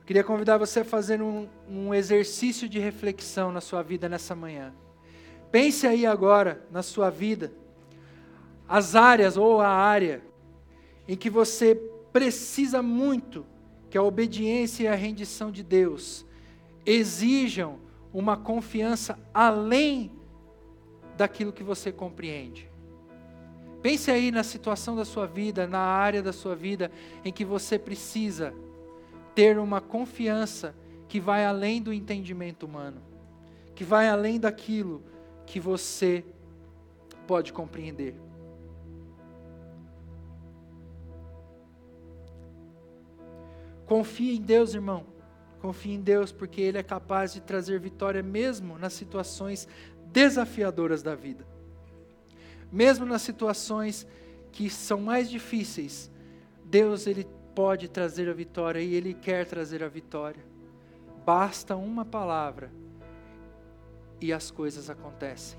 Queria 0.06 0.24
convidar 0.24 0.58
você 0.58 0.80
a 0.80 0.84
fazer 0.84 1.22
um, 1.22 1.48
um 1.68 1.94
exercício 1.94 2.68
de 2.68 2.78
reflexão 2.78 3.50
na 3.50 3.60
sua 3.60 3.82
vida 3.82 4.08
nessa 4.08 4.34
manhã. 4.34 4.74
Pense 5.50 5.86
aí 5.86 6.04
agora 6.04 6.66
na 6.70 6.82
sua 6.82 7.10
vida 7.10 7.52
as 8.68 8.94
áreas 8.94 9.36
ou 9.36 9.60
a 9.60 9.68
área 9.68 10.22
em 11.06 11.16
que 11.16 11.28
você 11.28 11.74
precisa 12.12 12.82
muito 12.82 13.46
que 13.90 13.98
a 13.98 14.02
obediência 14.02 14.84
e 14.84 14.88
a 14.88 14.94
rendição 14.94 15.50
de 15.50 15.62
Deus 15.62 16.24
exijam 16.84 17.78
uma 18.12 18.36
confiança 18.36 19.18
além 19.32 20.10
daquilo 21.16 21.52
que 21.52 21.62
você 21.62 21.92
compreende. 21.92 22.68
Pense 23.82 24.10
aí 24.10 24.30
na 24.30 24.42
situação 24.42 24.96
da 24.96 25.04
sua 25.04 25.26
vida, 25.26 25.66
na 25.66 25.78
área 25.78 26.22
da 26.22 26.32
sua 26.32 26.56
vida 26.56 26.90
em 27.24 27.32
que 27.32 27.44
você 27.44 27.78
precisa 27.78 28.54
ter 29.34 29.58
uma 29.58 29.80
confiança 29.80 30.74
que 31.08 31.20
vai 31.20 31.44
além 31.44 31.82
do 31.82 31.92
entendimento 31.92 32.66
humano, 32.66 33.00
que 33.74 33.84
vai 33.84 34.08
além 34.08 34.38
daquilo 34.38 35.02
que 35.46 35.60
você 35.60 36.24
pode 37.26 37.52
compreender. 37.52 38.14
Confie 43.86 44.36
em 44.36 44.40
Deus, 44.40 44.74
irmão. 44.74 45.04
Confie 45.60 45.92
em 45.92 46.00
Deus, 46.00 46.32
porque 46.32 46.60
Ele 46.60 46.78
é 46.78 46.82
capaz 46.82 47.32
de 47.32 47.40
trazer 47.40 47.78
vitória 47.80 48.22
mesmo 48.22 48.78
nas 48.78 48.92
situações 48.92 49.68
desafiadoras 50.06 51.02
da 51.02 51.14
vida. 51.14 51.46
Mesmo 52.70 53.04
nas 53.04 53.22
situações 53.22 54.06
que 54.52 54.70
são 54.70 55.00
mais 55.00 55.30
difíceis, 55.30 56.10
Deus 56.64 57.06
ele 57.06 57.26
pode 57.54 57.88
trazer 57.88 58.28
a 58.28 58.32
vitória 58.32 58.80
e 58.80 58.94
Ele 58.94 59.14
quer 59.14 59.46
trazer 59.46 59.82
a 59.82 59.88
vitória. 59.88 60.44
Basta 61.24 61.76
uma 61.76 62.04
palavra 62.04 62.70
e 64.20 64.32
as 64.32 64.50
coisas 64.50 64.90
acontecem. 64.90 65.58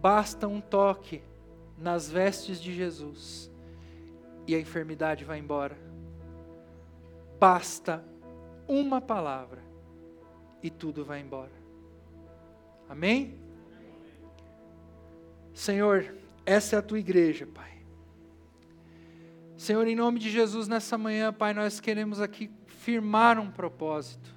Basta 0.00 0.48
um 0.48 0.60
toque 0.60 1.22
nas 1.78 2.10
vestes 2.10 2.60
de 2.60 2.74
Jesus 2.74 3.50
e 4.46 4.54
a 4.54 4.60
enfermidade 4.60 5.24
vai 5.24 5.38
embora 5.38 5.90
Basta 7.40 8.04
uma 8.68 9.00
palavra 9.00 9.62
e 10.62 10.68
tudo 10.68 11.06
vai 11.06 11.20
embora. 11.20 11.50
Amém? 12.86 13.40
Senhor, 15.54 16.14
essa 16.44 16.76
é 16.76 16.78
a 16.78 16.82
tua 16.82 16.98
igreja, 16.98 17.46
Pai. 17.46 17.79
Senhor, 19.60 19.86
em 19.86 19.94
nome 19.94 20.18
de 20.18 20.30
Jesus, 20.30 20.68
nessa 20.68 20.96
manhã, 20.96 21.30
Pai, 21.34 21.52
nós 21.52 21.80
queremos 21.80 22.18
aqui 22.18 22.50
firmar 22.66 23.38
um 23.38 23.50
propósito. 23.50 24.34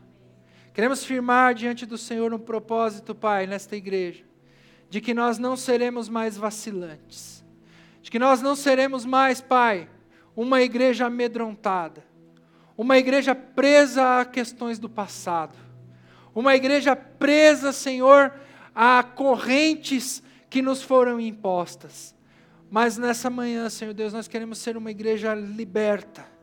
Queremos 0.74 1.06
firmar 1.06 1.56
diante 1.56 1.86
do 1.86 1.98
Senhor 1.98 2.34
um 2.34 2.38
propósito, 2.38 3.16
Pai, 3.16 3.48
nesta 3.48 3.78
igreja, 3.78 4.26
de 4.90 5.00
que 5.00 5.14
nós 5.14 5.38
não 5.38 5.56
seremos 5.56 6.10
mais 6.10 6.36
vacilantes, 6.36 7.42
de 8.02 8.12
que 8.12 8.20
nós 8.20 8.42
não 8.42 8.54
seremos 8.54 9.06
mais, 9.06 9.40
Pai, 9.40 9.88
uma 10.36 10.62
igreja 10.62 11.06
amedrontada, 11.06 12.04
uma 12.78 12.98
igreja 12.98 13.34
presa 13.34 14.20
a 14.20 14.26
questões 14.26 14.78
do 14.78 14.90
passado. 14.90 15.58
Uma 16.36 16.54
igreja 16.54 16.98
presa, 16.98 17.72
Senhor, 17.72 18.34
a 18.76 19.02
correntes 19.02 20.22
que 20.50 20.62
nos 20.62 20.84
foram 20.84 21.18
impostas. 21.18 22.13
Mas 22.74 22.98
nessa 22.98 23.30
manhã, 23.30 23.70
Senhor 23.70 23.94
Deus, 23.94 24.12
nós 24.12 24.28
queremos 24.28 24.58
ser 24.58 24.76
uma 24.76 24.90
igreja 24.90 25.36
liberta 25.36 26.34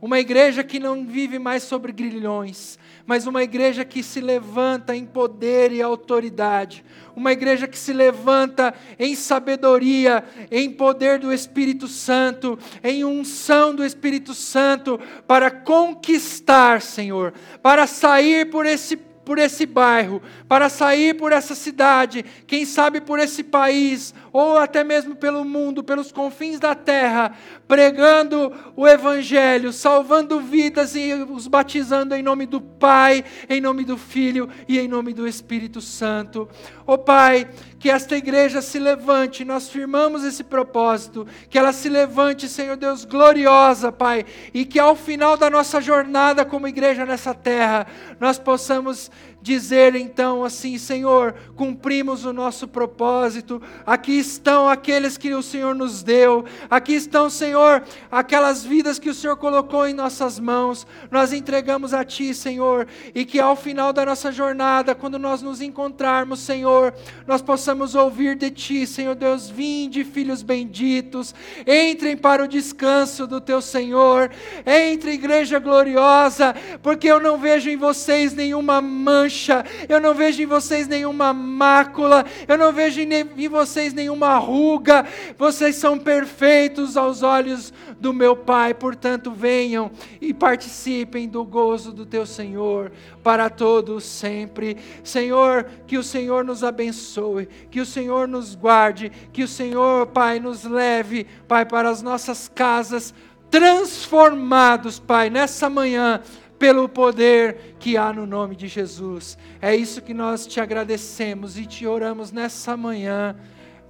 uma 0.00 0.20
igreja 0.20 0.62
que 0.62 0.78
não 0.78 1.04
vive 1.04 1.40
mais 1.40 1.64
sobre 1.64 1.90
grilhões, 1.90 2.78
mas 3.04 3.26
uma 3.26 3.42
igreja 3.42 3.84
que 3.84 4.00
se 4.00 4.20
levanta 4.20 4.94
em 4.94 5.04
poder 5.04 5.72
e 5.72 5.82
autoridade. 5.82 6.84
Uma 7.16 7.32
igreja 7.32 7.66
que 7.66 7.76
se 7.76 7.92
levanta 7.92 8.72
em 8.96 9.16
sabedoria, 9.16 10.22
em 10.52 10.70
poder 10.70 11.18
do 11.18 11.32
Espírito 11.32 11.88
Santo, 11.88 12.56
em 12.82 13.04
unção 13.04 13.74
do 13.74 13.84
Espírito 13.84 14.34
Santo, 14.34 15.00
para 15.26 15.50
conquistar, 15.50 16.80
Senhor, 16.80 17.34
para 17.60 17.86
sair 17.86 18.48
por 18.50 18.66
esse 18.66 18.96
por 19.28 19.38
esse 19.38 19.66
bairro, 19.66 20.22
para 20.48 20.70
sair 20.70 21.14
por 21.14 21.32
essa 21.32 21.54
cidade, 21.54 22.24
quem 22.46 22.64
sabe 22.64 22.98
por 22.98 23.18
esse 23.18 23.44
país, 23.44 24.14
ou 24.32 24.58
até 24.58 24.84
mesmo 24.84 25.16
pelo 25.16 25.44
mundo, 25.44 25.82
pelos 25.82 26.12
confins 26.12 26.58
da 26.58 26.74
terra, 26.74 27.32
pregando 27.66 28.52
o 28.76 28.86
Evangelho, 28.86 29.72
salvando 29.72 30.40
vidas 30.40 30.94
e 30.94 31.12
os 31.12 31.46
batizando 31.46 32.14
em 32.14 32.22
nome 32.22 32.46
do 32.46 32.60
Pai, 32.60 33.24
em 33.48 33.60
nome 33.60 33.84
do 33.84 33.96
Filho 33.96 34.48
e 34.68 34.78
em 34.78 34.88
nome 34.88 35.12
do 35.12 35.26
Espírito 35.26 35.80
Santo. 35.80 36.48
Ó 36.86 36.94
oh, 36.94 36.98
Pai, 36.98 37.48
que 37.78 37.90
esta 37.90 38.16
igreja 38.16 38.60
se 38.60 38.78
levante, 38.78 39.44
nós 39.44 39.68
firmamos 39.68 40.24
esse 40.24 40.42
propósito, 40.42 41.26
que 41.48 41.58
ela 41.58 41.72
se 41.72 41.88
levante, 41.88 42.48
Senhor 42.48 42.76
Deus, 42.76 43.04
gloriosa, 43.04 43.92
Pai, 43.92 44.24
e 44.52 44.64
que 44.64 44.78
ao 44.78 44.96
final 44.96 45.36
da 45.36 45.48
nossa 45.48 45.80
jornada 45.80 46.44
como 46.44 46.66
igreja 46.66 47.06
nessa 47.06 47.34
terra, 47.34 47.86
nós 48.18 48.38
possamos 48.38 49.10
dizer 49.40 49.94
então 49.94 50.44
assim: 50.44 50.78
Senhor, 50.78 51.34
cumprimos 51.54 52.24
o 52.24 52.32
nosso 52.32 52.66
propósito, 52.66 53.62
aqui 53.86 54.18
estão 54.18 54.68
aqueles 54.68 55.16
que 55.16 55.32
o 55.32 55.42
Senhor 55.42 55.74
nos 55.74 56.02
deu, 56.02 56.44
aqui 56.68 56.94
estão, 56.94 57.30
Senhor, 57.30 57.82
aquelas 58.10 58.64
vidas 58.64 58.98
que 58.98 59.08
o 59.08 59.14
Senhor 59.14 59.36
colocou 59.36 59.86
em 59.86 59.94
nossas 59.94 60.38
mãos, 60.38 60.86
nós 61.10 61.32
entregamos 61.32 61.94
a 61.94 62.04
Ti, 62.04 62.34
Senhor, 62.34 62.86
e 63.14 63.24
que 63.24 63.38
ao 63.38 63.56
final 63.56 63.92
da 63.92 64.04
nossa 64.04 64.32
jornada, 64.32 64.94
quando 64.94 65.18
nós 65.18 65.40
nos 65.40 65.60
encontrarmos, 65.60 66.40
Senhor, 66.40 66.94
nós 67.26 67.40
possamos 67.40 67.94
ouvir 67.94 68.36
de 68.36 68.50
Ti, 68.50 68.86
Senhor 68.86 69.14
Deus, 69.14 69.48
vinde, 69.48 70.04
filhos 70.04 70.42
benditos, 70.42 71.34
entrem 71.66 72.16
para 72.16 72.44
o 72.44 72.48
descanso 72.48 73.26
do 73.26 73.40
Teu 73.40 73.60
Senhor, 73.60 74.30
entre, 74.66 75.12
igreja 75.12 75.58
gloriosa, 75.58 76.54
porque 76.82 77.06
eu 77.06 77.20
não 77.20 77.38
vejo 77.38 77.70
em 77.70 77.76
vocês 77.76 78.34
nenhuma 78.34 78.80
mancha 78.80 79.27
mancha, 79.28 79.62
eu 79.88 80.00
não 80.00 80.14
vejo 80.14 80.42
em 80.42 80.46
vocês 80.46 80.88
nenhuma 80.88 81.34
mácula, 81.34 82.24
eu 82.48 82.56
não 82.56 82.72
vejo 82.72 83.00
em 83.00 83.48
vocês 83.48 83.92
nenhuma 83.92 84.38
ruga, 84.38 85.04
vocês 85.36 85.76
são 85.76 85.98
perfeitos 85.98 86.96
aos 86.96 87.22
olhos 87.22 87.72
do 88.00 88.14
meu 88.14 88.34
Pai, 88.34 88.72
portanto, 88.72 89.30
venham 89.30 89.90
e 90.20 90.32
participem 90.32 91.28
do 91.28 91.44
gozo 91.44 91.92
do 91.92 92.06
teu 92.06 92.24
Senhor 92.24 92.90
para 93.22 93.50
todos 93.50 94.04
sempre. 94.04 94.78
Senhor, 95.04 95.66
que 95.86 95.98
o 95.98 96.02
Senhor 96.02 96.42
nos 96.42 96.64
abençoe, 96.64 97.46
que 97.70 97.80
o 97.80 97.86
Senhor 97.86 98.26
nos 98.26 98.54
guarde, 98.54 99.12
que 99.32 99.42
o 99.42 99.48
Senhor, 99.48 100.06
Pai, 100.06 100.40
nos 100.40 100.64
leve, 100.64 101.26
Pai, 101.46 101.66
para 101.66 101.90
as 101.90 102.00
nossas 102.00 102.48
casas 102.48 103.12
transformados, 103.50 104.98
Pai, 104.98 105.28
nessa 105.28 105.68
manhã 105.68 106.22
pelo 106.58 106.88
poder 106.88 107.76
que 107.78 107.96
há 107.96 108.12
no 108.12 108.26
nome 108.26 108.56
de 108.56 108.66
Jesus. 108.66 109.38
É 109.60 109.74
isso 109.74 110.02
que 110.02 110.12
nós 110.12 110.46
te 110.46 110.60
agradecemos 110.60 111.56
e 111.56 111.64
te 111.64 111.86
oramos 111.86 112.32
nessa 112.32 112.76
manhã, 112.76 113.36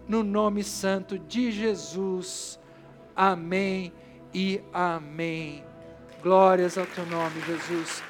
no 0.06 0.22
nome 0.22 0.62
santo 0.62 1.18
de 1.18 1.50
Jesus. 1.50 2.58
Amém 3.16 3.92
e 4.34 4.60
amém. 4.72 5.64
Glórias 6.22 6.76
ao 6.76 6.86
teu 6.86 7.06
nome, 7.06 7.40
Jesus. 7.46 8.02